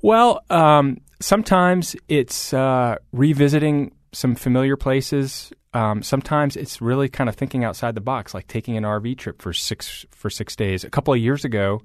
Well, 0.00 0.44
um, 0.48 0.98
sometimes 1.20 1.96
it's 2.08 2.54
uh, 2.54 2.98
revisiting 3.10 3.90
some 4.12 4.36
familiar 4.36 4.76
places. 4.76 5.52
Um, 5.74 6.04
sometimes 6.04 6.56
it's 6.56 6.80
really 6.80 7.08
kind 7.08 7.28
of 7.28 7.34
thinking 7.34 7.64
outside 7.64 7.96
the 7.96 8.00
box, 8.00 8.32
like 8.32 8.46
taking 8.46 8.76
an 8.76 8.84
RV 8.84 9.18
trip 9.18 9.42
for 9.42 9.52
six 9.52 10.06
for 10.12 10.30
six 10.30 10.54
days. 10.54 10.84
A 10.84 10.90
couple 10.90 11.12
of 11.12 11.20
years 11.20 11.44
ago, 11.44 11.82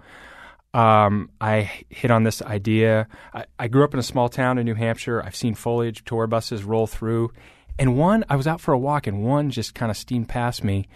um, 0.76 1.32
I 1.42 1.72
hit 1.90 2.12
on 2.12 2.24
this 2.24 2.44
idea. 2.44 3.08
I, 3.34 3.46
I 3.58 3.68
grew 3.68 3.84
up 3.84 3.96
in 3.96 4.00
a 4.00 4.04
small 4.04 4.30
town 4.30 4.60
in 4.60 4.66
New 4.66 4.76
Hampshire. 4.76 5.24
I've 5.24 5.36
seen 5.36 5.56
foliage 5.56 6.06
tour 6.06 6.28
buses 6.28 6.64
roll 6.64 6.86
through, 6.86 7.32
and 7.80 7.98
one 7.98 8.24
I 8.30 8.36
was 8.36 8.46
out 8.46 8.62
for 8.62 8.74
a 8.74 8.80
walk, 8.80 9.08
and 9.08 9.24
one 9.24 9.50
just 9.50 9.74
kind 9.74 9.90
of 9.90 9.98
steamed 9.98 10.30
past 10.30 10.64
me, 10.64 10.88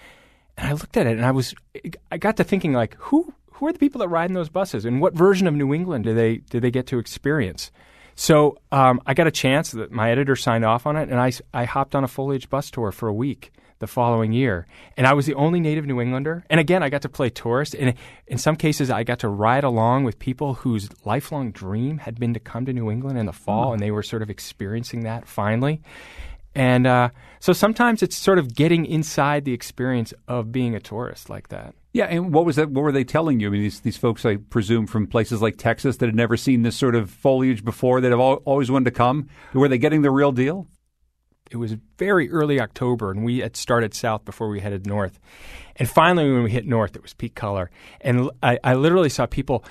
and 0.56 0.68
I 0.68 0.74
looked 0.74 0.96
at 0.96 1.08
it, 1.08 1.18
and 1.18 1.26
I 1.26 1.32
was 1.32 1.56
I 2.12 2.18
got 2.18 2.38
to 2.38 2.44
thinking 2.44 2.74
like, 2.74 2.96
who 3.00 3.34
who 3.54 3.66
are 3.66 3.74
the 3.74 3.80
people 3.80 4.00
that 4.00 4.10
ride 4.10 4.30
in 4.30 4.36
those 4.36 4.50
buses, 4.50 4.86
and 4.86 5.02
what 5.02 5.16
version 5.16 5.48
of 5.48 5.56
New 5.56 5.74
England 5.74 6.04
do 6.04 6.14
they 6.14 6.38
do 6.38 6.60
they 6.60 6.72
get 6.72 6.86
to 6.88 7.00
experience? 7.00 7.72
So 8.16 8.58
um, 8.72 9.02
I 9.06 9.14
got 9.14 9.28
a 9.28 9.32
chance 9.32 9.72
that 9.72 9.92
my 9.92 10.12
editor 10.12 10.36
signed 10.36 10.66
off 10.66 10.86
on 10.86 10.96
it, 10.98 11.10
and 11.10 11.20
I, 11.20 11.32
I 11.54 11.66
hopped 11.66 11.96
on 11.96 12.04
a 12.04 12.08
foliage 12.08 12.50
bus 12.50 12.70
tour 12.72 12.92
for 12.92 13.08
a 13.08 13.14
week 13.14 13.52
the 13.80 13.88
following 13.88 14.32
year. 14.32 14.66
And 14.96 15.06
I 15.06 15.14
was 15.14 15.26
the 15.26 15.34
only 15.34 15.60
native 15.60 15.86
New 15.86 16.00
Englander. 16.00 16.46
And 16.50 16.60
again, 16.60 16.84
I 16.84 16.90
got 16.90 17.02
to 17.02 17.10
play 17.10 17.30
tourist. 17.30 17.74
And 17.76 17.96
in 18.28 18.38
some 18.38 18.56
cases, 18.56 18.90
I 18.90 19.04
got 19.04 19.20
to 19.20 19.28
ride 19.28 19.64
along 19.66 20.06
with 20.06 20.20
people 20.20 20.54
whose 20.54 20.90
lifelong 21.06 21.52
dream 21.52 21.98
had 21.98 22.18
been 22.20 22.34
to 22.34 22.40
come 22.40 22.66
to 22.66 22.72
New 22.74 22.90
England 22.90 23.18
in 23.18 23.26
the 23.26 23.34
fall, 23.34 23.70
Oh. 23.70 23.74
and 23.74 23.82
they 23.82 23.92
were 23.92 24.04
sort 24.04 24.22
of 24.22 24.30
experiencing 24.30 25.02
that 25.02 25.28
finally. 25.28 25.82
And 26.56 26.86
uh, 26.86 27.10
so 27.40 27.54
sometimes 27.54 28.04
it's 28.04 28.16
sort 28.16 28.40
of 28.40 28.54
getting 28.54 28.86
inside 28.86 29.46
the 29.46 29.54
experience 29.54 30.14
of 30.28 30.52
being 30.52 30.76
a 30.76 30.80
tourist 30.80 31.30
like 31.30 31.50
that. 31.50 31.74
Yeah, 31.94 32.06
and 32.06 32.34
what 32.34 32.46
was 32.46 32.56
that? 32.56 32.70
What 32.70 32.82
were 32.82 32.92
they 32.92 33.04
telling 33.04 33.40
you? 33.40 33.48
I 33.48 33.52
mean, 33.52 33.62
these 33.62 33.82
these 33.82 33.98
folks, 33.98 34.26
I 34.26 34.38
presume, 34.38 34.88
from 34.88 35.06
places 35.06 35.42
like 35.42 35.58
Texas 35.58 35.98
that 35.98 36.08
had 36.08 36.16
never 36.16 36.38
seen 36.38 36.64
this 36.64 36.76
sort 36.76 36.96
of 36.96 37.12
foliage 37.12 37.64
before, 37.64 38.02
that 38.02 38.10
have 38.12 38.20
al- 38.20 38.42
always 38.46 38.72
wanted 38.72 38.86
to 38.86 38.92
come. 38.92 39.30
Were 39.54 39.68
they 39.68 39.78
getting 39.78 40.02
the 40.02 40.10
real 40.10 40.32
deal? 40.32 40.68
It 41.52 41.58
was 41.58 41.76
very 42.00 42.32
early 42.32 42.60
October, 42.60 43.12
and 43.12 43.24
we 43.24 43.40
had 43.40 43.56
started 43.56 43.94
south 43.94 44.26
before 44.26 44.50
we 44.50 44.60
headed 44.60 44.88
north. 44.88 45.20
And 45.76 45.88
finally, 45.88 46.32
when 46.32 46.42
we 46.42 46.50
hit 46.50 46.66
north, 46.66 46.96
it 46.96 47.04
was 47.04 47.14
peak 47.14 47.36
color. 47.36 47.70
And 48.02 48.32
I 48.42 48.74
literally 48.74 49.10
saw 49.10 49.28
people 49.28 49.64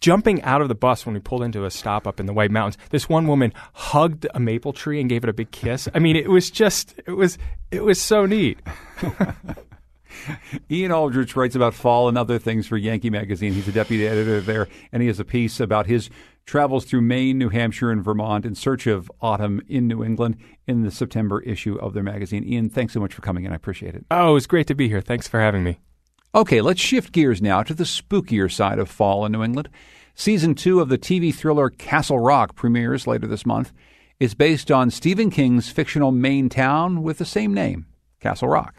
jumping 0.00 0.42
out 0.42 0.60
of 0.60 0.68
the 0.68 0.74
bus 0.74 1.06
when 1.06 1.14
we 1.14 1.20
pulled 1.20 1.42
into 1.42 1.64
a 1.64 1.70
stop 1.70 2.06
up 2.06 2.20
in 2.20 2.26
the 2.26 2.32
White 2.32 2.50
Mountains. 2.50 2.78
This 2.90 3.08
one 3.08 3.26
woman 3.26 3.52
hugged 3.72 4.26
a 4.34 4.40
maple 4.40 4.72
tree 4.72 5.00
and 5.00 5.08
gave 5.08 5.24
it 5.24 5.30
a 5.30 5.32
big 5.32 5.50
kiss. 5.50 5.88
I 5.94 5.98
mean, 5.98 6.16
it 6.16 6.30
was 6.30 6.50
just, 6.50 6.94
it 7.06 7.12
was, 7.12 7.38
it 7.70 7.84
was 7.84 8.00
so 8.00 8.26
neat. 8.26 8.58
Ian 10.70 10.92
Aldrich 10.92 11.36
writes 11.36 11.54
about 11.54 11.74
fall 11.74 12.08
and 12.08 12.18
other 12.18 12.38
things 12.38 12.66
for 12.66 12.76
Yankee 12.76 13.10
Magazine. 13.10 13.52
He's 13.52 13.68
a 13.68 13.72
deputy 13.72 14.06
editor 14.06 14.40
there, 14.40 14.68
and 14.92 15.02
he 15.02 15.08
has 15.08 15.20
a 15.20 15.24
piece 15.24 15.60
about 15.60 15.86
his 15.86 16.10
travels 16.44 16.84
through 16.84 17.02
Maine, 17.02 17.38
New 17.38 17.50
Hampshire, 17.50 17.90
and 17.90 18.02
Vermont 18.02 18.44
in 18.44 18.54
search 18.54 18.86
of 18.86 19.10
autumn 19.20 19.60
in 19.68 19.86
New 19.86 20.02
England 20.02 20.36
in 20.66 20.82
the 20.82 20.90
September 20.90 21.40
issue 21.42 21.76
of 21.76 21.94
their 21.94 22.02
magazine. 22.02 22.44
Ian, 22.44 22.70
thanks 22.70 22.94
so 22.94 23.00
much 23.00 23.14
for 23.14 23.22
coming 23.22 23.44
in. 23.44 23.52
I 23.52 23.56
appreciate 23.56 23.94
it. 23.94 24.06
Oh, 24.10 24.30
it 24.30 24.34
was 24.34 24.46
great 24.46 24.66
to 24.68 24.74
be 24.74 24.88
here. 24.88 25.00
Thanks 25.00 25.28
for 25.28 25.40
having 25.40 25.62
me. 25.62 25.78
Okay, 26.34 26.60
let's 26.60 26.80
shift 26.80 27.12
gears 27.12 27.40
now 27.40 27.62
to 27.62 27.72
the 27.72 27.84
spookier 27.84 28.52
side 28.52 28.78
of 28.78 28.90
fall 28.90 29.24
in 29.24 29.32
New 29.32 29.42
England. 29.42 29.70
Season 30.14 30.54
two 30.54 30.78
of 30.80 30.90
the 30.90 30.98
TV 30.98 31.34
thriller 31.34 31.70
Castle 31.70 32.18
Rock 32.18 32.54
premieres 32.54 33.06
later 33.06 33.26
this 33.26 33.46
month. 33.46 33.72
It's 34.20 34.34
based 34.34 34.70
on 34.70 34.90
Stephen 34.90 35.30
King's 35.30 35.70
fictional 35.70 36.12
Maine 36.12 36.50
town 36.50 37.02
with 37.02 37.16
the 37.16 37.24
same 37.24 37.54
name, 37.54 37.86
Castle 38.20 38.48
Rock. 38.48 38.74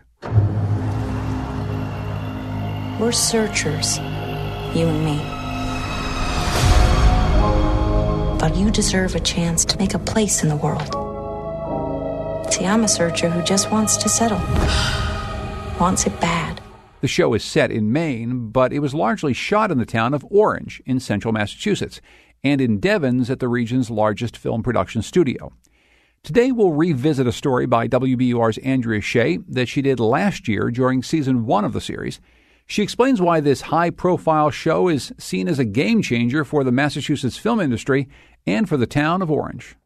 We're 2.99 3.11
searchers, 3.11 3.97
you 3.97 4.85
and 4.85 5.03
me. 5.03 5.17
But 8.39 8.55
you 8.55 8.69
deserve 8.69 9.15
a 9.15 9.19
chance 9.19 9.65
to 9.65 9.77
make 9.79 9.95
a 9.95 9.99
place 9.99 10.43
in 10.43 10.49
the 10.49 10.55
world. 10.55 10.93
See, 12.53 12.65
I'm 12.65 12.83
a 12.83 12.87
searcher 12.87 13.27
who 13.27 13.41
just 13.41 13.71
wants 13.71 13.97
to 13.97 14.09
settle, 14.09 14.37
wants 15.79 16.05
it 16.05 16.19
bad. 16.21 16.58
The 17.01 17.07
show 17.07 17.33
is 17.33 17.43
set 17.43 17.71
in 17.71 17.93
Maine, 17.93 18.49
but 18.49 18.73
it 18.73 18.79
was 18.79 18.93
largely 18.93 19.33
shot 19.33 19.71
in 19.71 19.77
the 19.77 19.85
town 19.85 20.13
of 20.13 20.25
Orange 20.29 20.81
in 20.85 20.99
central 20.99 21.33
Massachusetts 21.33 22.01
and 22.43 22.59
in 22.59 22.79
Devens 22.79 23.29
at 23.29 23.39
the 23.39 23.47
region's 23.47 23.89
largest 23.89 24.35
film 24.35 24.63
production 24.63 25.01
studio. 25.01 25.53
Today, 26.23 26.51
we'll 26.51 26.73
revisit 26.73 27.25
a 27.25 27.31
story 27.31 27.65
by 27.65 27.87
WBUR's 27.87 28.57
Andrea 28.57 28.99
Shea 28.99 29.37
that 29.47 29.69
she 29.69 29.81
did 29.81 30.01
last 30.01 30.49
year 30.49 30.69
during 30.69 31.01
season 31.01 31.45
one 31.45 31.63
of 31.63 31.71
the 31.71 31.79
series. 31.79 32.19
She 32.67 32.83
explains 32.83 33.21
why 33.21 33.39
this 33.39 33.61
high 33.61 33.89
profile 33.89 34.49
show 34.51 34.89
is 34.89 35.13
seen 35.17 35.47
as 35.47 35.57
a 35.57 35.65
game 35.65 36.01
changer 36.01 36.43
for 36.43 36.65
the 36.65 36.71
Massachusetts 36.71 37.37
film 37.37 37.61
industry 37.61 38.09
and 38.45 38.67
for 38.67 38.75
the 38.75 38.85
town 38.85 39.21
of 39.21 39.31
Orange. 39.31 39.77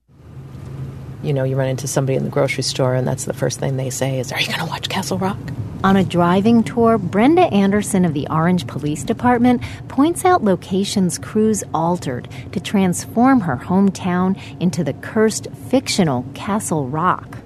You 1.21 1.33
know, 1.33 1.43
you 1.43 1.55
run 1.55 1.69
into 1.69 1.87
somebody 1.87 2.17
in 2.17 2.23
the 2.23 2.29
grocery 2.31 2.63
store, 2.63 2.95
and 2.95 3.07
that's 3.07 3.25
the 3.25 3.33
first 3.33 3.59
thing 3.59 3.77
they 3.77 3.91
say 3.91 4.19
is, 4.19 4.31
Are 4.31 4.41
you 4.41 4.47
going 4.47 4.59
to 4.59 4.65
watch 4.65 4.89
Castle 4.89 5.19
Rock? 5.19 5.37
On 5.83 5.97
a 5.97 6.03
driving 6.05 6.63
tour, 6.63 6.97
Brenda 6.97 7.41
Anderson 7.53 8.05
of 8.05 8.13
the 8.13 8.25
Orange 8.29 8.65
Police 8.67 9.03
Department 9.03 9.61
points 9.89 10.23
out 10.23 10.41
locations 10.41 11.17
crews 11.17 11.61
altered 11.73 12.29
to 12.53 12.61
transform 12.61 13.41
her 13.41 13.57
hometown 13.57 14.39
into 14.61 14.81
the 14.85 14.93
cursed 14.93 15.49
fictional 15.67 16.25
Castle 16.35 16.87
Rock. 16.87 17.37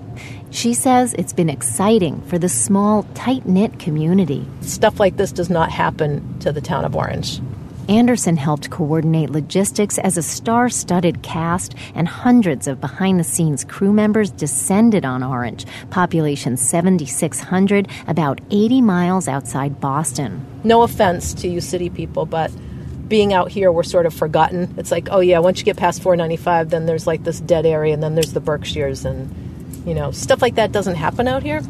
She 0.52 0.76
says 0.76 1.16
it's 1.16 1.34
been 1.34 1.50
exciting 1.50 2.22
for 2.28 2.38
the 2.38 2.48
small, 2.48 3.08
tight 3.16 3.48
knit 3.48 3.80
community. 3.80 4.46
Stuff 4.62 5.00
like 5.00 5.18
this 5.18 5.32
does 5.32 5.50
not 5.50 5.72
happen 5.72 6.40
to 6.42 6.52
the 6.52 6.62
town 6.62 6.86
of 6.86 6.96
Orange. 6.96 7.42
Anderson 7.90 8.38
helped 8.38 8.70
coordinate 8.70 9.30
logistics 9.30 9.98
as 9.98 10.18
a 10.18 10.22
star 10.22 10.70
studded 10.70 11.24
cast, 11.24 11.76
and 11.96 12.08
hundreds 12.08 12.68
of 12.68 12.82
behind 12.82 13.20
the 13.20 13.24
scenes 13.24 13.64
crew 13.64 13.94
members 13.94 14.30
descended 14.30 15.06
on 15.06 15.24
Orange, 15.24 15.66
population 15.90 16.58
7,600, 16.58 17.88
about 18.08 18.42
80 18.52 18.82
miles 18.82 19.28
outside 19.28 19.80
Boston. 19.80 20.46
No 20.64 20.82
offense 20.82 21.34
to 21.36 21.48
you 21.48 21.62
city 21.62 21.90
people, 21.90 22.26
but 22.26 22.52
being 23.08 23.34
out 23.34 23.50
here, 23.50 23.72
we're 23.72 23.84
sort 23.84 24.06
of 24.06 24.14
forgotten. 24.14 24.74
It's 24.78 24.92
like, 24.92 25.08
oh 25.12 25.22
yeah, 25.22 25.40
once 25.40 25.60
you 25.60 25.66
get 25.66 25.78
past 25.78 26.02
495, 26.02 26.70
then 26.70 26.86
there's 26.86 27.08
like 27.08 27.24
this 27.24 27.40
dead 27.40 27.66
area, 27.66 27.94
and 27.94 28.04
then 28.04 28.16
there's 28.16 28.34
the 28.34 28.42
Berkshires, 28.42 29.06
and 29.06 29.34
you 29.88 29.94
know, 29.94 30.12
stuff 30.12 30.42
like 30.42 30.56
that 30.56 30.74
doesn't 30.74 30.96
happen 30.96 31.28
out 31.28 31.44
here. 31.44 31.62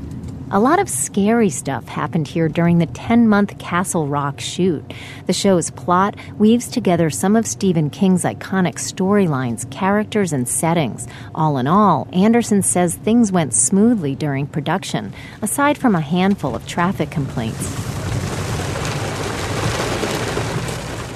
A 0.49 0.61
lot 0.61 0.79
of 0.79 0.87
scary 0.87 1.49
stuff 1.49 1.89
happened 1.89 2.25
here 2.25 2.47
during 2.47 2.77
the 2.77 2.85
10 2.85 3.27
month 3.27 3.57
Castle 3.59 4.07
Rock 4.07 4.39
shoot. 4.39 4.93
The 5.25 5.33
show's 5.33 5.71
plot 5.71 6.15
weaves 6.37 6.69
together 6.69 7.09
some 7.09 7.35
of 7.35 7.45
Stephen 7.45 7.89
King's 7.89 8.23
iconic 8.23 8.75
storylines, 8.75 9.69
characters, 9.71 10.31
and 10.31 10.47
settings. 10.47 11.05
All 11.35 11.57
in 11.57 11.67
all, 11.67 12.07
Anderson 12.13 12.61
says 12.61 12.95
things 12.95 13.29
went 13.29 13.53
smoothly 13.53 14.15
during 14.15 14.47
production, 14.47 15.11
aside 15.41 15.77
from 15.77 15.95
a 15.95 15.99
handful 15.99 16.55
of 16.55 16.65
traffic 16.65 17.11
complaints. 17.11 17.75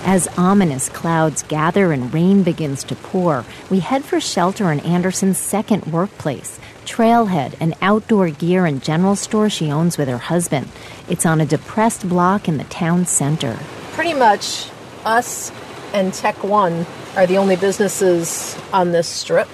As 0.03 0.27
ominous 0.38 0.89
clouds 0.89 1.43
gather 1.43 1.93
and 1.93 2.13
rain 2.13 2.43
begins 2.43 2.84
to 2.84 2.95
pour, 2.95 3.45
we 3.69 3.79
head 3.79 4.03
for 4.03 4.19
shelter 4.19 4.69
in 4.73 4.82
Anderson's 4.82 5.38
second 5.38 5.86
workplace, 5.86 6.59
Trailhead, 6.86 7.55
an 7.59 7.75
outdoor 7.82 8.29
gear 8.29 8.65
and 8.65 8.84
general 8.84 9.15
store 9.15 9.49
she 9.49 9.71
owns 9.71 9.97
with 9.97 10.07
her 10.07 10.17
husband. 10.17 10.69
It's 11.09 11.25
on 11.25 11.41
a 11.41 11.45
depressed 11.45 12.07
block 12.07 12.47
in 12.47 12.57
the 12.57 12.63
town 12.65 13.05
center. 13.05 13.59
Pretty 13.93 14.13
much 14.13 14.69
us 15.05 15.51
and 15.93 16.13
Tech 16.13 16.43
One 16.43 16.86
are 17.15 17.27
the 17.27 17.38
only 17.38 17.55
businesses 17.55 18.57
on 18.71 18.91
this 18.91 19.07
strip. 19.07 19.47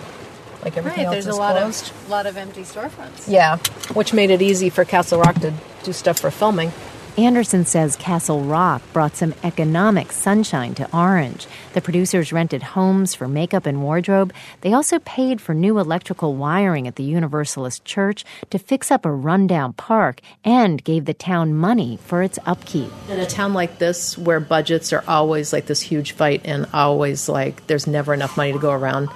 Like 0.63 0.77
everything 0.77 0.99
right, 0.99 1.05
else 1.05 1.13
there's 1.13 1.27
is 1.27 1.35
a 1.35 1.39
lot 1.39 1.57
closed. 1.57 1.91
of 1.91 2.09
lot 2.09 2.25
of 2.25 2.35
empty 2.35 2.61
storefronts. 2.61 3.25
Yeah, 3.27 3.57
which 3.93 4.13
made 4.13 4.31
it 4.31 4.41
easy 4.41 4.69
for 4.69 4.83
Castle 4.85 5.19
Rock 5.19 5.35
to 5.41 5.53
do 5.83 5.93
stuff 5.93 6.19
for 6.19 6.31
filming. 6.31 6.71
Anderson 7.17 7.65
says 7.65 7.95
Castle 7.95 8.41
Rock 8.41 8.83
brought 8.93 9.15
some 9.15 9.33
economic 9.43 10.11
sunshine 10.11 10.75
to 10.75 10.95
Orange. 10.95 11.47
The 11.73 11.81
producers 11.81 12.31
rented 12.31 12.61
homes 12.61 13.15
for 13.15 13.27
makeup 13.27 13.65
and 13.65 13.81
wardrobe. 13.81 14.31
They 14.61 14.71
also 14.71 14.99
paid 14.99 15.41
for 15.41 15.55
new 15.55 15.79
electrical 15.79 16.35
wiring 16.35 16.87
at 16.87 16.95
the 16.95 17.03
Universalist 17.03 17.83
Church 17.85 18.23
to 18.51 18.59
fix 18.59 18.91
up 18.91 19.03
a 19.03 19.11
rundown 19.11 19.73
park 19.73 20.21
and 20.43 20.83
gave 20.83 21.05
the 21.05 21.13
town 21.15 21.55
money 21.55 21.97
for 22.05 22.21
its 22.21 22.37
upkeep. 22.45 22.91
In 23.09 23.19
a 23.19 23.25
town 23.25 23.55
like 23.55 23.79
this, 23.79 24.15
where 24.15 24.39
budgets 24.39 24.93
are 24.93 25.03
always 25.07 25.51
like 25.51 25.65
this 25.65 25.81
huge 25.81 26.11
fight 26.11 26.41
and 26.45 26.67
always 26.71 27.27
like 27.27 27.65
there's 27.65 27.87
never 27.87 28.13
enough 28.13 28.37
money 28.37 28.53
to 28.53 28.59
go 28.59 28.71
around, 28.71 29.09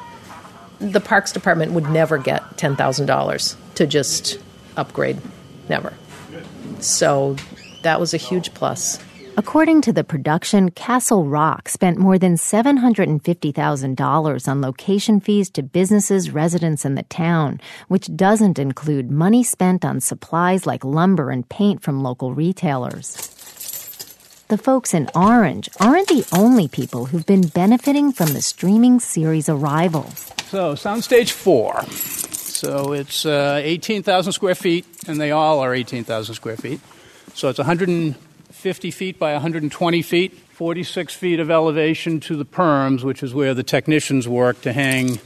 the 0.80 1.02
Parks 1.02 1.32
Department 1.32 1.74
would 1.74 1.88
never 1.88 2.18
get 2.18 2.42
$10,000 2.58 3.56
to 3.76 3.86
just 3.86 4.40
upgrade. 4.76 5.22
Never. 5.70 5.94
So 6.80 7.36
that 7.84 8.00
was 8.00 8.14
a 8.14 8.18
huge 8.18 8.54
plus. 8.54 9.00
According 9.38 9.80
to 9.84 9.94
the 9.94 10.04
production, 10.04 10.72
Castle 10.72 11.26
Rock 11.26 11.70
spent 11.70 11.98
more 11.98 12.20
than 12.20 12.36
$750,000 12.36 14.48
on 14.48 14.62
location 14.62 15.22
fees 15.22 15.50
to 15.52 15.64
businesses, 15.64 16.32
residents, 16.32 16.84
and 16.84 16.98
the 16.98 17.04
town, 17.04 17.62
which 17.88 18.14
doesn't 18.14 18.60
include 18.60 19.10
money 19.10 19.42
spent 19.42 19.86
on 19.86 20.02
supplies 20.02 20.66
like 20.66 20.84
lumber 20.84 21.32
and 21.32 21.48
paint 21.48 21.82
from 21.82 22.04
local 22.04 22.34
retailers. 22.34 23.16
The 24.50 24.58
folks 24.58 24.94
in 24.94 25.10
Orange 25.16 25.70
aren't 25.80 26.10
the 26.10 26.28
only 26.34 26.68
people 26.68 27.06
who've 27.06 27.26
been 27.26 27.48
benefiting 27.48 28.12
from 28.12 28.34
the 28.34 28.42
streaming 28.42 29.00
series 29.00 29.48
arrival. 29.48 30.10
So, 30.50 30.74
Soundstage 30.74 31.32
4. 31.32 31.84
So, 31.84 32.92
it's 32.92 33.26
uh, 33.26 33.62
18,000 33.64 34.34
square 34.34 34.56
feet, 34.56 34.86
and 35.08 35.22
they 35.22 35.32
all 35.32 35.60
are 35.60 35.74
18,000 35.74 36.36
square 36.36 36.58
feet. 36.58 36.82
So 37.34 37.50
it's 37.50 37.60
150 37.60 38.92
feet 38.92 39.18
by 39.18 39.34
120 39.34 40.02
feet, 40.02 40.34
46 40.34 41.16
feet 41.16 41.40
of 41.40 41.50
elevation 41.50 42.20
to 42.22 42.36
the 42.36 42.46
perms, 42.46 43.04
which 43.04 43.24
is 43.24 43.34
where 43.34 43.54
the 43.54 43.64
technicians 43.64 44.28
work 44.28 44.62
to 44.62 44.74
hang 44.74 45.20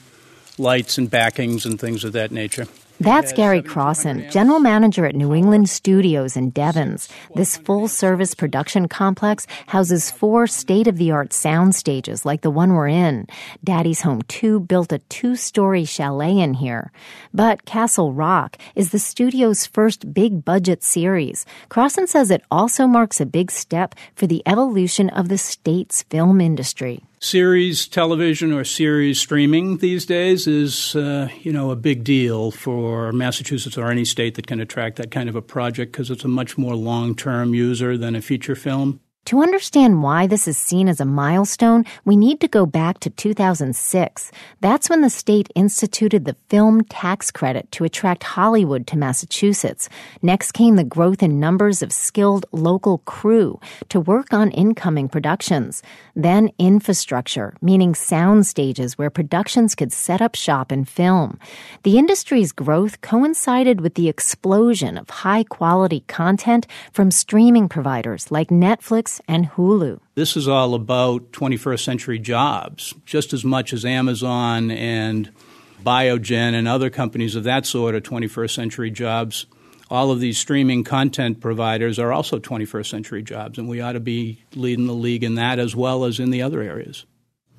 lights 0.57 0.97
and 0.97 1.09
backings 1.09 1.65
and 1.65 1.79
things 1.79 2.03
of 2.03 2.13
that 2.13 2.31
nature. 2.31 2.67
That's 3.01 3.33
Gary 3.33 3.61
Crossan, 3.61 4.25
general 4.31 4.61
manager 4.61 5.05
at 5.05 5.15
New 5.15 5.33
England 5.33 5.69
Studios 5.69 6.37
in 6.37 6.51
Devens. 6.51 7.09
This 7.35 7.57
full 7.57 7.89
service 7.89 8.33
production 8.33 8.87
complex 8.87 9.47
houses 9.67 10.09
four 10.09 10.47
state 10.47 10.87
of 10.87 10.97
the 10.97 11.11
art 11.11 11.33
sound 11.33 11.75
stages 11.75 12.25
like 12.25 12.39
the 12.39 12.49
one 12.49 12.71
we're 12.71 12.87
in. 12.87 13.27
Daddy's 13.61 14.01
Home 14.01 14.21
2 14.29 14.61
built 14.61 14.93
a 14.93 14.99
two 15.09 15.35
story 15.35 15.83
chalet 15.83 16.39
in 16.39 16.53
here. 16.53 16.93
But 17.33 17.65
Castle 17.65 18.13
Rock 18.13 18.57
is 18.75 18.91
the 18.91 18.99
studio's 18.99 19.65
first 19.65 20.13
big 20.13 20.45
budget 20.45 20.81
series. 20.81 21.45
Crossan 21.67 22.07
says 22.07 22.31
it 22.31 22.43
also 22.49 22.87
marks 22.87 23.19
a 23.19 23.25
big 23.25 23.51
step 23.51 23.93
for 24.15 24.25
the 24.25 24.41
evolution 24.45 25.09
of 25.09 25.27
the 25.27 25.37
state's 25.37 26.03
film 26.03 26.39
industry 26.39 27.03
series 27.19 27.87
television 27.87 28.51
or 28.51 28.63
series 28.63 29.19
streaming 29.19 29.77
these 29.77 30.05
days 30.05 30.47
is 30.47 30.95
uh, 30.95 31.27
you 31.41 31.51
know 31.51 31.71
a 31.71 31.75
big 31.75 32.03
deal 32.03 32.51
for 32.51 33.11
Massachusetts 33.11 33.77
or 33.77 33.89
any 33.89 34.05
state 34.05 34.35
that 34.35 34.47
can 34.47 34.59
attract 34.59 34.97
that 34.97 35.11
kind 35.11 35.29
of 35.29 35.35
a 35.35 35.41
project 35.41 35.91
because 35.91 36.11
it's 36.11 36.23
a 36.23 36.27
much 36.27 36.57
more 36.57 36.75
long-term 36.75 37.53
user 37.53 37.97
than 37.97 38.15
a 38.15 38.21
feature 38.21 38.55
film. 38.55 38.99
To 39.25 39.41
understand 39.41 40.03
why 40.03 40.27
this 40.27 40.47
is 40.47 40.55
seen 40.55 40.87
as 40.87 40.99
a 40.99 41.05
milestone, 41.05 41.83
we 42.03 42.15
need 42.15 42.39
to 42.41 42.47
go 42.47 42.67
back 42.67 42.99
to 42.99 43.09
2006. 43.09 44.31
That's 44.61 44.87
when 44.87 45.01
the 45.01 45.09
state 45.09 45.49
instituted 45.55 46.25
the 46.25 46.35
film 46.47 46.83
tax 46.83 47.31
credit 47.31 47.71
to 47.71 47.85
attract 47.85 48.21
Hollywood 48.21 48.85
to 48.85 48.99
Massachusetts. 48.99 49.89
Next 50.21 50.51
came 50.51 50.75
the 50.75 50.83
growth 50.83 51.23
in 51.23 51.39
numbers 51.39 51.81
of 51.81 51.91
skilled 51.91 52.45
local 52.51 52.99
crew 52.99 53.59
to 53.89 53.99
work 53.99 54.31
on 54.31 54.51
incoming 54.51 55.09
productions. 55.09 55.81
Then 56.15 56.51
infrastructure, 56.59 57.55
meaning 57.63 57.95
sound 57.95 58.45
stages 58.45 58.95
where 58.95 59.09
productions 59.09 59.73
could 59.73 59.91
set 59.91 60.21
up 60.21 60.35
shop 60.35 60.71
and 60.71 60.87
film. 60.87 61.39
The 61.81 61.97
industry's 61.97 62.51
growth 62.51 63.01
coincided 63.01 63.81
with 63.81 63.95
the 63.95 64.07
explosion 64.07 64.99
of 64.99 65.09
high 65.09 65.45
quality 65.45 66.01
content 66.01 66.67
from 66.93 67.09
streaming 67.09 67.67
providers 67.67 68.29
like 68.29 68.49
Netflix 68.49 69.14
and 69.27 69.49
Hulu. 69.51 69.99
This 70.15 70.37
is 70.37 70.47
all 70.47 70.73
about 70.73 71.31
21st 71.31 71.83
century 71.83 72.19
jobs, 72.19 72.93
just 73.05 73.33
as 73.33 73.43
much 73.43 73.73
as 73.73 73.85
Amazon 73.85 74.71
and 74.71 75.31
Biogen 75.83 76.53
and 76.53 76.67
other 76.67 76.89
companies 76.89 77.35
of 77.35 77.43
that 77.43 77.65
sort 77.65 77.95
are 77.95 78.01
21st 78.01 78.51
century 78.53 78.91
jobs. 78.91 79.45
All 79.89 80.09
of 80.11 80.19
these 80.19 80.37
streaming 80.37 80.83
content 80.83 81.39
providers 81.39 81.99
are 81.99 82.11
also 82.11 82.39
21st 82.39 82.89
century 82.89 83.21
jobs, 83.21 83.59
and 83.59 83.69
we 83.69 83.81
ought 83.81 83.93
to 83.93 83.99
be 83.99 84.43
leading 84.55 84.87
the 84.87 84.93
league 84.93 85.23
in 85.23 85.35
that 85.35 85.59
as 85.59 85.75
well 85.75 86.05
as 86.05 86.19
in 86.19 86.31
the 86.31 86.41
other 86.41 86.61
areas. 86.61 87.05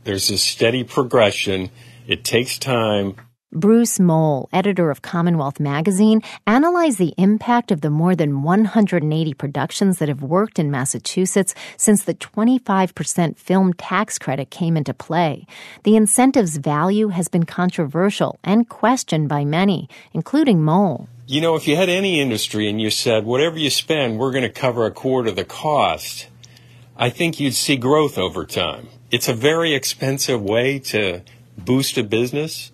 There's 0.05 0.31
a 0.31 0.39
steady 0.39 0.83
progression. 0.85 1.71
It 2.07 2.25
takes 2.25 2.59
time. 2.59 3.17
Bruce 3.53 4.01
Mohl, 4.01 4.49
editor 4.53 4.91
of 4.91 5.03
Commonwealth 5.03 5.61
magazine, 5.61 6.21
analyzed 6.49 6.99
the 6.99 7.15
impact 7.17 7.71
of 7.71 7.81
the 7.81 7.91
more 7.91 8.17
than 8.17 8.43
180 8.43 9.35
productions 9.35 9.99
that 9.99 10.09
have 10.09 10.21
worked 10.21 10.59
in 10.59 10.69
Massachusetts 10.69 11.55
since 11.77 12.03
the 12.03 12.15
25% 12.15 13.39
film 13.39 13.73
tax 13.75 14.19
credit 14.19 14.51
came 14.51 14.77
into 14.77 14.93
play. 14.93 15.47
The 15.85 15.95
incentive's 15.95 16.57
value 16.57 17.09
has 17.09 17.29
been 17.29 17.45
controversial 17.45 18.37
and 18.43 18.69
questioned 18.69 19.29
by 19.29 19.45
many, 19.45 19.89
including 20.13 20.65
Mohl. 20.65 21.09
You 21.29 21.41
know, 21.41 21.55
if 21.55 21.69
you 21.69 21.77
had 21.77 21.89
any 21.89 22.21
industry 22.21 22.69
and 22.69 22.81
you 22.81 22.91
said, 22.91 23.25
whatever 23.25 23.59
you 23.59 23.71
spend, 23.71 24.19
we're 24.19 24.33
going 24.33 24.43
to 24.43 24.51
cover 24.51 24.87
a 24.87 24.91
quarter 24.91 25.29
of 25.29 25.37
the 25.37 25.45
cost, 25.45 26.27
I 26.97 27.11
think 27.11 27.39
you'd 27.39 27.55
see 27.55 27.77
growth 27.77 28.19
over 28.19 28.45
time. 28.45 28.89
It's 29.13 29.29
a 29.29 29.35
very 29.35 29.73
expensive 29.73 30.43
way 30.43 30.81
to 30.81 31.23
boost 31.57 31.97
a 31.97 32.03
business. 32.03 32.73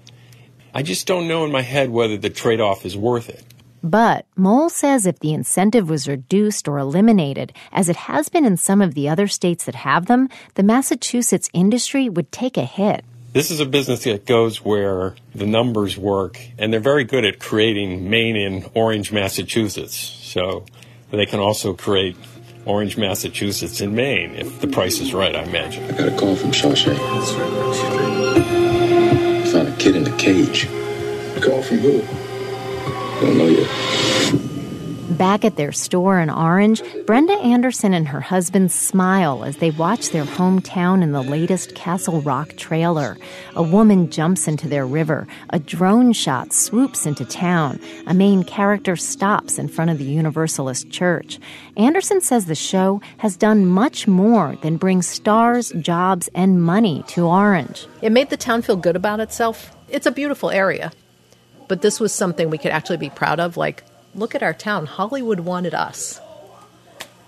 I 0.74 0.82
just 0.82 1.06
don't 1.06 1.28
know 1.28 1.44
in 1.44 1.52
my 1.52 1.62
head 1.62 1.90
whether 1.90 2.16
the 2.16 2.30
trade 2.30 2.60
off 2.60 2.86
is 2.86 2.96
worth 2.96 3.28
it. 3.28 3.44
But 3.82 4.26
Mohl 4.36 4.70
says 4.70 5.06
if 5.06 5.18
the 5.18 5.34
incentive 5.34 5.90
was 5.90 6.08
reduced 6.08 6.68
or 6.68 6.78
eliminated, 6.78 7.52
as 7.72 7.88
it 7.88 7.96
has 7.96 8.28
been 8.28 8.44
in 8.44 8.56
some 8.56 8.80
of 8.80 8.94
the 8.94 9.08
other 9.08 9.26
states 9.26 9.64
that 9.64 9.74
have 9.74 10.06
them, 10.06 10.28
the 10.54 10.62
Massachusetts 10.62 11.50
industry 11.52 12.08
would 12.08 12.30
take 12.30 12.56
a 12.56 12.64
hit. 12.64 13.04
This 13.32 13.50
is 13.50 13.60
a 13.60 13.66
business 13.66 14.04
that 14.04 14.24
goes 14.24 14.64
where 14.64 15.16
the 15.34 15.46
numbers 15.46 15.98
work, 15.98 16.38
and 16.58 16.72
they're 16.72 16.80
very 16.80 17.04
good 17.04 17.24
at 17.24 17.40
creating 17.40 18.08
Maine 18.08 18.36
in 18.36 18.70
Orange, 18.74 19.10
Massachusetts. 19.10 19.96
So 19.96 20.64
they 21.10 21.26
can 21.26 21.40
also 21.40 21.72
create 21.72 22.16
Orange, 22.66 22.96
Massachusetts 22.96 23.80
in 23.80 23.94
Maine 23.94 24.36
if 24.36 24.60
the 24.60 24.68
price 24.68 25.00
is 25.00 25.12
right, 25.12 25.34
I 25.34 25.42
imagine. 25.42 25.84
I 25.84 25.98
got 25.98 26.08
a 26.08 26.16
call 26.16 26.36
from 26.36 26.52
Shawshank. 26.52 28.61
Found 29.62 29.74
a 29.74 29.78
kid 29.78 29.94
in 29.94 30.04
a 30.08 30.16
cage. 30.16 30.64
A 31.36 31.40
call 31.40 31.62
from 31.62 31.78
who? 31.78 32.00
Don't 33.20 33.38
know 33.38 33.46
yet. 33.46 34.51
Back 35.18 35.44
at 35.44 35.56
their 35.56 35.72
store 35.72 36.18
in 36.20 36.30
Orange, 36.30 36.82
Brenda 37.06 37.34
Anderson 37.34 37.92
and 37.92 38.08
her 38.08 38.20
husband 38.20 38.72
smile 38.72 39.44
as 39.44 39.58
they 39.58 39.70
watch 39.70 40.08
their 40.08 40.24
hometown 40.24 41.02
in 41.02 41.12
the 41.12 41.22
latest 41.22 41.74
Castle 41.74 42.22
Rock 42.22 42.56
trailer. 42.56 43.18
A 43.54 43.62
woman 43.62 44.10
jumps 44.10 44.48
into 44.48 44.68
their 44.68 44.86
river. 44.86 45.26
A 45.50 45.58
drone 45.58 46.12
shot 46.12 46.52
swoops 46.52 47.04
into 47.04 47.24
town. 47.24 47.78
A 48.06 48.14
main 48.14 48.42
character 48.42 48.96
stops 48.96 49.58
in 49.58 49.68
front 49.68 49.90
of 49.90 49.98
the 49.98 50.04
Universalist 50.04 50.90
Church. 50.90 51.38
Anderson 51.76 52.20
says 52.20 52.46
the 52.46 52.54
show 52.54 53.00
has 53.18 53.36
done 53.36 53.66
much 53.66 54.08
more 54.08 54.56
than 54.62 54.76
bring 54.76 55.02
stars, 55.02 55.72
jobs, 55.78 56.28
and 56.34 56.62
money 56.62 57.04
to 57.08 57.26
Orange. 57.26 57.86
It 58.00 58.12
made 58.12 58.30
the 58.30 58.36
town 58.36 58.62
feel 58.62 58.76
good 58.76 58.96
about 58.96 59.20
itself. 59.20 59.76
It's 59.88 60.06
a 60.06 60.10
beautiful 60.10 60.50
area. 60.50 60.90
But 61.68 61.82
this 61.82 62.00
was 62.00 62.12
something 62.12 62.50
we 62.50 62.58
could 62.58 62.72
actually 62.72 62.96
be 62.96 63.10
proud 63.10 63.40
of. 63.40 63.56
Like, 63.56 63.84
look 64.14 64.34
at 64.34 64.42
our 64.42 64.54
town. 64.54 64.86
Hollywood 64.86 65.40
wanted 65.40 65.74
us. 65.74 66.20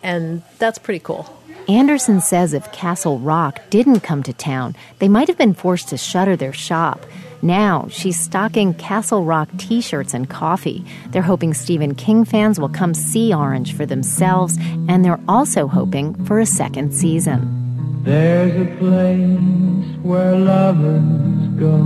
And 0.03 0.43
that's 0.59 0.78
pretty 0.78 1.01
cool. 1.01 1.41
Anderson 1.66 2.20
says 2.20 2.53
if 2.53 2.70
Castle 2.72 3.18
Rock 3.18 3.61
didn't 3.70 4.01
come 4.01 4.22
to 4.24 4.35
town, 4.35 4.76
they 4.99 5.09
might 5.09 5.28
have 5.28 5.39
been 5.39 5.55
forced 5.55 5.89
to 5.89 5.97
shutter 5.97 6.37
their 6.37 6.53
shop. 6.53 7.07
Now 7.41 7.89
she's 7.91 8.20
stocking 8.20 8.74
Castle 8.74 9.24
Rock 9.24 9.49
t 9.57 9.80
shirts 9.80 10.12
and 10.12 10.28
coffee. 10.28 10.85
They're 11.09 11.22
hoping 11.22 11.55
Stephen 11.55 11.95
King 11.95 12.24
fans 12.24 12.61
will 12.61 12.68
come 12.68 12.93
see 12.93 13.32
Orange 13.32 13.74
for 13.74 13.87
themselves, 13.87 14.59
and 14.89 15.05
they're 15.05 15.20
also 15.26 15.66
hoping 15.66 16.22
for 16.26 16.39
a 16.39 16.47
second 16.47 16.95
season. 16.95 18.03
There's 18.05 18.61
a 18.61 18.76
place 18.76 19.97
where 20.03 20.37
lovers 20.37 21.49
go 21.59 21.78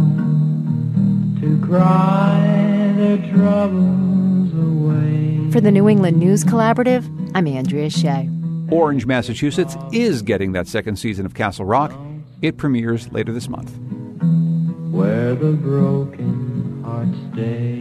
to 1.40 1.60
cry 1.64 2.94
their 2.96 3.18
troubles 3.32 4.18
away. 4.58 5.50
For 5.50 5.60
the 5.60 5.70
New 5.70 5.88
England 5.88 6.18
News 6.18 6.44
Collaborative, 6.44 7.04
I'm 7.34 7.46
Andrea 7.46 7.90
Shea. 7.90 8.28
Orange, 8.70 9.06
Massachusetts 9.06 9.76
is 9.92 10.20
getting 10.22 10.52
that 10.52 10.66
second 10.66 10.96
season 10.96 11.24
of 11.24 11.34
Castle 11.34 11.64
Rock. 11.64 11.92
It 12.42 12.58
premieres 12.58 13.10
later 13.12 13.32
this 13.32 13.48
month. 13.48 13.76
Where 14.92 15.34
the 15.34 15.52
broken 15.52 16.82
hearts 16.84 17.16
stay. 17.32 17.78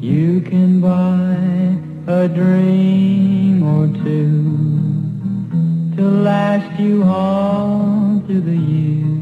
You 0.00 0.40
can 0.40 0.80
buy 0.80 2.12
a 2.12 2.28
dream 2.28 3.62
or 3.62 3.86
two 4.02 5.96
to 5.96 6.02
last 6.02 6.80
you 6.80 7.04
all 7.04 8.20
through 8.26 8.40
the 8.40 8.56
years. 8.56 9.21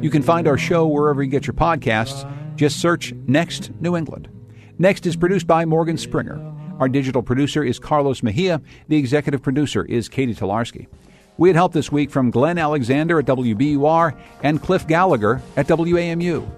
You 0.00 0.10
can 0.10 0.22
find 0.22 0.46
our 0.46 0.56
show 0.56 0.86
wherever 0.86 1.22
you 1.24 1.30
get 1.30 1.46
your 1.46 1.54
podcasts. 1.54 2.30
Just 2.54 2.80
search 2.80 3.12
Next 3.26 3.72
New 3.80 3.96
England. 3.96 4.28
Next 4.78 5.06
is 5.06 5.16
produced 5.16 5.48
by 5.48 5.64
Morgan 5.64 5.98
Springer. 5.98 6.40
Our 6.78 6.88
digital 6.88 7.20
producer 7.20 7.64
is 7.64 7.80
Carlos 7.80 8.22
Mejia. 8.22 8.62
The 8.86 8.96
executive 8.96 9.42
producer 9.42 9.84
is 9.84 10.08
Katie 10.08 10.36
Tolarski. 10.36 10.86
We 11.36 11.48
had 11.48 11.56
help 11.56 11.72
this 11.72 11.90
week 11.90 12.12
from 12.12 12.30
Glenn 12.30 12.58
Alexander 12.58 13.18
at 13.18 13.26
WBUR 13.26 14.16
and 14.44 14.62
Cliff 14.62 14.86
Gallagher 14.86 15.42
at 15.56 15.66
WAMU. 15.66 16.48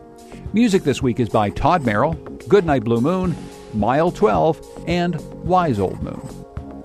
Music 0.53 0.83
this 0.83 1.01
week 1.03 1.19
is 1.19 1.31
by 1.31 1.49
Todd 1.49 1.83
Merrill, 1.85 2.15
Goodnight 2.47 2.85
Blue 2.85 3.01
Moon, 3.01 3.35
Mile 3.73 4.11
12, 4.11 4.85
and 4.87 5.19
Wise 5.45 5.79
Old 5.79 6.03
Moon. 6.03 6.21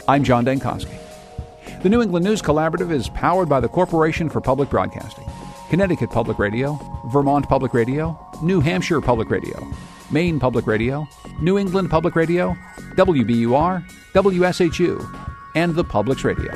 I'm 0.07 0.23
John 0.23 0.45
Dankosky. 0.45 0.97
The 1.83 1.89
New 1.89 2.01
England 2.01 2.23
News 2.23 2.41
Collaborative 2.41 2.91
is 2.91 3.09
powered 3.09 3.49
by 3.49 3.59
the 3.59 3.67
Corporation 3.67 4.29
for 4.29 4.39
Public 4.39 4.69
Broadcasting, 4.69 5.25
Connecticut 5.75 6.09
Public 6.09 6.39
Radio, 6.39 6.79
Vermont 7.07 7.49
Public 7.49 7.73
Radio, 7.73 8.17
New 8.41 8.61
Hampshire 8.61 9.01
Public 9.01 9.29
Radio, 9.29 9.67
Maine 10.09 10.39
Public 10.39 10.67
Radio, 10.67 11.05
New 11.41 11.57
England 11.57 11.89
Public 11.89 12.15
Radio, 12.15 12.55
WBUR, 12.95 13.85
WSHU, 14.13 15.27
and 15.53 15.75
the 15.75 15.83
Public's 15.83 16.23
Radio. 16.23 16.49